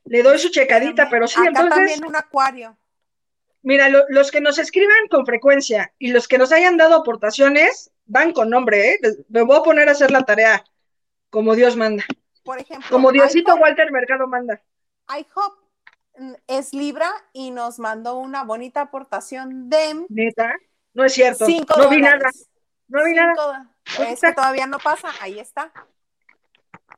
[0.09, 1.75] Le doy su checadita, pero, pero sí, acá entonces.
[1.75, 2.77] también un acuario.
[3.61, 7.91] Mira, lo, los que nos escriban con frecuencia y los que nos hayan dado aportaciones
[8.05, 8.99] van con nombre, ¿eh?
[9.29, 10.63] Me voy a poner a hacer la tarea
[11.29, 12.03] como Dios manda.
[12.43, 12.87] Por ejemplo.
[12.89, 14.59] Como Diosito Walter Mercado manda.
[15.15, 15.53] IHOP
[16.47, 20.53] es Libra y nos mandó una bonita aportación de Neta,
[20.93, 21.45] no es cierto.
[21.45, 22.17] cinco no vi nada.
[22.17, 22.49] dólares.
[22.87, 23.33] No vi nada.
[23.85, 25.71] Cinco- Es que todavía no pasa, ahí está.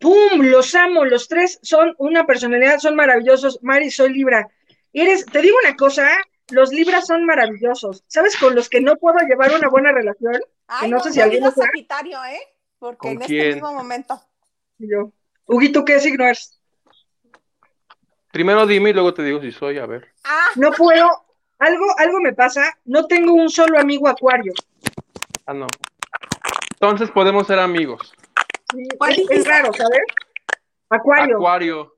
[0.02, 0.42] ¡Pum!
[0.42, 3.60] Los amo, los tres son una personalidad, son maravillosos.
[3.62, 4.50] Mari, soy Libra.
[4.92, 6.10] Eres, te digo una cosa,
[6.50, 8.04] los Libras son maravillosos.
[8.08, 10.34] ¿Sabes con los que no puedo llevar una buena relación?
[10.68, 11.52] Ay, no no, sé si alguien lo.
[11.52, 12.40] Sagitario, ¿eh?
[12.80, 13.40] Porque ¿Con en quién?
[13.42, 14.20] este mismo momento.
[14.80, 15.12] Y yo,
[15.46, 16.60] Huguito, ¿qué signo eres?
[18.32, 20.08] Primero dime y luego te digo si soy, a ver.
[20.24, 21.08] Ah, No puedo,
[21.60, 24.54] algo, algo me pasa, no tengo un solo amigo acuario.
[25.46, 25.68] Ah, no.
[26.74, 28.14] Entonces podemos ser amigos.
[28.72, 30.02] Sí, ¿Cuál es, raro, ¿sabes?
[30.90, 31.38] Acuario.
[31.38, 31.96] Acuario.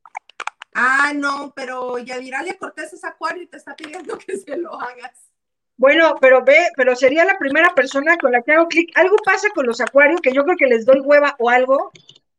[0.75, 5.33] ah, no, pero Yadiralia Cortés es Acuario y te está pidiendo que se lo hagas.
[5.77, 8.91] Bueno, pero ve, pero sería la primera persona con la que hago clic.
[8.95, 11.91] Algo pasa con los acuarios que yo creo que les doy hueva o algo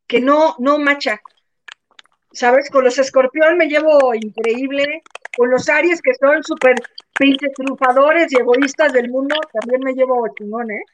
[0.06, 1.20] que no, no macha.
[2.32, 2.70] ¿Sabes?
[2.70, 5.02] Con los escorpión me llevo increíble.
[5.36, 6.77] Con los aries que son súper
[7.19, 10.85] pinches triunfadores y egoístas del mundo, también me llevo chingón, ¿eh?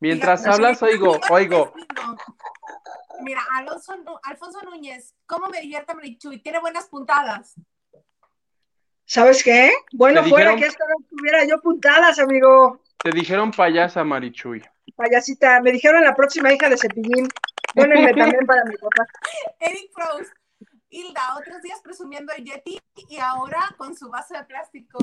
[0.00, 1.72] Mientras Mira, hablas, oigo, oigo.
[1.96, 2.16] no.
[3.22, 3.94] Mira, Alonso,
[4.24, 6.38] Alfonso Núñez, ¿cómo me divierte Marichuy?
[6.42, 7.54] Tiene buenas puntadas.
[9.06, 9.72] ¿Sabes qué?
[9.92, 12.82] Bueno, Te fuera dijeron- que esta vez tuviera yo puntadas, amigo.
[13.02, 14.62] Te dijeron payasa, Marichuy.
[14.96, 17.28] Payasita, me dijeron la próxima hija de Cepillín.
[17.74, 19.06] Pónenme también para mi papá.
[19.60, 20.32] Eric Frost,
[20.90, 24.98] Hilda, otros días presumiendo el Yeti y ahora con su vaso de plástico.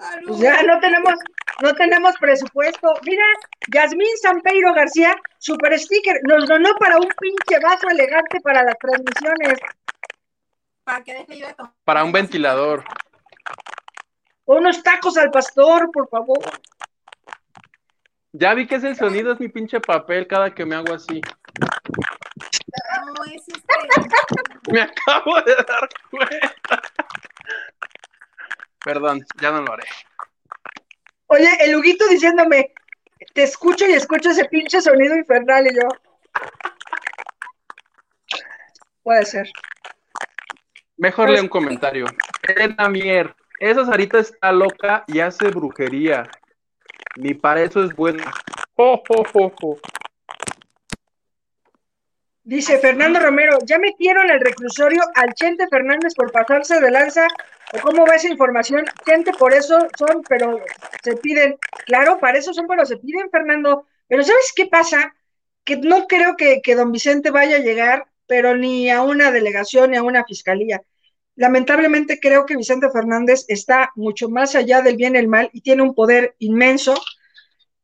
[0.00, 0.28] Salud.
[0.28, 1.14] Pues ya no tenemos,
[1.60, 2.94] no tenemos presupuesto.
[3.04, 3.24] Mira,
[3.68, 9.58] Yasmín Sampeiro García, super sticker, nos donó para un pinche vaso elegante para las transmisiones.
[10.84, 11.72] Para que deje yo de tomar.
[11.84, 12.84] Para un ventilador.
[14.46, 16.40] Unos tacos al pastor, por favor.
[18.32, 21.20] Ya vi que es el sonido, es mi pinche papel cada que me hago así.
[23.04, 23.60] No, es este.
[24.72, 26.82] Me acabo de dar cuenta.
[28.84, 29.84] Perdón, ya no lo haré.
[31.26, 32.72] Oye, el Huguito diciéndome,
[33.34, 35.88] te escucho y escucho ese pinche sonido infernal y yo.
[39.02, 39.50] Puede ser.
[40.96, 42.06] Mejor lee un comentario.
[42.42, 46.28] Elena Mier, esa Sarita está loca y hace brujería.
[47.16, 48.30] Ni para eso es buena.
[48.76, 49.02] Jo.
[52.42, 57.26] Dice Fernando Romero, ¿ya metieron al reclusorio al Chente Fernández por pasarse de lanza?
[57.72, 58.84] ¿O cómo va esa información?
[59.06, 60.60] Chente, por eso son, pero
[61.02, 61.58] se piden.
[61.86, 63.86] Claro, para eso son, pero se piden, Fernando.
[64.08, 65.14] Pero ¿sabes qué pasa?
[65.64, 69.90] Que no creo que, que don Vicente vaya a llegar, pero ni a una delegación
[69.92, 70.82] ni a una fiscalía.
[71.36, 75.60] Lamentablemente creo que Vicente Fernández está mucho más allá del bien y el mal y
[75.60, 77.00] tiene un poder inmenso.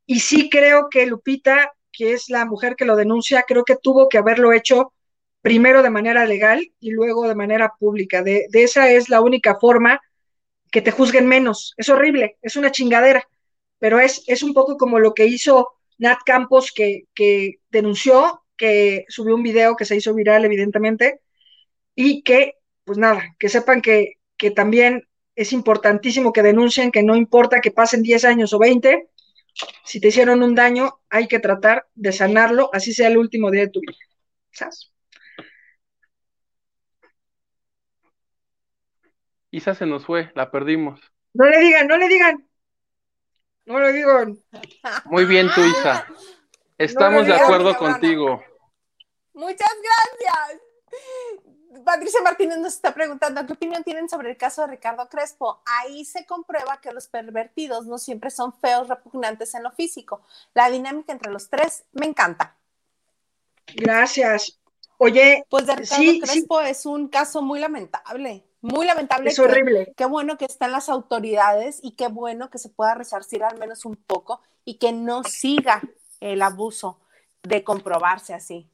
[0.05, 4.07] Y sí creo que Lupita que es la mujer que lo denuncia, creo que tuvo
[4.07, 4.93] que haberlo hecho
[5.41, 8.23] primero de manera legal y luego de manera pública.
[8.23, 10.01] De, de, esa es la única forma
[10.71, 11.73] que te juzguen menos.
[11.77, 13.27] Es horrible, es una chingadera,
[13.79, 19.05] pero es, es un poco como lo que hizo Nat Campos, que, que denunció, que
[19.09, 21.21] subió un video que se hizo viral, evidentemente,
[21.95, 27.15] y que, pues nada, que sepan que, que también es importantísimo que denuncien, que no
[27.15, 29.07] importa que pasen 10 años o 20,
[29.83, 33.61] si te hicieron un daño, hay que tratar de sanarlo, así sea el último día
[33.61, 33.97] de tu vida.
[34.51, 34.91] ¿Sabes?
[39.57, 40.99] Isa se nos fue, la perdimos.
[41.33, 42.47] No le digan, no le digan.
[43.65, 44.37] No le digan.
[45.05, 46.05] Muy bien tú, Isa.
[46.77, 48.39] Estamos No, de acuerdo contigo.
[49.33, 50.61] Muchas gracias.
[51.83, 55.59] Patricia Martínez nos está preguntando qué opinión tienen sobre el caso de Ricardo Crespo.
[55.65, 60.21] Ahí se comprueba que los pervertidos no siempre son feos, repugnantes en lo físico.
[60.53, 62.55] La dinámica entre los tres me encanta.
[63.75, 64.59] Gracias.
[64.99, 69.29] Oye, Pues de Ricardo sí, Crespo es un caso muy lamentable, muy lamentable.
[69.29, 69.93] es que- horrible.
[69.95, 73.85] Qué bueno que están las autoridades y qué bueno que se pueda resarcir al menos
[73.85, 75.81] un poco y que no siga
[76.19, 76.99] el abuso
[77.43, 78.67] de comprobarse así.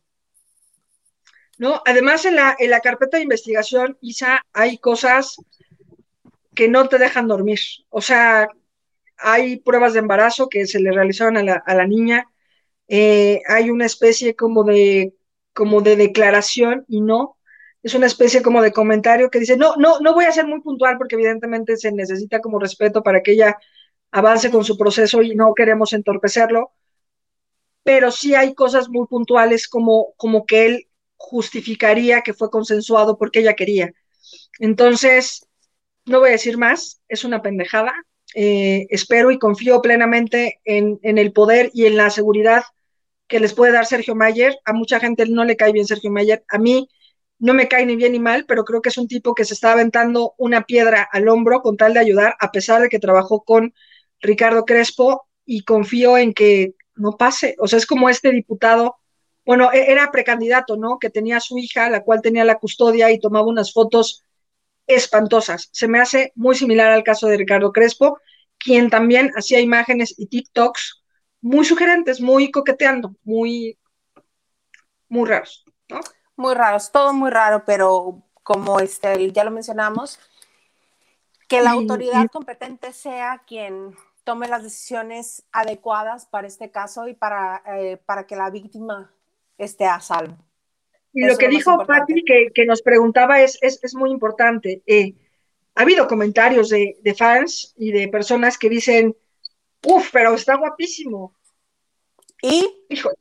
[1.57, 1.81] ¿no?
[1.85, 5.35] Además, en la, en la carpeta de investigación, Isa, hay cosas
[6.55, 7.59] que no te dejan dormir.
[7.89, 8.47] O sea,
[9.17, 12.27] hay pruebas de embarazo que se le realizaron a la, a la niña,
[12.87, 15.13] eh, hay una especie como de,
[15.53, 17.37] como de declaración y no,
[17.83, 20.61] es una especie como de comentario que dice, no, no, no voy a ser muy
[20.61, 23.57] puntual porque evidentemente se necesita como respeto para que ella
[24.11, 26.71] avance con su proceso y no queremos entorpecerlo,
[27.83, 30.87] pero sí hay cosas muy puntuales como, como que él
[31.17, 33.91] justificaría que fue consensuado porque ella quería.
[34.59, 35.45] Entonces,
[36.05, 37.93] no voy a decir más, es una pendejada.
[38.35, 42.63] Eh, espero y confío plenamente en, en, el poder y en la seguridad
[43.27, 44.57] que les puede dar Sergio Mayer.
[44.65, 46.43] A mucha gente no le cae bien Sergio Mayer.
[46.49, 46.87] A mí
[47.39, 49.53] no me cae ni bien ni mal, pero creo que es un tipo que se
[49.53, 53.43] está aventando una piedra al hombro con tal de ayudar, a pesar de que trabajó
[53.43, 53.73] con
[54.21, 57.55] Ricardo Crespo y confío en que no pase.
[57.59, 58.97] O sea, es como este diputado,
[59.45, 60.99] bueno, e-, era precandidato, ¿no?
[60.99, 64.23] Que tenía a su hija, la cual tenía la custodia y tomaba unas fotos
[64.87, 65.69] espantosas.
[65.71, 68.19] Se me hace muy similar al caso de Ricardo Crespo,
[68.57, 71.03] quien también hacía imágenes y TikToks
[71.41, 73.77] muy sugerentes, muy coqueteando, muy,
[75.09, 75.99] muy raros, ¿no?
[76.35, 80.19] Muy raros, todo muy raro, pero como este, ya lo mencionamos,
[81.47, 87.61] que la autoridad competente sea quien tome las decisiones adecuadas para este caso y para,
[87.67, 89.11] eh, para que la víctima
[89.57, 90.37] esté a salvo.
[91.13, 94.81] Y lo que dijo Patti, que, que, nos preguntaba, es, es, muy importante.
[94.87, 95.13] Eh,
[95.75, 99.15] ha habido comentarios de, de, fans y de personas que dicen,
[99.85, 101.35] uff, pero está guapísimo.
[102.41, 102.67] ¿Y?
[102.89, 103.17] Híjole,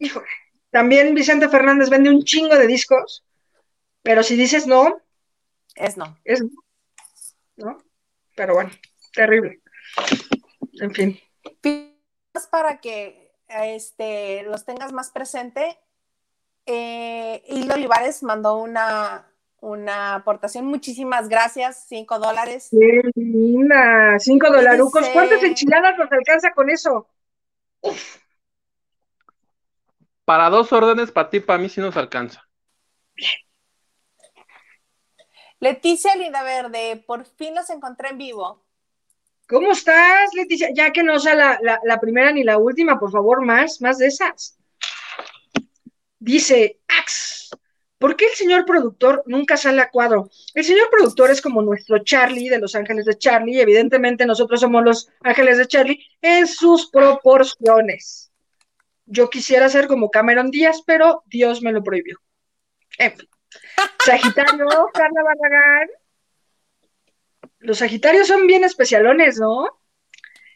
[0.00, 0.26] híjole.
[0.72, 3.22] También Vicente Fernández vende un chingo de discos,
[4.02, 5.02] pero si dices no,
[5.74, 6.18] es no.
[6.24, 6.42] Es
[7.56, 7.78] no.
[8.34, 8.70] Pero bueno,
[9.14, 9.60] terrible.
[10.80, 11.20] En fin.
[12.50, 15.78] Para que este, los tengas más presente,
[16.64, 19.30] eh, Hilda Olivares mandó una,
[19.60, 20.64] una aportación.
[20.64, 22.68] Muchísimas gracias, cinco dólares.
[22.70, 25.06] Qué linda, cinco dolarucos.
[25.10, 27.06] ¿Cuántas enchiladas nos alcanza con eso?
[30.24, 32.46] Para dos órdenes, para ti, para mí sí nos alcanza.
[35.62, 38.64] Leticia Linda Verde, por fin los encontré en vivo.
[39.48, 40.70] ¿Cómo estás, Leticia?
[40.74, 44.06] Ya que no sea la, la, primera ni la última, por favor, más, más de
[44.06, 44.58] esas.
[46.18, 47.50] Dice, Ax,
[47.98, 50.30] ¿por qué el señor productor nunca sale a cuadro?
[50.54, 54.82] El señor productor es como nuestro Charlie de Los Ángeles de Charlie, evidentemente nosotros somos
[54.82, 58.31] los Ángeles de Charlie en sus proporciones.
[59.12, 62.18] Yo quisiera ser como Cameron Díaz, pero Dios me lo prohibió.
[62.98, 63.28] En fin.
[64.04, 65.88] Sagitario, Carla Barragán,
[67.58, 69.68] los Sagitarios son bien especialones, ¿no?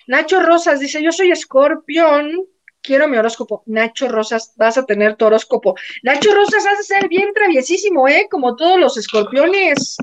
[0.07, 2.47] Nacho Rosas dice, yo soy escorpión,
[2.81, 3.63] quiero mi horóscopo.
[3.67, 5.75] Nacho Rosas, vas a tener tu horóscopo.
[6.03, 8.27] Nacho Rosas hace ser bien traviesísimo, ¿eh?
[8.31, 9.99] Como todos los escorpiones.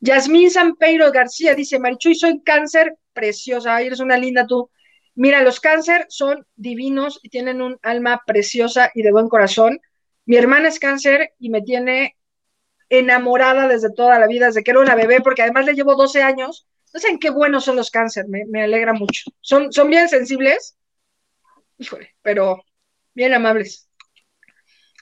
[0.00, 4.68] Yasmín Sampeiro García dice, Marichuy, soy cáncer, preciosa, ay, eres una linda tú.
[5.14, 9.80] Mira, los cáncer son divinos y tienen un alma preciosa y de buen corazón.
[10.24, 12.16] Mi hermana es cáncer y me tiene
[12.88, 16.22] enamorada desde toda la vida, desde que era una bebé, porque además le llevo 12
[16.22, 16.66] años.
[16.92, 19.30] No sé en qué buenos son los cáncer, me, alegra mucho.
[19.40, 20.76] Son, son bien sensibles,
[21.78, 22.62] híjole, pero
[23.14, 23.88] bien amables.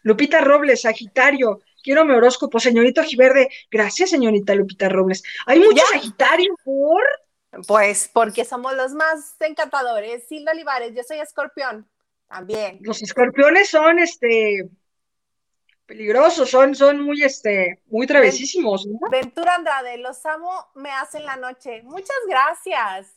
[0.02, 3.48] Lupita Robles, Sagitario, quiero mi horóscopo, señorito Giverde.
[3.70, 5.22] Gracias, señorita Lupita Robles.
[5.46, 7.02] Hay muchos Sagitario, ¿por?
[7.66, 10.26] Pues porque somos los más encantadores.
[10.28, 11.88] Silvia Olivares, yo soy escorpión,
[12.28, 12.78] también.
[12.80, 14.68] Los escorpiones son, este,
[15.86, 18.86] peligrosos, son, son muy, este, muy travesísimos.
[19.10, 21.82] Ventura Andrade, los amo, me hacen la noche.
[21.82, 23.16] Muchas gracias.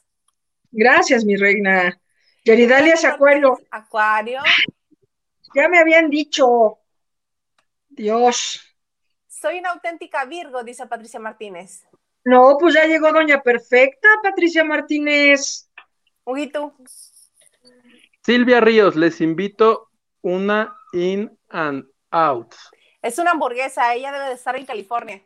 [0.72, 2.00] Gracias, mi reina.
[2.44, 3.60] Yeridalias Acuario.
[3.70, 4.42] Acuario.
[5.54, 6.80] Ya me habían dicho.
[7.90, 8.60] Dios.
[9.28, 11.86] Soy una auténtica Virgo, dice Patricia Martínez.
[12.26, 15.70] No, pues ya llegó Doña Perfecta, Patricia Martínez.
[16.24, 16.74] Huguito.
[18.22, 19.90] Silvia Ríos, les invito
[20.22, 22.56] una in and out.
[23.02, 25.22] Es una hamburguesa, ella debe de estar en California,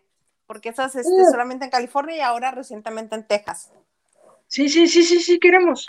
[0.48, 1.32] porque esa es este, uh.
[1.32, 3.72] solamente en California y ahora recientemente en Texas.
[4.48, 5.88] Sí, sí, sí, sí, sí, queremos.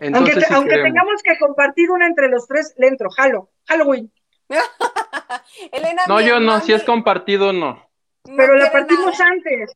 [0.00, 4.12] aunque, tengamos que compartir una entre los tres, le entro, jalo, Halloween.
[5.72, 7.90] Elena, no, yo no, si es compartido, no.
[8.24, 9.72] Pero la partimos antes.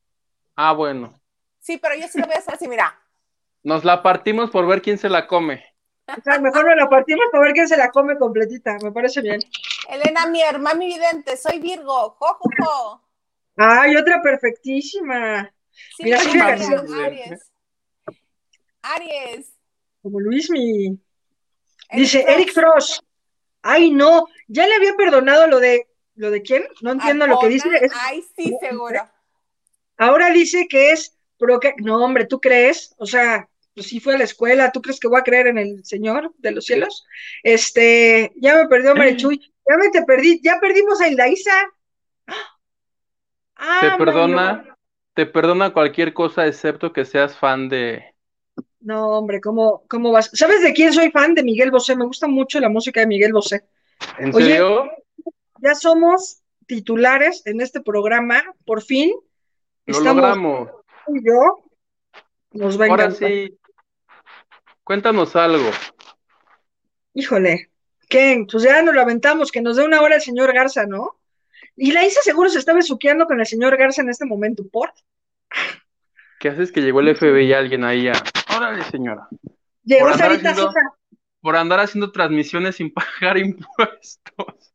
[0.56, 1.20] Ah, bueno.
[1.60, 2.98] Sí, pero yo sí lo voy a hacer así, mira.
[3.62, 5.64] Nos la partimos por ver quién se la come.
[6.08, 9.20] O sea, mejor nos la partimos para ver quién se la come completita, me parece
[9.20, 9.40] bien.
[9.88, 13.02] Elena Mier, mami vidente, soy Virgo, jojojo.
[13.56, 15.52] Ay, otra perfectísima.
[16.00, 17.52] Mira, Aries.
[18.82, 19.52] Aries.
[20.02, 20.98] Como Luismi.
[21.92, 23.02] Dice Eric Frost.
[23.62, 26.64] Ay, no, ya le había perdonado lo de lo de quién?
[26.80, 27.68] No entiendo lo que dice.
[27.94, 29.08] Ay, sí, seguro.
[30.02, 31.16] Ahora dice que es
[31.78, 32.92] no, hombre, ¿tú crees?
[32.98, 35.58] O sea, pues sí fue a la escuela, ¿tú crees que voy a creer en
[35.58, 37.04] el Señor de los cielos?
[37.42, 41.52] Este, ya me perdió Marichuy, ya me te perdí, ya perdimos a Hildaísa.
[43.56, 44.76] Ah, te perdona,
[45.14, 48.04] te perdona cualquier cosa excepto que seas fan de.
[48.80, 50.30] No, hombre, ¿cómo, ¿cómo vas?
[50.32, 51.34] ¿Sabes de quién soy fan?
[51.34, 53.64] De Miguel Bosé, me gusta mucho la música de Miguel Bosé.
[54.18, 54.90] ¿En serio?
[55.60, 59.12] Ya somos titulares en este programa, por fin.
[59.86, 60.68] Lo logramos.
[61.08, 61.64] Y yo
[62.52, 63.58] nos va Ahora sí,
[64.84, 65.70] Cuéntanos algo.
[67.14, 67.70] Híjole,
[68.08, 68.44] ¿qué?
[68.50, 71.18] Pues ya nos lo aventamos, que nos dé una hora el señor Garza, ¿no?
[71.76, 74.92] Y la Isa seguro se está besuqueando con el señor Garza en este momento, ¿por?
[76.38, 78.12] ¿Qué haces que llegó el FBI y alguien ahí a...
[78.56, 79.28] Órale, señora.
[79.84, 80.80] Llegó Por andar Sarita haciendo- Sosa.
[81.40, 84.72] Por andar haciendo transmisiones sin pagar impuestos.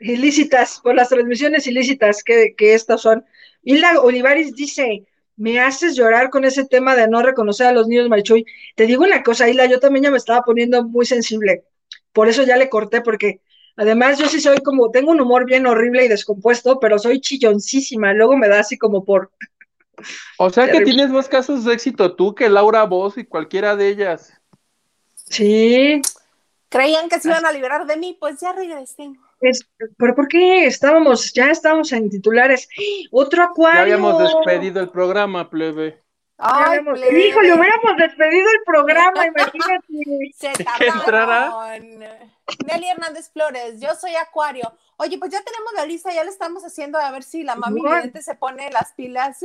[0.00, 3.24] ilícitas, por las transmisiones ilícitas que, que estas son.
[3.64, 8.08] Hilda Olivares dice, me haces llorar con ese tema de no reconocer a los niños
[8.08, 8.46] Marichuy.
[8.76, 11.64] Te digo una cosa, Hilda, yo también ya me estaba poniendo muy sensible.
[12.12, 13.40] Por eso ya le corté, porque
[13.76, 18.12] además yo sí soy como, tengo un humor bien horrible y descompuesto, pero soy chilloncísima.
[18.12, 19.30] Luego me da así como por...
[20.38, 23.88] O sea que tienes más casos de éxito tú que Laura Voz y cualquiera de
[23.88, 24.32] ellas.
[25.14, 26.02] Sí,
[26.74, 29.12] Creían que se iban a liberar de mí, pues ya regresé.
[29.50, 32.68] Es, pero ¿por qué estábamos, ya estábamos en titulares?
[33.10, 33.80] Otro Ya acuario.
[33.82, 36.00] habíamos despedido el programa, plebe.
[36.36, 37.26] Ya Ay, habíamos- plebe.
[37.28, 39.84] Híjole, hubiéramos despedido el programa, imagínate.
[40.34, 40.52] Se
[41.04, 41.98] tardaron.
[42.66, 44.72] Nelly Hernández Flores, yo soy Acuario.
[44.96, 47.80] Oye, pues ya tenemos la lista, ya le estamos haciendo a ver si la mami
[47.80, 47.96] Bueno.
[47.96, 49.40] vidente se pone las pilas.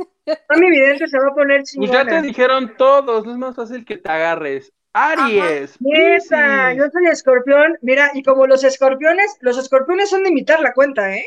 [0.48, 2.22] Mami Vidente se va a poner Pues ya te chingona.
[2.22, 4.72] dijeron todos, no es más fácil que te agarres.
[4.92, 7.78] Aries, yo soy escorpión.
[7.80, 11.24] Mira, y como los escorpiones, los escorpiones son de imitar la cuenta, ¿eh?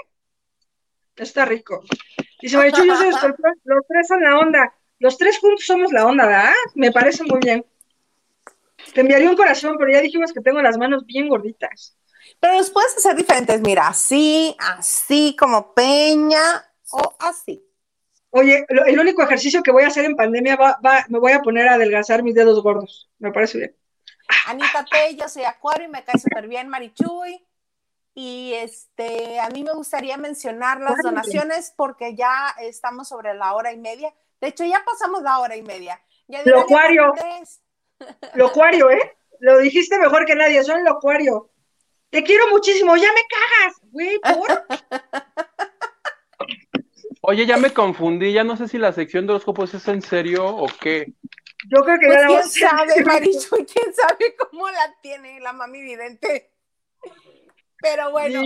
[1.16, 1.82] Está rico.
[2.42, 4.74] Dice Marichu, yo soy escorpión, los tres son la onda.
[5.00, 6.54] Los tres juntos somos la onda, ¿verdad?
[6.76, 7.66] Me parece muy bien.
[8.94, 11.96] Te enviaría un corazón, pero ya dijimos que tengo las manos bien gorditas.
[12.40, 17.64] Pero los puedes hacer diferentes, mira, así, así como peña o así.
[18.36, 21.34] Oye, lo- el único ejercicio que voy a hacer en pandemia va, va, me voy
[21.34, 23.10] a poner a adelgazar mis dedos gordos.
[23.20, 23.76] Me parece bien.
[24.48, 27.46] Anita T, yo soy Acuario y me cae súper bien Marichuy.
[28.16, 33.72] Y este, a mí me gustaría mencionar las donaciones porque ya estamos sobre la hora
[33.72, 34.14] y media.
[34.42, 36.02] De hecho, ya pasamos la hora y media.
[36.28, 37.08] Ya Lo díganle a Acuario.
[37.10, 37.62] Cortés.
[38.34, 39.18] Locuario, ¿eh?
[39.40, 41.50] Lo dijiste mejor que nadie, soy locuario.
[42.10, 44.68] Te quiero muchísimo, ya me cagas, güey, por.
[47.26, 50.46] Oye, ya me confundí, ya no sé si la sección de horóscopos es en serio
[50.46, 51.14] o qué.
[51.70, 52.70] Yo creo que Pues ya la quién vamos a hacer.
[52.70, 56.52] sabe, Marichuy, quién sabe cómo la tiene la mami vidente.
[57.80, 58.42] Pero bueno.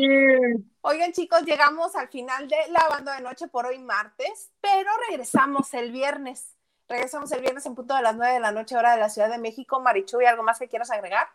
[0.81, 5.91] Oigan, chicos, llegamos al final de Lavando de Noche por hoy martes, pero regresamos el
[5.91, 6.55] viernes.
[6.87, 9.29] Regresamos el viernes en punto de las 9 de la noche, hora de la Ciudad
[9.29, 9.79] de México.
[9.79, 11.27] Marichuy, ¿algo más que quieras agregar?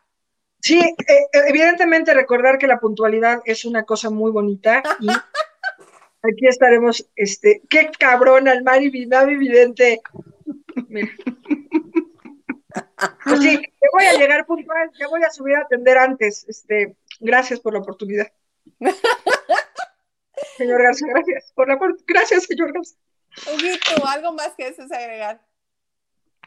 [0.60, 5.08] Sí, eh, evidentemente recordar que la puntualidad es una cosa muy bonita y
[6.22, 10.00] aquí estaremos, este, qué cabrón al Mari Mami Vidente.
[10.88, 11.10] Mira.
[13.24, 16.46] Pues sí, que voy a llegar puntual, que voy a subir a atender antes.
[16.48, 18.30] Este, gracias por la oportunidad.
[20.56, 22.96] Señor Garza, gracias por la gracias, señor Garza.
[23.52, 25.40] Huguito, ¿algo más que desees agregar?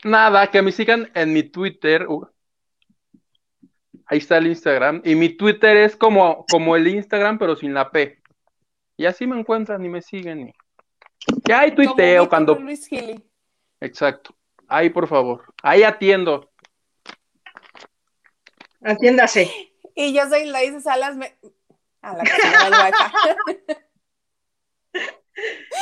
[0.03, 2.07] Nada, que me sigan en mi Twitter.
[2.07, 2.27] uh,
[4.05, 5.01] ahí está el Instagram.
[5.03, 8.21] Y mi Twitter es como, como el Instagram, pero sin la P.
[8.97, 10.49] Y así me encuentran y me siguen.
[10.49, 10.53] Y...
[11.47, 12.55] Ya ahí Como tuiteo cuando.
[12.55, 13.23] Luis Gili.
[13.79, 14.35] Exacto.
[14.67, 15.53] Ahí, por favor.
[15.61, 16.51] Ahí atiendo.
[18.81, 19.51] Atiéndase.
[19.95, 21.15] Y yo soy Laisa Salas.
[21.15, 21.35] Me...
[22.01, 23.85] A la que se me va el wifi.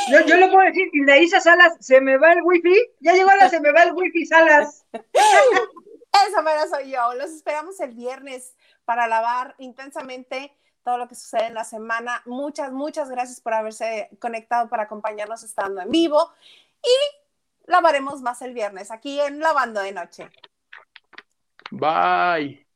[0.10, 3.14] Yo, yo lo puedo decir, y la Isa Salas, se me va el wifi, ya
[3.14, 4.86] llegó la se me va el wifi Salas.
[6.28, 7.14] Esa mera soy yo.
[7.16, 12.22] Los esperamos el viernes para lavar intensamente todo lo que sucede en la semana.
[12.26, 16.32] Muchas, muchas gracias por haberse conectado para acompañarnos estando en vivo.
[16.82, 20.30] Y lavaremos más el viernes aquí en Lavando de Noche.
[21.72, 22.68] Bye.